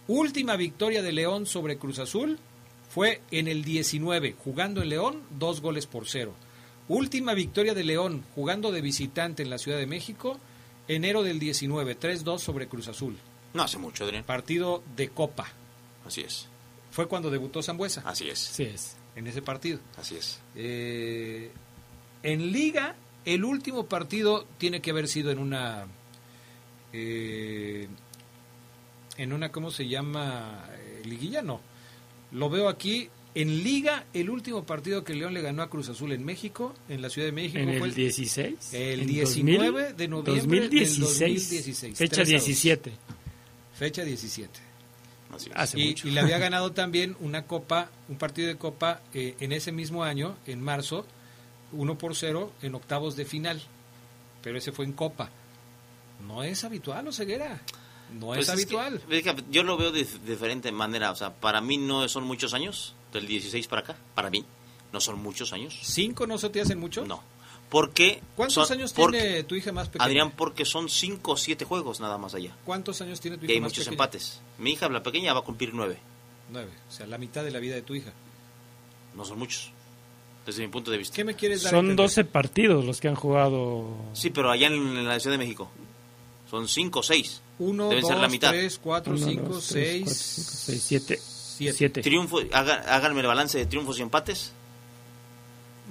[0.08, 2.38] Última victoria de León sobre Cruz Azul
[2.90, 6.34] fue en el 19, jugando en León, dos goles por cero.
[6.88, 10.38] Última victoria de León jugando de visitante en la Ciudad de México,
[10.88, 13.16] enero del 19, 3-2 sobre Cruz Azul.
[13.54, 14.24] No hace mucho, Adrián.
[14.24, 15.46] Partido de Copa.
[16.04, 16.48] Así es.
[16.92, 18.02] Fue cuando debutó Zambuesa.
[18.06, 18.38] Así es.
[18.38, 18.96] Sí es.
[19.16, 19.80] En ese partido.
[19.96, 20.38] Así es.
[20.54, 21.50] Eh,
[22.22, 22.94] en Liga,
[23.24, 25.86] el último partido tiene que haber sido en una.
[26.92, 27.88] eh,
[29.18, 30.64] en una, ¿cómo se llama?
[30.74, 31.60] Eh, Liguilla, no.
[32.30, 33.08] Lo veo aquí.
[33.34, 37.00] En Liga, el último partido que León le ganó a Cruz Azul en México, en
[37.00, 38.74] la Ciudad de México, ¿En fue el 16?
[38.74, 39.96] El ¿En 19 2000?
[39.96, 41.18] de noviembre del 2016.
[41.18, 41.96] 2016.
[41.98, 42.44] Fecha 3 a 2.
[42.44, 42.92] 17.
[43.74, 44.60] Fecha 17.
[45.32, 45.56] Así es.
[45.56, 46.08] Hace y, mucho.
[46.08, 50.04] y le había ganado también una copa, un partido de copa eh, en ese mismo
[50.04, 51.06] año, en marzo,
[51.72, 53.62] 1 por 0 en octavos de final.
[54.42, 55.30] Pero ese fue en copa.
[56.26, 57.60] No es habitual, Oseguera.
[58.12, 59.02] No Pues es que- habitual.
[59.08, 61.10] es que yo lo veo de dif- diferente manera.
[61.10, 63.96] O sea, para mí no son muchos años, del 16 para acá.
[64.14, 64.44] Para mí,
[64.92, 65.78] no son muchos años.
[65.82, 67.06] ¿Cinco no se te hacen mucho?
[67.06, 67.22] No.
[67.72, 68.20] Porque.
[68.36, 70.04] ¿Cuántos son- años porque- tiene tu hija más pequeña?
[70.04, 72.54] Adrián, porque son 5 o 7 juegos nada más allá.
[72.66, 73.94] ¿Cuántos años tiene tu Y hija hay más muchos pequeña?
[73.94, 74.40] empates.
[74.58, 75.98] Mi hija, la pequeña, va a cumplir 9.
[76.50, 76.70] Nueve.
[76.88, 78.12] O sea, la mitad de la vida de tu hija.
[79.16, 79.72] No son muchos.
[80.44, 81.16] Desde mi punto de vista.
[81.16, 82.04] ¿Qué me quieres dar Son entender?
[82.04, 83.88] 12 partidos los que han jugado.
[84.12, 85.70] Sí, pero allá en, en la Ciudad de México.
[86.50, 87.40] Son 5 o 6.
[87.60, 88.50] Uno, Deben dos, ser la mitad.
[88.50, 91.18] tres, cuatro, Uno, cinco, dos, tres, seis, cuatro, cinco, seis, siete.
[91.22, 91.72] siete.
[91.78, 92.02] Siete.
[92.02, 94.52] Triunfo, haga- háganme el balance de triunfos y empates.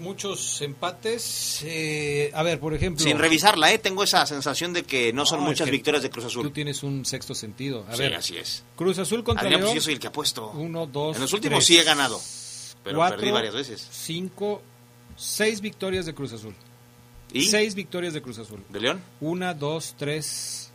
[0.01, 1.61] Muchos empates.
[1.63, 3.03] eh, a ver, por ejemplo.
[3.03, 3.77] Sin revisarla, ¿eh?
[3.79, 6.43] Tengo esa sensación de que no son No, es muchas que victorias de Cruz Azul.
[6.43, 7.85] Tú tienes un sexto sentido.
[7.87, 8.63] A Sí, ver, así es.
[8.75, 10.49] Cruz Azul contra Adrián, pues yo soy el que apuesto.
[10.51, 12.19] Uno, dos, En los últimos tres, sí he ganado,
[12.83, 13.87] pero cuatro, perdí varias veces.
[13.91, 14.61] Cinco,
[15.15, 16.55] seis victorias de Cruz Azul.
[17.33, 17.45] ¿Y?
[17.45, 18.63] Seis victorias de Cruz Azul.
[18.69, 19.01] ¿De León?
[19.21, 20.71] Una, dos, tres,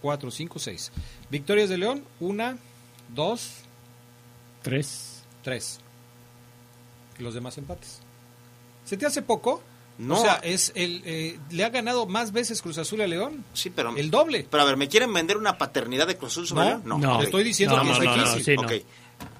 [0.00, 0.92] cuatro, cinco, seis.
[1.28, 2.56] Victorias de León, una,
[3.08, 3.50] dos,
[4.62, 5.22] Tres.
[5.42, 5.80] tres.
[7.18, 8.00] Y los demás empates.
[8.84, 9.62] ¿Se te hace poco?
[9.98, 10.18] No.
[10.18, 13.44] O sea, es el, eh, le ha ganado más veces Cruz Azul a León.
[13.52, 13.96] Sí, pero...
[13.96, 14.46] El doble.
[14.50, 16.82] Pero a ver, ¿me quieren vender una paternidad de Cruz Azul sobre No, León?
[16.84, 16.98] No.
[16.98, 17.22] no.
[17.22, 18.44] Estoy diciendo que es difícil.
[18.44, 18.62] sí, no.
[18.62, 18.72] Ok.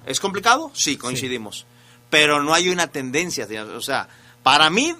[0.05, 0.71] ¿Es complicado?
[0.73, 1.65] Sí, coincidimos.
[2.09, 3.47] Pero no hay una tendencia.
[3.75, 4.07] O sea,
[4.43, 4.95] para mí,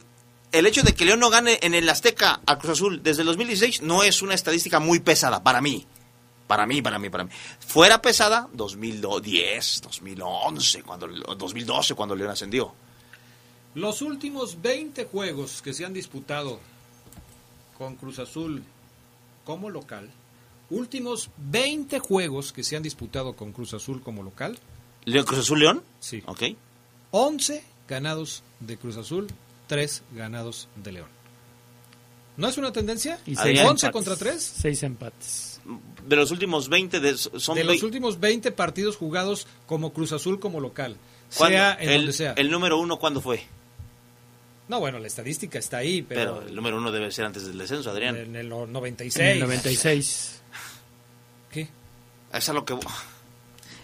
[0.51, 3.27] el hecho de que León no gane en el Azteca a Cruz Azul desde el
[3.27, 5.41] 2016 no es una estadística muy pesada.
[5.41, 5.85] Para mí.
[6.47, 7.31] Para mí, para mí, para mí.
[7.59, 12.73] Fuera pesada, 2010, 2011, cuando, 2012, cuando León ascendió.
[13.75, 16.59] Los últimos 20 juegos que se han disputado
[17.77, 18.63] con Cruz Azul
[19.43, 20.09] como local,
[20.69, 24.57] últimos 20 juegos que se han disputado con Cruz Azul como local,
[25.05, 25.83] ¿León Cruz Azul León?
[25.99, 26.23] Sí.
[26.25, 26.43] Ok.
[27.11, 29.27] 11 ganados de Cruz Azul,
[29.67, 31.09] 3 ganados de León.
[32.37, 33.19] ¿No es una tendencia?
[33.25, 33.91] Y seis 11 empates.
[33.91, 34.41] contra 3.
[34.41, 35.61] Seis empates.
[36.05, 40.39] De los últimos 20, de, son De los últimos 20 partidos jugados como Cruz Azul
[40.39, 40.97] como local,
[41.37, 41.57] ¿cuándo?
[41.57, 42.33] sea en el, donde sea.
[42.33, 43.43] el número uno, ¿cuándo fue?
[44.67, 47.57] No, bueno, la estadística está ahí, Pero, pero, el número uno debe ser antes del
[47.57, 48.15] descenso, Adrián.
[48.17, 49.33] en el no- En 96.
[49.33, 50.41] el 96.
[51.51, 51.67] ¿Qué?
[52.33, 52.75] Es a lo que...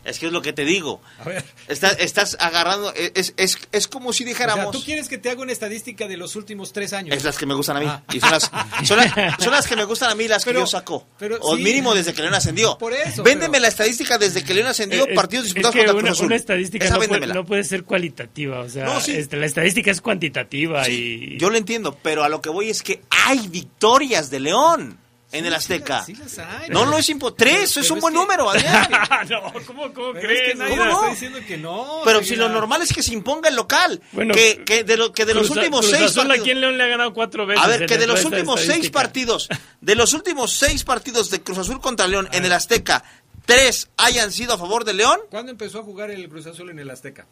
[0.03, 0.99] Es que es lo que te digo.
[1.19, 1.43] A ver.
[1.67, 2.91] Estás, estás agarrando...
[2.95, 4.63] Es, es, es como si O dijéramos...
[4.65, 7.15] sea, tú quieres que te haga una estadística de los últimos tres años.
[7.15, 7.85] Es las que me gustan a mí.
[7.87, 8.03] Ah.
[8.11, 8.49] Y son las,
[8.83, 9.13] son, las,
[9.43, 11.05] son las que me gustan a mí, las que yo saco.
[11.19, 11.61] pero o sí.
[11.63, 12.77] mínimo desde que León ascendió.
[12.79, 15.81] Por eso, Véndeme pero- la estadística desde que León ascendió, Eh, partidos es- disputados es
[15.81, 16.25] que contra una, Cruz Azul.
[16.27, 18.59] una estadística Esa no puede, no puede ser cualitativa.
[18.61, 19.11] O sea, No, sí.
[19.11, 21.37] este, la estadística es cuantitativa y.
[21.37, 24.97] Yo lo entiendo, pero a lo que voy es que hay victorias de León
[25.31, 26.03] en el Azteca.
[26.05, 26.69] Sí las hay.
[26.69, 27.37] No, no es imposible.
[27.37, 28.45] Tres, Pero- es un es buen que- número,
[29.29, 30.41] no, ¿cómo, crees?
[30.41, 30.97] es que nadie ¿Cómo no?
[30.99, 32.01] está diciendo que no.
[32.03, 34.01] Pero si lo normal es que se imponga el local.
[34.11, 36.39] Bueno, que, que de, lo, que de los últimos Cruz seis partidos.
[36.39, 37.63] aquí en León le ha ganado cuatro veces.
[37.63, 39.47] A ver, que de los últimos seis partidos,
[39.79, 43.03] de los últimos seis partidos de Cruz Azul contra León en el Azteca,
[43.45, 45.19] tres hayan sido a favor de León.
[45.29, 47.25] ¿Cuándo empezó a jugar el Cruz Azul en el Azteca?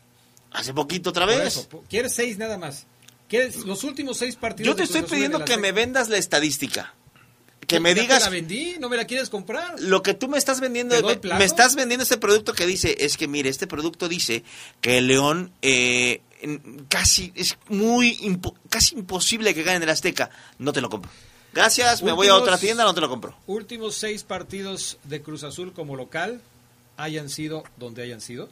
[0.51, 1.39] Hace poquito otra vez.
[1.57, 2.87] eso, ¿Quieres seis nada más?
[3.27, 4.65] ¿Quieres los últimos seis partidos?
[4.65, 6.95] Yo te de Cruz estoy pidiendo que me vendas la estadística.
[7.67, 9.75] Que me te digas la vendí, no me la quieres comprar.
[9.79, 10.95] lo que tú me estás vendiendo.
[10.95, 14.43] ¿Te doy Me, estás vendiendo este producto que dice, es que mire, este producto dice
[14.81, 16.21] que el León eh,
[16.87, 20.31] casi es muy impo- casi imposible que gane el Azteca.
[20.57, 21.11] No te lo compro.
[21.53, 23.35] Gracias, me voy a otra tienda, no te lo compro.
[23.47, 26.41] Últimos seis partidos de Cruz Azul como local,
[26.97, 28.49] hayan sido donde hayan sido.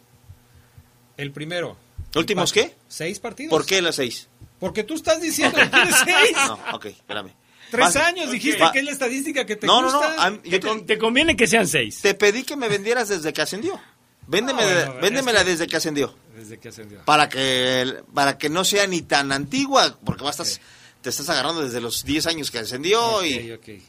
[1.15, 1.77] El primero.
[2.15, 2.73] ¿Últimos empate.
[2.75, 2.81] qué?
[2.87, 3.49] Seis partidos.
[3.51, 4.27] ¿Por qué las seis?
[4.59, 6.37] Porque tú estás diciendo que quieres seis.
[6.47, 7.31] No, ok, espérame.
[7.71, 9.97] Tres Vas- años dijiste que es la estadística que te No, no, no.
[9.99, 10.29] gusta.
[10.31, 11.99] mí- yo Te, te, con- te conviene que sean seis.
[12.01, 13.79] te pedí que me vendieras desde que ascendió.
[14.27, 16.15] Véndeme, Ah, bueno, véndemela es que- desde que ascendió.
[16.35, 16.99] Desde que ascendió.
[17.05, 20.61] Para que, para que no sea ni tan antigua, porque vas, estás,
[21.01, 23.51] te estás agarrando desde los 10 años que ascendió y...
[23.51, 23.81] Ok, ok.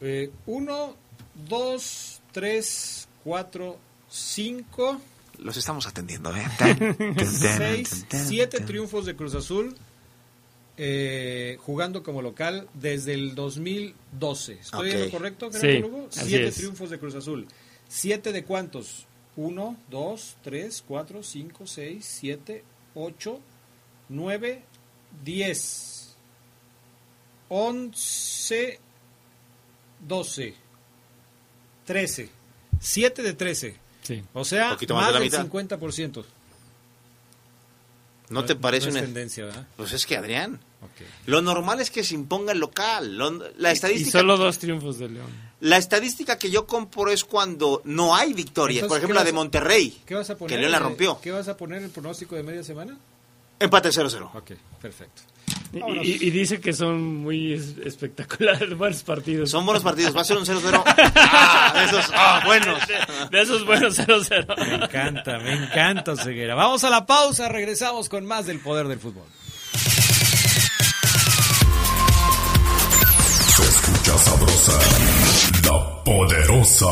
[0.00, 0.96] Eh, uno,
[1.48, 3.78] dos, tres, cuatro,
[4.10, 5.00] cinco,
[5.38, 6.44] Los estamos atendiendo, ¿eh?
[7.58, 9.76] seis, siete triunfos de Cruz Azul
[10.76, 14.52] eh, jugando como local desde el 2012.
[14.54, 16.06] ¿Estoy en lo correcto, Sí, Lugo?
[16.10, 16.54] Siete es.
[16.54, 17.46] triunfos de Cruz Azul.
[17.88, 19.06] ¿Siete de cuántos?
[19.36, 23.40] Uno, dos, tres, cuatro, cinco, seis, siete, ocho,
[24.08, 24.62] nueve,
[25.24, 26.16] diez,
[27.48, 28.78] once,
[30.06, 30.54] doce,
[31.84, 32.28] trece.
[32.80, 33.76] Siete de trece.
[34.02, 34.22] Sí.
[34.32, 35.46] O sea, más más, de la del mitad.
[35.46, 36.24] 50%.
[38.32, 39.02] ¿No te parece no es una...
[39.04, 39.66] tendencia, ¿verdad?
[39.76, 41.06] Pues es que, Adrián, Ok.
[41.26, 43.16] lo normal es que se imponga el local.
[43.16, 45.26] Lo- la, Y estadística, solo dos triunfos de León.
[45.60, 48.82] la estadística que yo compro es cuando no hay victorias.
[48.82, 50.54] Entonces, Por ejemplo, ¿qué la de Monterrey, ¿Qué vas a poner?
[50.56, 51.20] que León la rompió.
[51.22, 52.96] ¿Qué vas a poner en el pronóstico de media semana?
[53.60, 54.30] Empate 0-0.
[54.34, 55.22] Ok, perfecto.
[55.72, 59.50] Y, y dice que son muy es- espectaculares, buenos partidos.
[59.50, 60.14] Son buenos partidos.
[60.14, 60.82] Va a ser un 0-0.
[61.14, 62.78] Ah, de esos ah, buenos.
[63.30, 64.56] De esos buenos 0-0.
[64.68, 66.54] Me encanta, me encanta Ceguera.
[66.54, 69.24] Vamos a la pausa, regresamos con más del poder del fútbol.
[73.56, 74.78] Se escucha sabrosa,
[75.64, 76.88] la poderosa.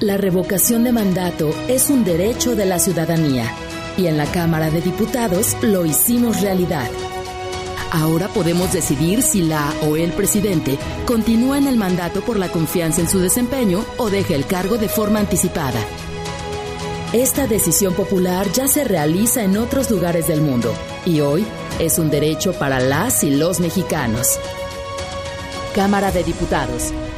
[0.00, 3.52] La revocación de mandato es un derecho de la ciudadanía
[3.98, 6.88] y en la Cámara de Diputados lo hicimos realidad.
[7.92, 13.00] Ahora podemos decidir si la o el presidente continúa en el mandato por la confianza
[13.00, 15.80] en su desempeño o deja el cargo de forma anticipada.
[17.12, 20.72] Esta decisión popular ya se realiza en otros lugares del mundo
[21.04, 21.44] y hoy
[21.80, 24.38] es un derecho para las y los mexicanos.
[25.74, 26.92] Cámara de Diputados,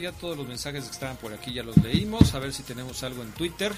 [0.00, 2.34] Que ya todos los mensajes que estaban por aquí ya los leímos.
[2.34, 3.72] A ver si tenemos algo en Twitter.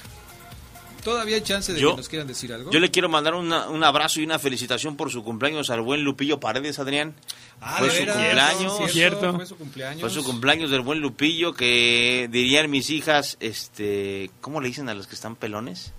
[1.04, 2.70] ¿Todavía hay chance de Yo- que nos quieran decir algo?
[2.70, 6.02] Yo le quiero mandar una- un abrazo y una felicitación por su cumpleaños al buen
[6.02, 7.14] Lupillo Paredes, Adrián.
[7.62, 8.80] Ah, fue su cumpleaños.
[8.80, 10.00] no, cierto, Fue su cumpleaños.
[10.02, 14.94] Fue su cumpleaños del buen Lupillo, que dirían mis hijas, este, ¿cómo le dicen a
[14.94, 15.92] los que están pelones?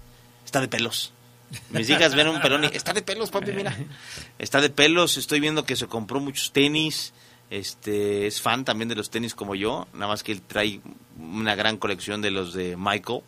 [0.46, 1.14] Está de pelos.
[1.72, 3.76] Mis hijas ven un pelón y está de pelos, papi, mira.
[4.40, 7.12] Está de pelos, estoy viendo que se compró muchos tenis.
[7.52, 10.80] Este, es fan también de los tenis como yo, nada más que él trae
[11.20, 13.24] una gran colección de los de Michael.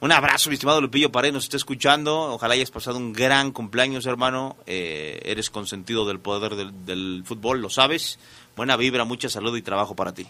[0.00, 2.34] Un abrazo, mi estimado Lupillo Paredes, nos está escuchando.
[2.34, 4.56] Ojalá hayas pasado un gran cumpleaños, hermano.
[4.66, 8.18] Eh, eres consentido del poder del, del fútbol, lo sabes.
[8.56, 10.26] Buena vibra, mucha salud y trabajo para ti.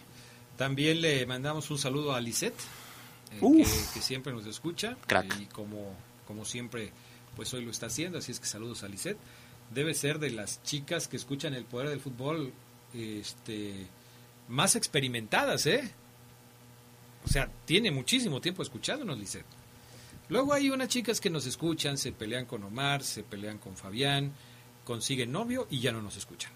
[0.58, 2.60] También le mandamos un saludo a Lisette,
[3.32, 3.64] eh, que,
[3.94, 4.98] que siempre nos escucha.
[5.06, 5.40] Crack.
[5.40, 5.96] Y como,
[6.26, 6.92] como siempre,
[7.34, 9.16] pues hoy lo está haciendo, así es que saludos a Lisette.
[9.70, 12.52] Debe ser de las chicas que escuchan el poder del fútbol
[12.94, 13.86] este,
[14.48, 15.90] más experimentadas, ¿eh?
[17.24, 19.46] O sea, tiene muchísimo tiempo escuchándonos, Lisette.
[20.28, 24.32] Luego hay unas chicas que nos escuchan, se pelean con Omar, se pelean con Fabián,
[24.84, 26.52] consiguen novio y ya no nos escuchan.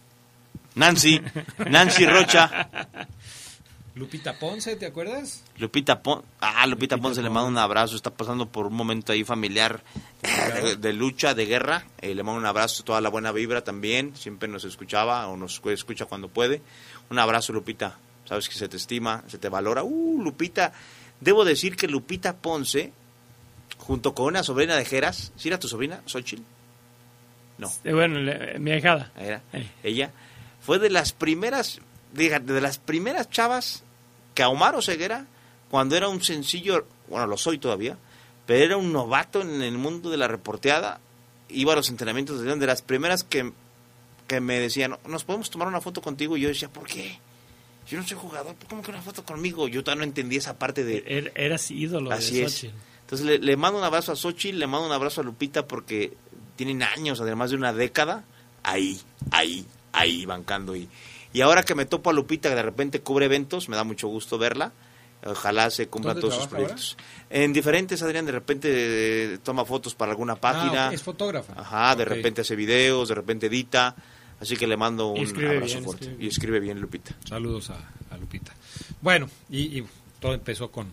[0.75, 1.21] Nancy,
[1.71, 2.69] Nancy Rocha,
[3.97, 5.43] Lupita Ponce, ¿te acuerdas?
[5.57, 9.25] Lupita Pon, ah, Lupita, Ponce le mando un abrazo, está pasando por un momento ahí
[9.25, 9.83] familiar
[10.23, 13.65] eh, de, de lucha, de guerra, Eh, le mando un abrazo, toda la buena vibra
[13.65, 16.61] también, siempre nos escuchaba o nos escucha cuando puede.
[17.09, 17.97] Un abrazo Lupita,
[18.27, 19.83] sabes que se te estima, se te valora.
[19.83, 20.75] Uh, Lupita,
[21.21, 22.93] debo decir que Lupita Ponce,
[23.79, 26.43] junto con una sobrina de Jeras, ¿sí era tu sobrina, Xochitl?
[27.57, 27.73] No.
[27.83, 29.11] Eh, bueno, le- mi ahijada.
[29.17, 29.41] Era,
[29.83, 30.11] ella
[30.61, 31.81] fue de las primeras,
[32.15, 33.85] fíjate, de las primeras chavas
[34.37, 35.27] que a Omar Oseguera,
[35.71, 37.97] cuando era un sencillo, bueno, lo soy todavía,
[38.47, 41.01] pero era un novato en el mundo de la reporteada,
[41.49, 43.53] iba a los entrenamientos de de las primeras que,
[44.29, 47.19] que me decían, nos podemos tomar una foto contigo, y yo decía, ¿por qué?
[47.89, 49.69] Yo no soy jugador, ¿cómo que una foto conmigo?
[49.69, 51.05] Yo todavía no entendí esa parte de...
[51.07, 52.53] Er- eras ídolo Así de es.
[52.53, 52.75] Xochitl.
[53.01, 56.13] Entonces le, le mando un abrazo a Xochitl, le mando un abrazo a Lupita porque
[56.57, 58.25] tienen años, además de una década,
[58.65, 59.01] ahí,
[59.31, 60.75] ahí, ahí bancando.
[60.77, 60.89] Y,
[61.37, 64.09] y ahora que me topo a Lupita, que de repente cubre eventos, me da mucho
[64.09, 64.73] gusto verla.
[65.23, 66.97] Ojalá se cumplan ¿Dónde todos sus proyectos.
[67.29, 68.69] En diferentes, Adrián, de repente
[69.35, 70.89] eh, toma fotos para alguna página.
[70.89, 71.53] Ah, es fotógrafa.
[71.61, 73.95] Ajá, de repente hace videos, de repente edita.
[74.41, 76.05] Así que le mando un abrazo bien, fuerte.
[76.07, 77.15] escribe Y escribe bien, Lupita.
[77.29, 77.77] Saludos a,
[78.11, 78.55] a Lupita.
[79.03, 79.87] Bueno, y, y
[80.21, 80.89] todo empezó con,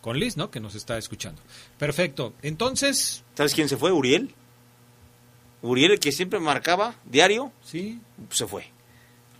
[0.00, 0.50] con Liz, ¿no?
[0.50, 1.42] Que nos está escuchando.
[1.76, 2.32] Perfecto.
[2.40, 3.92] Entonces, ¿Sabes quién se fue?
[3.92, 4.34] Uriel.
[5.60, 8.00] Uriel, el que siempre marcaba diario, sí.
[8.30, 8.72] se fue.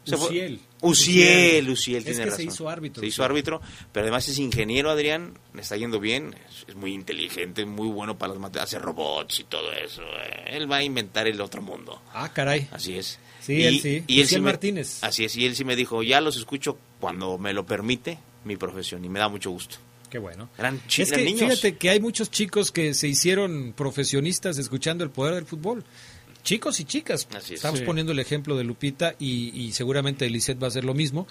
[0.04, 0.14] Se.
[0.16, 0.60] Uciel.
[0.80, 2.36] Uciel, Uciel, Es tiene que razón.
[2.38, 3.60] se hizo árbitro, Se hizo árbitro,
[3.92, 8.18] pero además es ingeniero, Adrián, le está yendo bien, es, es muy inteligente, muy bueno
[8.18, 10.02] para las matemáticas, hace robots y todo eso.
[10.02, 12.02] eh, Él va a inventar el otro mundo.
[12.12, 12.68] ah, caray.
[12.72, 13.18] Así es.
[13.40, 14.02] Sí, él sí.
[14.08, 14.98] Y él sí Uciel me- Martínez.
[15.04, 18.56] Así es, y él sí me dijo, ya los escucho cuando me lo permite mi
[18.56, 19.76] profesión, y me da mucho gusto.
[20.10, 20.50] Qué bueno.
[20.58, 21.40] Eran, Es que niños.
[21.48, 25.84] fíjate que hay muchos chicos que se hicieron profesionistas escuchando el poder del fútbol.
[26.43, 27.27] Chicos y chicas.
[27.35, 27.59] Así es.
[27.60, 27.85] Estamos Sí.
[27.86, 31.27] poniendo el ejemplo de Lupita y, y seguramente Lisette va a hacer lo mismo.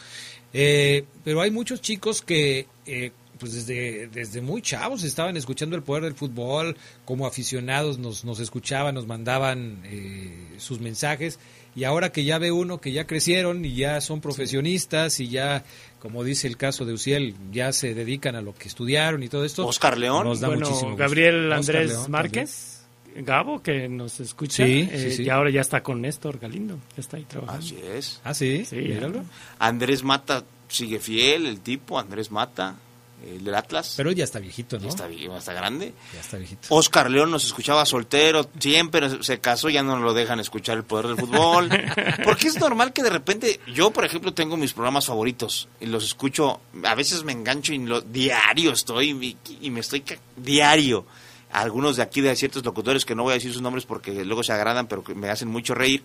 [0.54, 5.82] Eh, pero hay muchos chicos que eh, pues desde, desde muy chavos estaban escuchando el
[5.84, 11.40] poder del fútbol, como aficionados nos, nos escuchaban, nos mandaban eh, sus mensajes
[11.76, 15.64] y ahora que ya ve uno que ya crecieron y ya son profesionistas y ya,
[16.00, 19.44] como dice el caso de Uciel, ya se dedican a lo que estudiaron y todo
[19.46, 19.66] esto.
[19.66, 20.26] Oscar León.
[20.26, 21.04] Nos da bueno, muchísimo gusto.
[21.04, 22.81] Gabriel Andrés León Márquez.
[23.16, 24.66] Gabo, que nos escucha.
[24.66, 25.24] Sí, eh, sí, sí.
[25.24, 26.76] Y ahora ya está con Néstor Galindo.
[26.96, 27.66] Ya está ahí trabajando.
[27.66, 28.22] Así es.
[28.24, 28.66] Ah, sí.
[28.66, 29.24] Sí, míralo.
[29.60, 32.76] Andrés Mata sigue fiel, el tipo, Andrés Mata,
[33.28, 33.94] el del Atlas.
[33.98, 34.84] Pero ya está viejito, ¿no?
[34.84, 35.94] Ya está, ya está grande.
[36.14, 36.62] Ya está viejito.
[36.70, 41.08] Oscar León nos escuchaba soltero, siempre se casó, ya no lo dejan escuchar el poder
[41.08, 41.70] del fútbol.
[42.24, 46.04] Porque es normal que de repente, yo por ejemplo tengo mis programas favoritos y los
[46.04, 51.06] escucho, a veces me engancho y lo, diario estoy y, y me estoy ca- diario.
[51.52, 54.44] Algunos de aquí de ciertos locutores que no voy a decir sus nombres porque luego
[54.44, 56.03] se agradan, pero que me hacen mucho reír.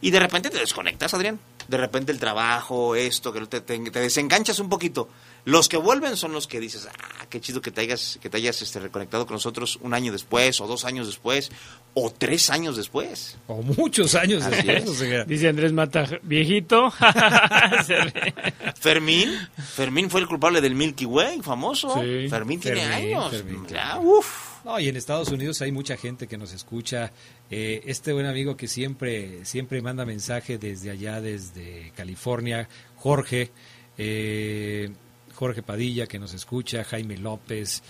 [0.00, 1.38] Y de repente te desconectas, Adrián.
[1.68, 5.08] De repente el trabajo, esto, que no te, te, te desenganchas un poquito.
[5.44, 8.36] Los que vuelven son los que dices, ah, qué chido que te hayas, que te
[8.36, 11.52] hayas este, reconectado con nosotros un año después, o dos años después,
[11.94, 13.38] o tres años después.
[13.46, 14.82] O muchos años Así después.
[14.84, 14.90] es.
[14.90, 16.92] o sea, Dice Andrés Mata, viejito.
[18.80, 19.30] Fermín,
[19.74, 21.94] Fermín fue el culpable del Milky Way, famoso.
[22.02, 22.28] Sí.
[22.28, 23.30] Fermín tiene Fermín, años.
[23.30, 24.51] Fermín, Ya, uf.
[24.64, 27.12] No, y en Estados Unidos hay mucha gente que nos escucha.
[27.50, 33.50] Eh, este buen amigo que siempre, siempre manda mensaje desde allá, desde California, Jorge,
[33.98, 34.90] eh,
[35.34, 37.82] Jorge Padilla que nos escucha, Jaime López.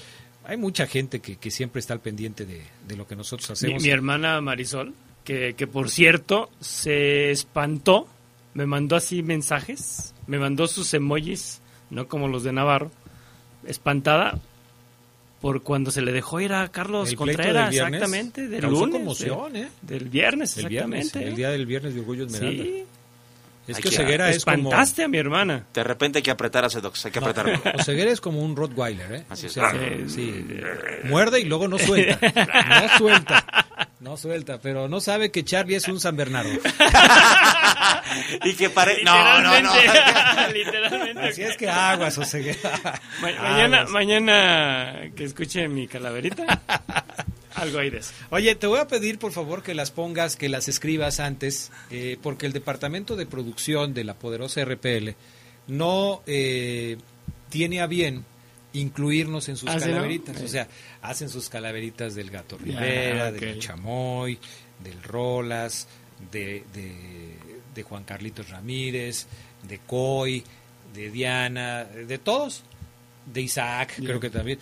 [0.44, 3.52] Hay mucha gente que, que siempre está al pendiente de, de lo que nosotros Mi,
[3.52, 3.82] hacemos.
[3.82, 4.94] mi hermana Marisol,
[5.24, 8.08] que, que por cierto se espantó,
[8.54, 12.90] me mandó así mensajes, me mandó sus emojis, no como los de Navarro,
[13.66, 14.40] espantada
[15.42, 18.94] por cuando se le dejó ir a Carlos El Contreras, del viernes exactamente, del lunes,
[18.94, 19.68] conmoción, de- ¿eh?
[19.82, 21.30] del viernes, el viernes, exactamente.
[21.30, 22.62] el día del viernes de Orgullo Esmeralda.
[22.64, 22.84] Sí.
[23.68, 24.56] Es que que- Oseguera es como...
[24.70, 25.66] Espantaste a mi hermana.
[25.72, 27.60] De repente hay que apretar a Sedox, hay que No, apretarlo.
[27.78, 29.24] Oseguera es como un Rottweiler, ¿eh?
[29.28, 29.52] Así O es.
[29.52, 29.72] sea,
[30.08, 30.44] sí,
[31.04, 32.18] muerde y luego no suelta.
[32.82, 33.44] No suelta.
[34.02, 36.50] No suelta, pero no sabe que Charlie es un San Bernardo.
[38.44, 39.04] y que pare...
[39.04, 39.72] No, no, no.
[40.52, 41.20] Literalmente.
[41.28, 42.18] Así es que aguas.
[42.18, 42.24] Ma-
[43.40, 43.90] mañana, Aguas.
[43.90, 46.60] mañana que escuche mi calaverita,
[47.54, 48.12] algo hay de eso.
[48.30, 52.18] Oye, te voy a pedir por favor que las pongas, que las escribas antes, eh,
[52.20, 55.10] porque el departamento de producción de la poderosa RPL
[55.68, 56.96] no eh,
[57.50, 58.24] tiene a bien
[58.74, 60.40] incluirnos en sus ¿Ah, calaveritas.
[60.40, 60.66] O sea,
[61.02, 64.38] hacen sus calaveritas del Gato Rivera, del Chamoy,
[64.82, 65.88] del Rolas,
[66.30, 66.94] de, de,
[67.74, 69.26] de Juan Carlitos Ramírez,
[69.68, 70.42] de Coy,
[70.94, 72.62] de Diana, de todos,
[73.26, 74.58] de Isaac, creo que también.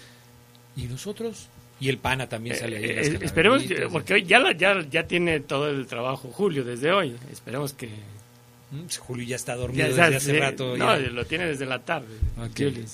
[0.77, 1.49] ¿Y nosotros?
[1.81, 2.85] Y el Pana también sale ahí.
[2.91, 6.31] en las Eh, eh, esperemos, porque hoy ya, la- ya, ya tiene todo el trabajo
[6.31, 7.17] Julio desde hoy.
[7.33, 7.87] Esperemos que...
[8.71, 10.77] Mm, pues, Julio ya está dormido Ya, desde hace rato.
[10.77, 11.09] No, ya.
[11.09, 12.15] lo tiene desde la tarde.
[12.39, 12.51] Ok.
[12.55, 12.85] Julio.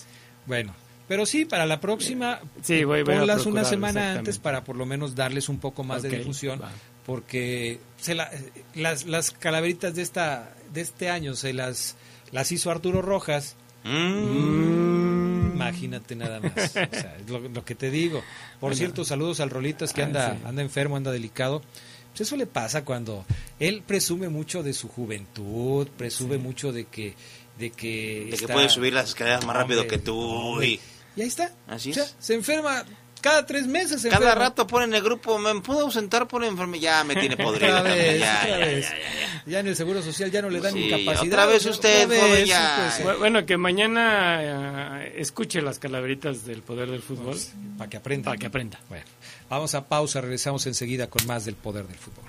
[0.47, 0.74] Bueno,
[1.09, 4.77] pero sí, para la próxima, Sí, voy- voy a ponlas una semana antes para por
[4.77, 6.70] lo menos darles un poco más de difusión, va.
[7.05, 8.31] porque se la-
[8.74, 11.97] las, las calaveritas de esta de este año se las
[12.33, 13.57] las hizo Arturo Rojas.
[13.85, 15.53] Mm.
[15.55, 16.53] Imagínate nada más.
[16.57, 16.83] O sea,
[17.20, 18.20] es lo, lo que te digo.
[18.61, 18.77] Por Bueno.
[18.77, 20.39] cierto, saludos al Rolitas que Ah, anda, sí.
[20.45, 21.62] anda enfermo, anda delicado.
[22.11, 23.24] Pues eso le pasa cuando
[23.61, 27.15] él presume mucho de su juventud, presume mucho de que
[27.59, 30.19] de que, De que puede subir las escaleras más rápido que tú.
[30.19, 30.66] hombre.
[30.69, 30.81] y-
[31.16, 31.51] Y ahí está.
[31.66, 32.14] Así O sea, es.
[32.18, 32.84] se enferma
[33.22, 34.02] cada tres meses.
[34.02, 34.44] se Cada enferma.
[34.44, 36.82] rato ponen el grupo, ¿me puedo ausentar por enfermedad?
[36.82, 37.78] Ya me tiene podrido.
[37.78, 38.88] Otra vez, ya, otra ya, vez.
[38.90, 39.43] ya, ya, ya.
[39.47, 41.22] Ya en el Seguro Social ya no le dan Sí, incapacidad.
[41.26, 42.93] otra vez Otra usted, vez, joven, sí, ya.
[42.97, 47.38] pues, Bu- Bueno, que mañana eh, escuche las calaveritas del poder del fútbol.
[47.78, 48.24] Para que aprenda.
[48.26, 48.78] Para que aprenda.
[48.88, 49.05] Bueno,
[49.48, 52.24] vamos a pausa, regresamos enseguida con más del poder del fútbol.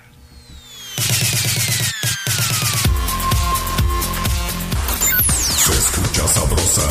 [5.58, 6.88] Se escucha sabrosa,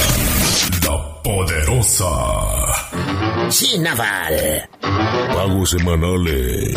[0.84, 2.87] la poderosa.
[3.50, 4.70] Sí, Naval.
[4.82, 6.76] Pagos semanales.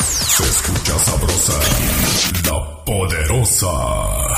[0.00, 1.52] Se escucha sabrosa,
[2.44, 4.35] la poderosa.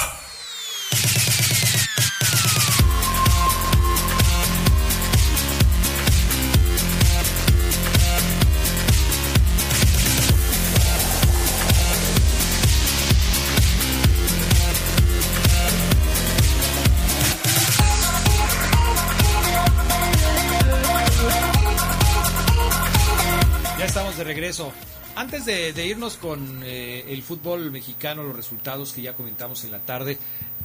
[24.49, 24.73] Regreso.
[25.15, 29.81] Antes de, irnos con eh, el fútbol mexicano, los resultados que ya comentamos en la
[29.81, 30.17] tarde,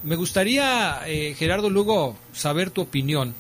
[0.04, 3.34] me gustaría, eh, Gerardo Lugo, saber tu opinión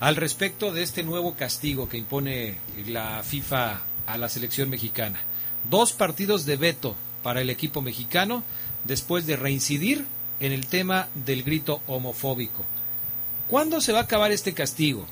[0.00, 2.56] al respecto de este nuevo castigo que impone
[2.86, 5.20] la FIFA a la selección mexicana.
[5.68, 8.42] Dos partidos de veto para el equipo mexicano
[8.84, 10.06] después de reincidir
[10.40, 12.64] en el tema del grito homofóbico.
[13.48, 15.06] ¿Cuándo se va a acabar este castigo?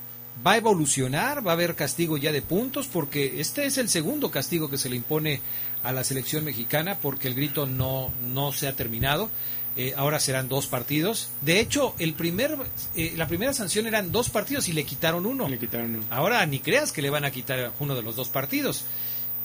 [0.44, 1.46] ¿Va a evolucionar?
[1.46, 2.88] ¿Va a haber castigo ya de puntos?
[2.88, 5.40] Porque este es el segundo castigo que se le impone
[5.82, 9.30] a la selección mexicana porque el grito no, no se ha terminado.
[9.76, 11.30] Eh, ahora serán dos partidos.
[11.40, 12.56] De hecho, el primer,
[12.94, 15.48] eh, la primera sanción eran dos partidos y le quitaron uno.
[15.48, 16.04] Le quitaron uno.
[16.10, 18.84] Ahora ni creas que le van a quitar uno de los dos partidos.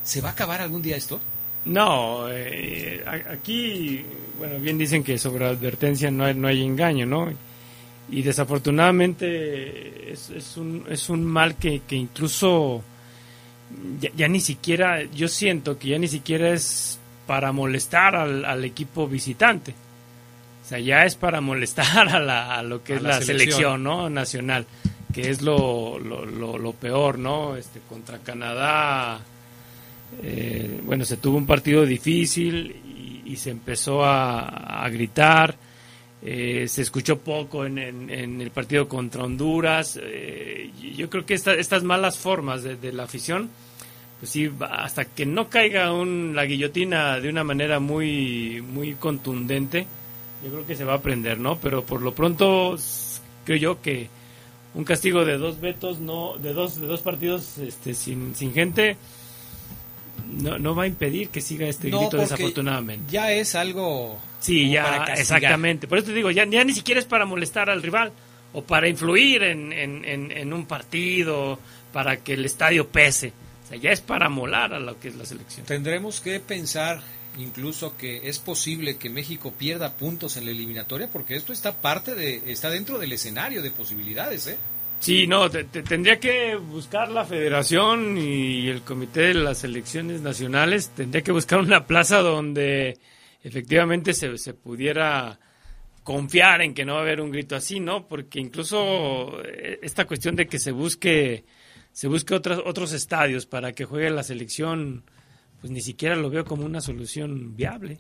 [0.03, 1.19] ¿Se va a acabar algún día esto?
[1.65, 4.05] No, eh, aquí,
[4.37, 7.29] bueno, bien dicen que sobre advertencia no hay, no hay engaño, ¿no?
[8.09, 12.83] Y desafortunadamente es, es, un, es un mal que, que incluso
[14.15, 19.07] ya, ni siquiera, yo siento que ya ni siquiera es para molestar al, al equipo
[19.07, 19.73] visitante.
[20.63, 23.83] O sea, ya es para molestar a, la, a lo que es la, selección.
[23.83, 24.09] ¿no?
[24.09, 24.65] nacional,
[25.13, 27.55] que es lo, lo, lo, peor, ¿no?
[27.55, 29.19] Este, contra Canadá,
[30.23, 35.55] eh, bueno, se tuvo un partido difícil y, se empezó a, a gritar.
[36.21, 39.99] Eh, se escuchó poco en, en, el partido contra Honduras.
[40.01, 43.49] Eh, yo creo que estas malas formas de, la afición,
[44.19, 49.85] pues sí, hasta que no caiga un, la guillotina de una manera muy, muy contundente,
[50.43, 51.59] yo creo que se va a aprender, ¿no?
[51.59, 52.75] Pero por lo pronto
[53.45, 54.09] creo yo que
[54.73, 58.97] un castigo de dos vetos, no, de dos, de dos partidos este, sin, sin gente,
[60.25, 63.11] no, no va a impedir que siga este grito desafortunadamente.
[63.11, 64.19] Ya es algo.
[64.39, 65.87] Sí, ya, exactamente.
[65.87, 68.11] Por eso te digo, ya, ya ni siquiera es para molestar al rival
[68.53, 71.59] o para influir en, en, en, un partido,
[71.93, 73.33] para que el estadio pese.
[73.65, 75.65] O sea, ya es para molar a lo que es la selección.
[75.65, 77.01] Tendremos que pensar
[77.37, 82.15] incluso que es posible que México pierda puntos en la eliminatoria porque esto está parte
[82.15, 84.57] de está dentro del escenario de posibilidades, ¿eh?
[84.99, 91.21] Sí, no, tendría que buscar la federación y el comité de las elecciones nacionales, tendría
[91.21, 92.97] que buscar una plaza donde
[93.43, 95.39] efectivamente se, se pudiera
[96.03, 98.07] confiar en que no va a haber un grito así, ¿no?
[98.07, 101.43] Porque incluso eh, esta cuestión de que se busque
[101.91, 105.03] se busque otros otros estadios para que juegue la selección
[105.59, 107.99] pues ni siquiera lo veo como una solución viable.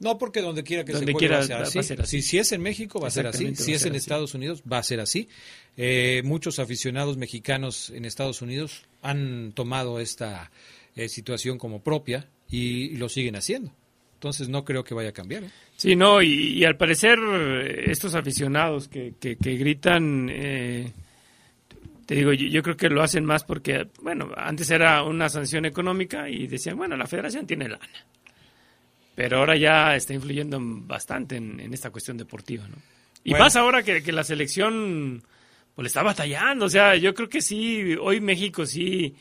[0.00, 2.22] No, porque donde quiera que se juegue va, a ser así.
[2.22, 4.82] Si, es en México va a ser así, si es en Estados Unidos va a
[4.82, 5.28] ser así.
[5.76, 10.50] Eh, muchos aficionados mexicanos en Estados Unidos han tomado esta
[10.96, 13.72] eh, situación como propia y, lo siguen haciendo.
[14.14, 15.44] Entonces no creo que vaya a cambiar.
[15.44, 15.50] ¿eh?
[15.76, 17.18] Sí, no, y, al parecer
[17.86, 20.30] estos aficionados que, que, que gritan
[22.10, 26.28] te digo, yo, creo que lo hacen más porque, bueno, antes era una sanción económica
[26.28, 27.86] y decían, bueno, la federación tiene lana.
[29.20, 32.76] Pero ahora ya está influyendo bastante en, esta cuestión deportiva, ¿no?
[33.22, 35.22] Y más ahora que, la selección
[35.74, 36.64] pues le está batallando.
[36.64, 39.14] O sea, yo creo que sí, hoy México sí,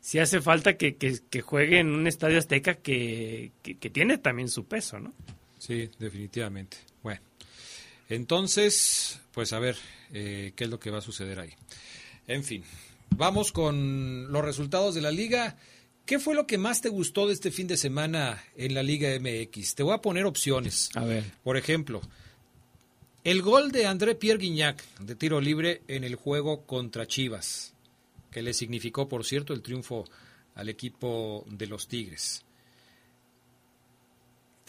[0.00, 4.66] sí hace falta que, que, juegue en un estadio azteca que, que, tiene también su
[4.66, 5.12] peso, ¿no?
[5.58, 6.76] Sí, definitivamente.
[7.02, 7.20] Bueno,
[8.08, 9.76] entonces, pues a ver
[10.12, 11.54] eh, qué es lo que va a suceder ahí.
[12.28, 12.62] En fin,
[13.16, 15.56] vamos con los resultados de la liga.
[16.06, 19.10] ¿Qué fue lo que más te gustó de este fin de semana en la Liga
[19.18, 19.74] MX?
[19.74, 20.90] Te voy a poner opciones.
[20.94, 21.24] A ver.
[21.44, 22.00] Por ejemplo,
[23.22, 27.74] el gol de André Pierre Guignac de tiro libre en el juego contra Chivas,
[28.30, 30.04] que le significó, por cierto, el triunfo
[30.56, 32.44] al equipo de los Tigres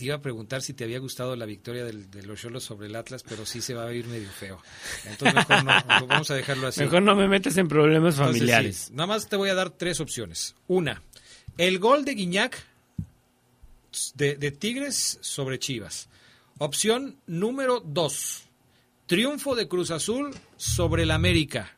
[0.06, 3.24] iba a preguntar si te había gustado la victoria de los Cholos sobre el Atlas,
[3.28, 4.62] pero sí se va a ir medio feo.
[5.06, 6.82] Entonces mejor no, vamos a dejarlo así.
[6.82, 8.92] Mejor no me metes en problemas familiares.
[8.92, 10.56] Nada más te voy a dar tres opciones.
[10.68, 11.02] Una,
[11.62, 12.66] el gol de Guiñac
[14.16, 16.10] de, Tigres sobre Chivas.
[16.58, 18.46] Opción número dos,
[19.06, 21.78] triunfo de Cruz Azul sobre el América,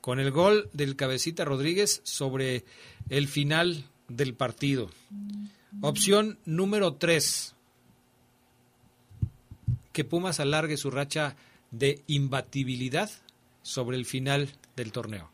[0.00, 2.64] con el gol del Cabecita Rodríguez sobre
[3.10, 4.90] el final del partido.
[5.82, 7.54] Opción número 3.
[9.92, 11.36] Que Pumas alargue su racha
[11.70, 13.10] de imbatibilidad
[13.60, 15.31] sobre el final del torneo.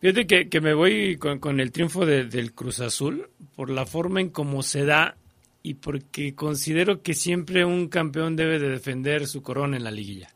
[0.00, 4.28] Fíjate que, que me voy con, el triunfo del Cruz Azul por la forma en
[4.28, 5.16] cómo se da
[5.62, 10.28] y porque considero que siempre un campeón debe de defender su corona en la liguilla.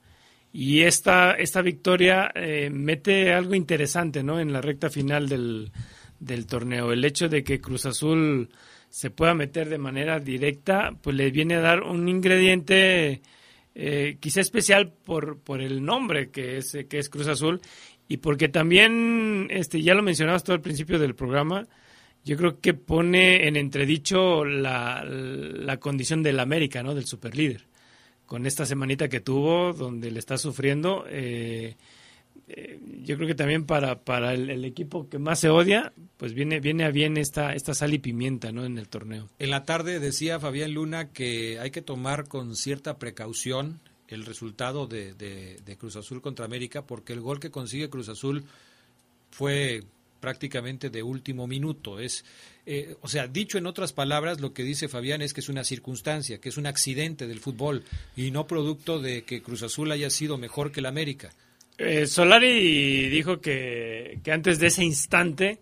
[0.53, 4.41] Y esta, esta victoria eh, mete algo interesante ¿no?
[4.41, 5.71] en la recta final del,
[6.19, 6.91] del torneo.
[6.91, 8.49] El hecho de que Cruz Azul
[8.89, 13.23] se pueda meter de manera directa, pues le viene a dar un ingrediente
[13.77, 17.61] eh, quizá especial por, por el nombre que es, que es Cruz Azul
[18.11, 21.69] y porque también, este, ya lo mencionabas todo al principio del programa,
[22.25, 26.93] yo creo que pone en entredicho la, la condición del América, ¿no?
[26.97, 27.67] Del superlíder.
[28.27, 31.77] Con esta semanita que tuvo, donde le está sufriendo, eh,
[32.49, 36.59] eh, yo creo que también para, para el, equipo que más se odia, pues viene,
[36.59, 38.65] viene a bien esta, esta sal y pimienta, ¿no?
[38.65, 39.29] En el torneo.
[39.39, 43.79] En la tarde decía Fabián Luna que hay que tomar con cierta precaución
[44.11, 48.45] el resultado de, Cruz Azul contra América, porque el gol que consigue Cruz Azul
[49.31, 49.83] fue
[50.21, 51.99] prácticamente de último minuto.
[51.99, 52.25] Es,
[52.67, 55.65] eh, o sea, dicho en otras palabras, lo que dice Fabián es que es una
[55.65, 57.85] circunstancia, que es un accidente del fútbol
[58.17, 61.33] y no producto de que Cruz Azul haya sido mejor que el América.
[61.79, 65.61] Eh, Solari dijo que, antes de ese instante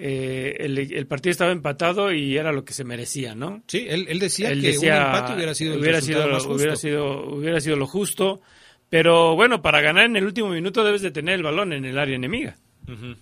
[0.00, 3.62] eh, el, partido estaba empatado y era lo que se merecía, ¿no?
[3.66, 7.76] Sí, él, decía que un empate hubiera sido el hubiera sido, Hubiera sido, hubiera sido
[7.76, 8.40] lo justo,
[8.88, 11.98] pero bueno, para ganar en el último minuto debes de tener el balón en el
[11.98, 12.56] área enemiga.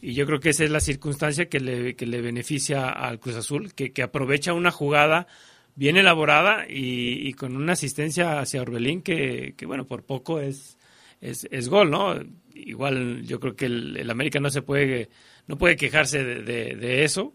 [0.01, 3.35] Y yo creo que esa es la circunstancia que le, que le beneficia al Cruz
[3.35, 5.27] Azul, que, que aprovecha una jugada
[5.77, 10.79] bien elaborada y, con una asistencia hacia Orbelín que, que bueno, por poco es,
[11.21, 12.15] es, es, gol, ¿no?
[12.55, 15.11] Igual yo creo que el, América no se puede,
[15.47, 17.35] no puede quejarse de, de, eso.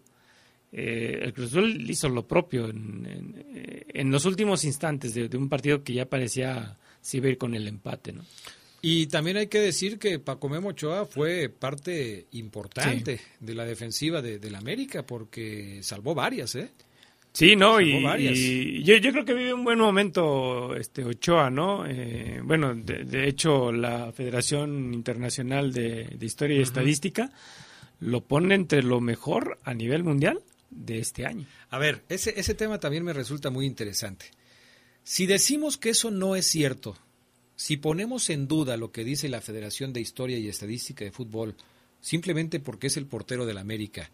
[0.72, 5.48] Eh, el Cruz Azul hizo lo propio en, en, los últimos instantes de, de, un
[5.48, 8.22] partido que ya parecía se iba a ir con el empate, ¿no?
[8.84, 14.20] Y también hay que decir que Paco Memo Ochoa fue parte importante de la defensiva
[14.20, 16.70] de, la América porque salvó varias, ¿eh?
[17.32, 21.86] Sí, no, y, yo, creo que vive un buen momento este Ochoa, ¿no?
[21.86, 27.30] Eh, bueno, de, hecho la Federación Internacional de, Historia y Estadística
[28.02, 31.46] lo pone entre lo mejor a nivel mundial de este año.
[31.70, 34.26] A ver, ese, ese tema también me resulta muy interesante.
[35.04, 36.96] Si decimos que eso no es cierto,
[37.54, 41.54] si ponemos en duda lo que dice la Federación de Historia y Estadística de Fútbol,
[42.00, 44.10] simplemente porque es el portero del América,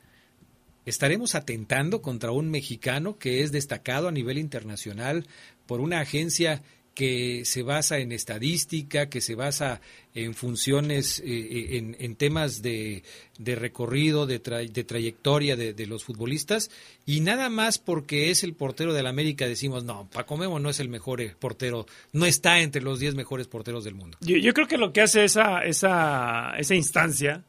[0.85, 5.27] ¿estaremos atentando contra un mexicano que es destacado a nivel internacional
[5.67, 6.63] por una agencia
[6.99, 9.81] que se basa en estadística, que se basa
[10.15, 13.05] en funciones, eh, eh, en, temas de,
[13.39, 16.73] recorrido, de, de trayectoria de, los futbolistas,
[17.07, 20.71] y nada más porque es el portero de la América decimos, no, Paco Memo no
[20.71, 24.19] es el mejor eh, portero, no está entre los 10 mejores porteros del mundo.
[24.21, 27.45] Yo, creo que lo que hace esa, esa, esa instancia,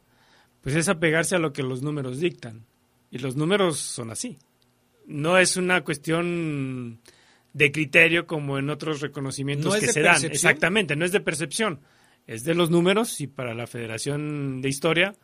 [0.60, 2.66] pues es apegarse a lo que los números dictan,
[3.10, 4.38] y los números son así.
[5.08, 7.00] No es una cuestión
[7.52, 10.24] de criterio como en otros reconocimientos que se dan.
[10.24, 11.80] Exactamente, no es de percepción,
[12.26, 15.14] es de los números y para la Federación de Historia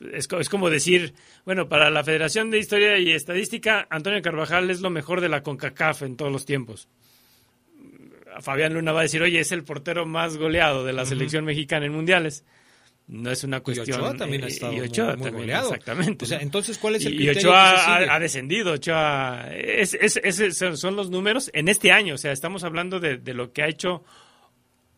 [0.00, 1.14] es, es, como decir,
[1.44, 5.42] bueno, para la Federación de Historia y Estadística, Antonio Carvajal es lo mejor de la
[5.42, 6.88] CONCACAF en todos los tiempos.
[8.40, 11.86] Fabián Luna va a decir, oye, es el portero más goleado de la selección mexicana
[11.86, 12.44] en mundiales
[13.08, 13.88] no es una cuestión.
[13.88, 14.72] Y Ochoa también ha eh, estado
[15.16, 15.68] muy, goleado.
[15.68, 16.24] Exactamente.
[16.24, 17.32] O sea, entonces, ¿cuál es el criterio?
[17.32, 18.72] Y Ochoa ha, descendido.
[18.72, 19.48] Ochoa.
[19.50, 22.14] Es, es, son los números en este año.
[22.14, 24.04] O sea, estamos hablando de, lo que ha hecho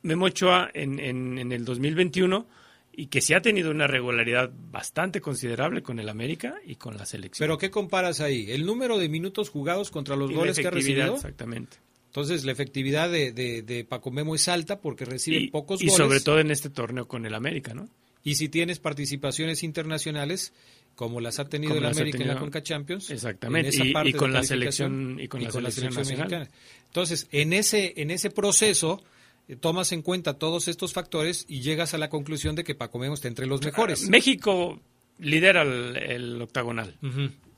[0.02, 2.48] Memo Ochoa en, en, el 2021
[2.92, 7.06] y que sí ha tenido una regularidad bastante considerable con el América y con la
[7.06, 7.46] selección.
[7.46, 8.50] ¿Pero qué comparas ahí?
[8.50, 11.14] ¿El número de minutos jugados contra los goles que ha recibido?
[11.14, 11.76] Exactamente.
[12.10, 15.94] Entonces la efectividad de, de, Paco Memo es alta porque recibe pocos goles.
[15.94, 17.88] Y sobre todo en este torneo con el América, ¿no?
[18.24, 20.52] Y si tienes participaciones internacionales,
[20.96, 23.10] como las ha tenido el América en la Conca Champions.
[23.10, 23.70] Exactamente,
[24.04, 26.50] y, con la selección, y con, la, selección, mexicana.
[26.86, 29.00] Entonces, en ese, en ese proceso
[29.46, 32.98] eh, tomas en cuenta todos estos factores y llegas a la conclusión de que Paco
[32.98, 34.08] Memo está entre los mejores.
[34.10, 34.80] México
[35.20, 36.98] lidera el, octagonal.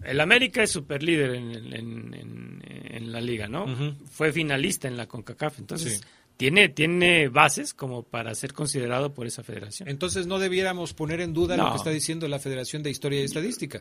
[0.05, 3.67] El América es super líder en, la liga, ¿no?
[4.11, 6.03] Fue finalista en la CONCACAF, entonces
[6.37, 9.89] tiene, tiene bases como para ser considerado por esa federación.
[9.89, 13.25] Entonces no debiéramos poner en duda lo que está diciendo la Federación de Historia y
[13.25, 13.81] Estadística.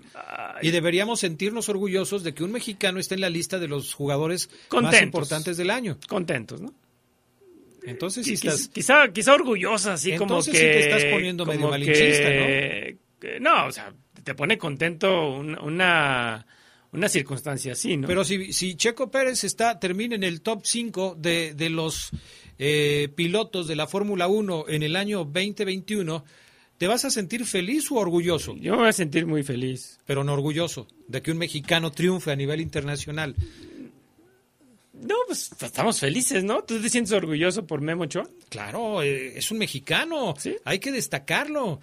[0.61, 4.49] Y deberíamos sentirnos orgullosos de que un mexicano esté en la lista de los jugadores
[4.71, 5.97] más importantes del año.
[6.07, 6.73] Contentos, ¿no?
[7.83, 8.27] Entonces
[8.71, 10.51] quizá, quizá orgullosa, así como que...
[10.51, 13.39] sí estás poniendo medio malinchista, ¿no?
[13.39, 13.91] no, o sea,
[14.23, 16.45] te pone contento una,
[16.91, 18.07] una circunstancia así, ¿no?
[18.07, 22.11] Pero si, si Checo Pérez está, termina en el top 5 de, de los
[22.59, 26.23] eh, pilotos de la Fórmula 1 en el año 2021,
[26.77, 28.55] ¿te vas a sentir feliz o orgulloso?
[28.57, 29.99] Yo me voy a sentir muy feliz.
[30.05, 33.35] Pero no orgulloso de que un mexicano triunfe a nivel internacional.
[34.93, 36.63] No, pues estamos felices, ¿no?
[36.63, 38.27] ¿Tú te sientes orgulloso por Memo Ochoa?
[38.49, 40.35] Claro, eh, es un mexicano.
[40.37, 40.55] ¿Sí?
[40.63, 41.79] Hay que destacarlo.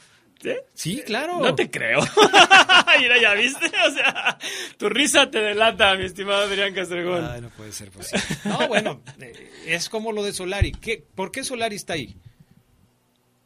[0.75, 1.03] ¿Sí?
[1.05, 1.41] claro.
[1.41, 2.01] No te creo.
[2.99, 3.67] Mira, ya viste.
[3.67, 4.39] O sea,
[4.77, 7.25] tu risa te delata, mi estimado Adrián Castregón.
[7.25, 8.23] Ay, no puede ser posible.
[8.45, 10.73] No, bueno, eh, es como lo de Solari.
[10.73, 12.17] ¿Qué, ¿Por qué Solari está ahí?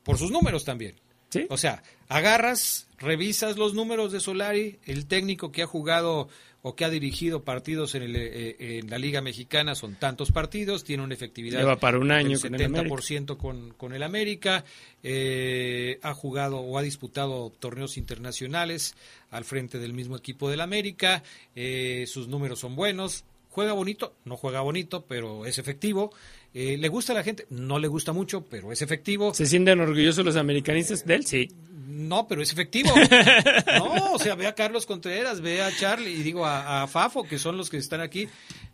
[0.02, 0.96] Por sus números también.
[1.48, 6.28] O sea, agarras, revisas los números de Solari, el técnico que ha jugado
[6.62, 10.84] o que ha dirigido partidos en, el, eh, en la Liga Mexicana son tantos partidos,
[10.84, 14.64] tiene una efectividad Lleva para un año del 70% con, con el América,
[15.02, 18.94] eh, ha jugado o ha disputado torneos internacionales
[19.30, 21.24] al frente del mismo equipo del América,
[21.56, 26.12] eh, sus números son buenos, juega bonito, no juega bonito, pero es efectivo.
[26.54, 27.46] Eh, ¿Le gusta a la gente?
[27.50, 29.32] No le gusta mucho, pero es efectivo.
[29.32, 31.26] ¿Se sienten orgullosos los americanistas de él?
[31.26, 31.48] Sí.
[31.86, 32.90] No, pero es efectivo.
[33.78, 37.24] No, o sea, ve a Carlos Contreras, ve a Charlie y digo a, a Fafo,
[37.24, 38.28] que son los que están aquí.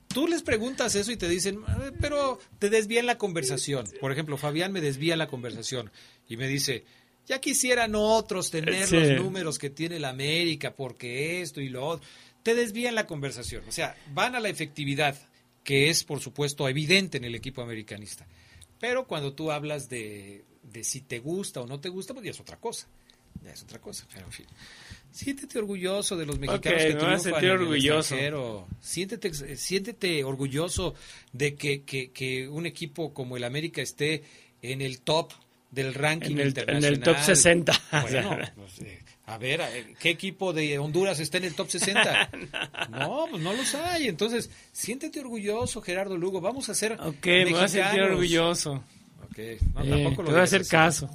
[0.09, 3.86] Tú les preguntas eso y te dicen, "Eh, pero te desvían la conversación.
[4.00, 5.90] Por ejemplo, Fabián me desvía la conversación
[6.28, 6.84] y me dice,
[7.26, 8.96] ya quisieran otros tener Sí.
[8.96, 12.06] los números que tiene la América, porque esto y lo otro.
[12.42, 13.62] Te desvían la conversación.
[13.68, 15.16] O sea, van a la efectividad,
[15.68, 18.26] que es, por supuesto, evidente en el equipo americanista.
[18.80, 22.30] Pero cuando tú hablas de, de si te gusta o no te gusta, pues ya
[22.30, 22.86] es otra cosa.
[23.44, 24.06] Ya es otra cosa.
[24.14, 24.46] Pero en fin.
[25.10, 27.98] Siéntete orgulloso de los mexicanos Ok, que me triunfan en el orgulloso.
[27.98, 28.66] extranjero.
[28.80, 30.94] Siéntete, siéntete orgulloso
[31.34, 34.22] de que, que, que un equipo como el América esté
[34.62, 35.32] en el top
[35.70, 36.92] del ranking En el- en internacional.
[36.94, 37.82] el top 60.
[38.02, 38.98] Bueno, pues, eh,
[39.28, 42.30] a ver, ver, ¿qué equipo de Honduras está en el top 60?
[42.90, 44.09] no, pues no los hay.
[44.09, 46.40] Entonces, siéntete orgulloso, Gerardo Lugo.
[46.40, 46.92] Vamos a hacer.
[46.94, 48.82] Ok, me voy a sentir orgulloso.
[49.30, 49.38] Ok,
[49.74, 50.70] no, Eh, tampoco lo te voy a hacer así.
[50.70, 51.10] caso.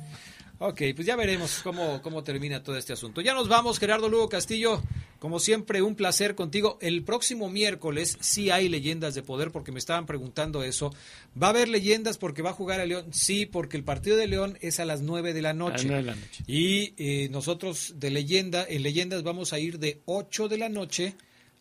[0.66, 3.20] Ok, pues ya veremos cómo, cómo termina todo este asunto.
[3.20, 4.82] Ya nos vamos, Gerardo Lugo Castillo.
[5.20, 6.78] Como siempre, un placer contigo.
[6.80, 10.96] El próximo miércoles sí hay leyendas de poder, porque me estaban preguntando eso.
[11.42, 13.08] ¿Va a haber leyendas porque va a jugar a León?
[13.12, 15.84] Sí, porque el partido de León es a las 9 de la noche.
[15.86, 16.44] nueve de la noche.
[16.48, 21.16] Y eh, nosotros de leyenda, en leyendas vamos a ir de 8 de la noche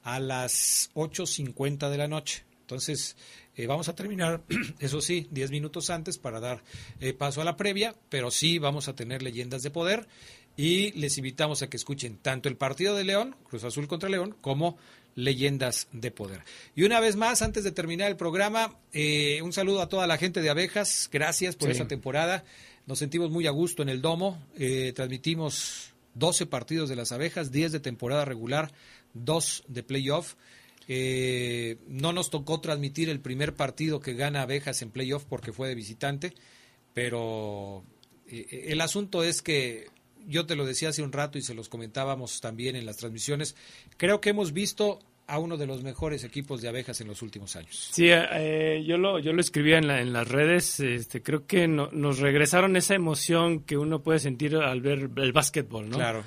[0.05, 2.45] a las 8.50 de la noche.
[2.61, 3.17] Entonces,
[3.57, 4.43] eh, vamos a terminar,
[4.81, 6.63] eso sí, 10 minutos antes para dar
[7.01, 10.07] eh, paso a la previa, pero sí vamos a tener leyendas de poder
[10.57, 14.37] y les invitamos a que escuchen tanto el partido de León, Cruz Azul contra León,
[14.41, 14.77] como
[15.15, 16.41] leyendas de poder.
[16.75, 20.17] Y una vez más, antes de terminar el programa, eh, un saludo a toda la
[20.19, 21.73] gente de abejas, gracias por Sí.
[21.73, 22.45] esta temporada,
[22.87, 27.53] nos sentimos muy a gusto en el domo, eh, transmitimos 12 partidos de las abejas,
[27.53, 28.73] 10 de temporada regular,
[29.15, 30.35] 2 de playoff.
[30.95, 35.69] Eh, no nos tocó transmitir el primer partido que gana abejas en playoff porque fue
[35.69, 36.35] de visitante,
[36.93, 37.83] pero
[38.29, 39.87] eh, el asunto es que
[40.27, 43.57] yo te lo decía hace un rato y se los comentábamos también en las transmisiones,
[43.97, 47.57] creo que hemos visto a uno de los mejores equipos de abejas en los últimos
[47.57, 47.89] años.
[47.93, 50.79] Sí, eh, yo lo yo lo escribía en, la- en las redes.
[50.81, 55.33] Este, creo que no- nos regresaron esa emoción que uno puede sentir al ver el
[55.33, 55.97] básquetbol, ¿no?
[55.97, 56.25] Claro.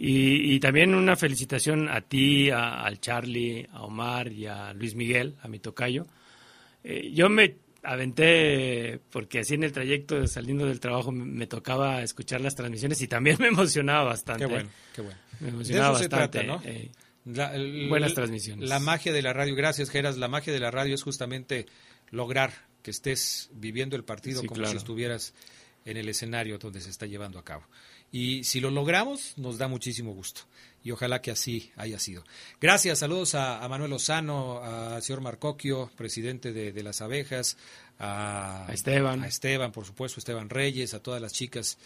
[0.00, 4.94] Y, y también una felicitación a ti, a- al Charlie, a Omar y a Luis
[4.94, 6.06] Miguel, a mi tocayo.
[6.84, 12.02] Eh, yo me aventé, porque así en el trayecto saliendo del trabajo me, me tocaba
[12.02, 14.44] escuchar las transmisiones y también me emocionaba bastante.
[14.46, 15.18] Qué bueno, qué bueno.
[15.40, 16.38] Me De emocionaba se bastante.
[16.40, 16.62] trata, ¿no?
[16.64, 16.90] eh.
[17.24, 18.68] La- el- Buenas transmisiones.
[18.68, 21.66] La magia de la radio, gracias Geras, la magia de la radio es justamente
[22.10, 22.52] lograr
[22.82, 24.70] que estés viviendo el partido Sí, como claro.
[24.70, 25.34] si estuvieras
[25.84, 27.64] en el escenario donde se está llevando a cabo.
[28.10, 30.42] Y si lo logramos, nos da muchísimo gusto.
[30.82, 32.24] Y ojalá que así haya sido.
[32.60, 37.58] Gracias, saludos a, a Manuel Lozano, al señor Marcoquio, presidente de, de las abejas,
[37.98, 39.22] a, A Esteban.
[39.22, 41.78] a Esteban, por supuesto, Esteban Reyes, a todas las chicas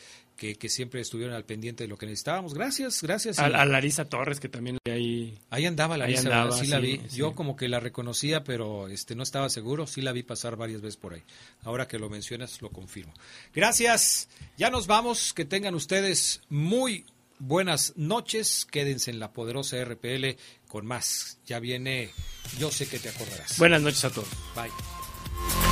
[0.42, 2.52] que, que siempre estuvieron al pendiente de lo que necesitábamos.
[2.52, 3.38] Gracias, gracias.
[3.38, 5.38] A, a Larisa Torres, que también ahí...
[5.50, 6.26] Ahí andaba la Ahí sí,
[6.66, 7.00] la vi.
[7.08, 7.16] sí.
[7.16, 9.86] Yo como que la reconocía, pero este no estaba seguro.
[9.86, 11.22] Sí la vi pasar varias veces por ahí.
[11.62, 13.14] Ahora que lo mencionas, lo confirmo.
[13.54, 14.28] Gracias.
[14.58, 15.32] Ya nos vamos.
[15.32, 17.06] Que tengan ustedes muy
[17.38, 18.66] buenas noches.
[18.68, 20.36] Quédense en la poderosa RPL
[20.66, 21.38] con más.
[21.46, 22.10] Ya viene.
[22.58, 23.58] Yo sé que te acordarás.
[23.58, 24.28] Buenas noches a todos.
[24.56, 25.71] Bye.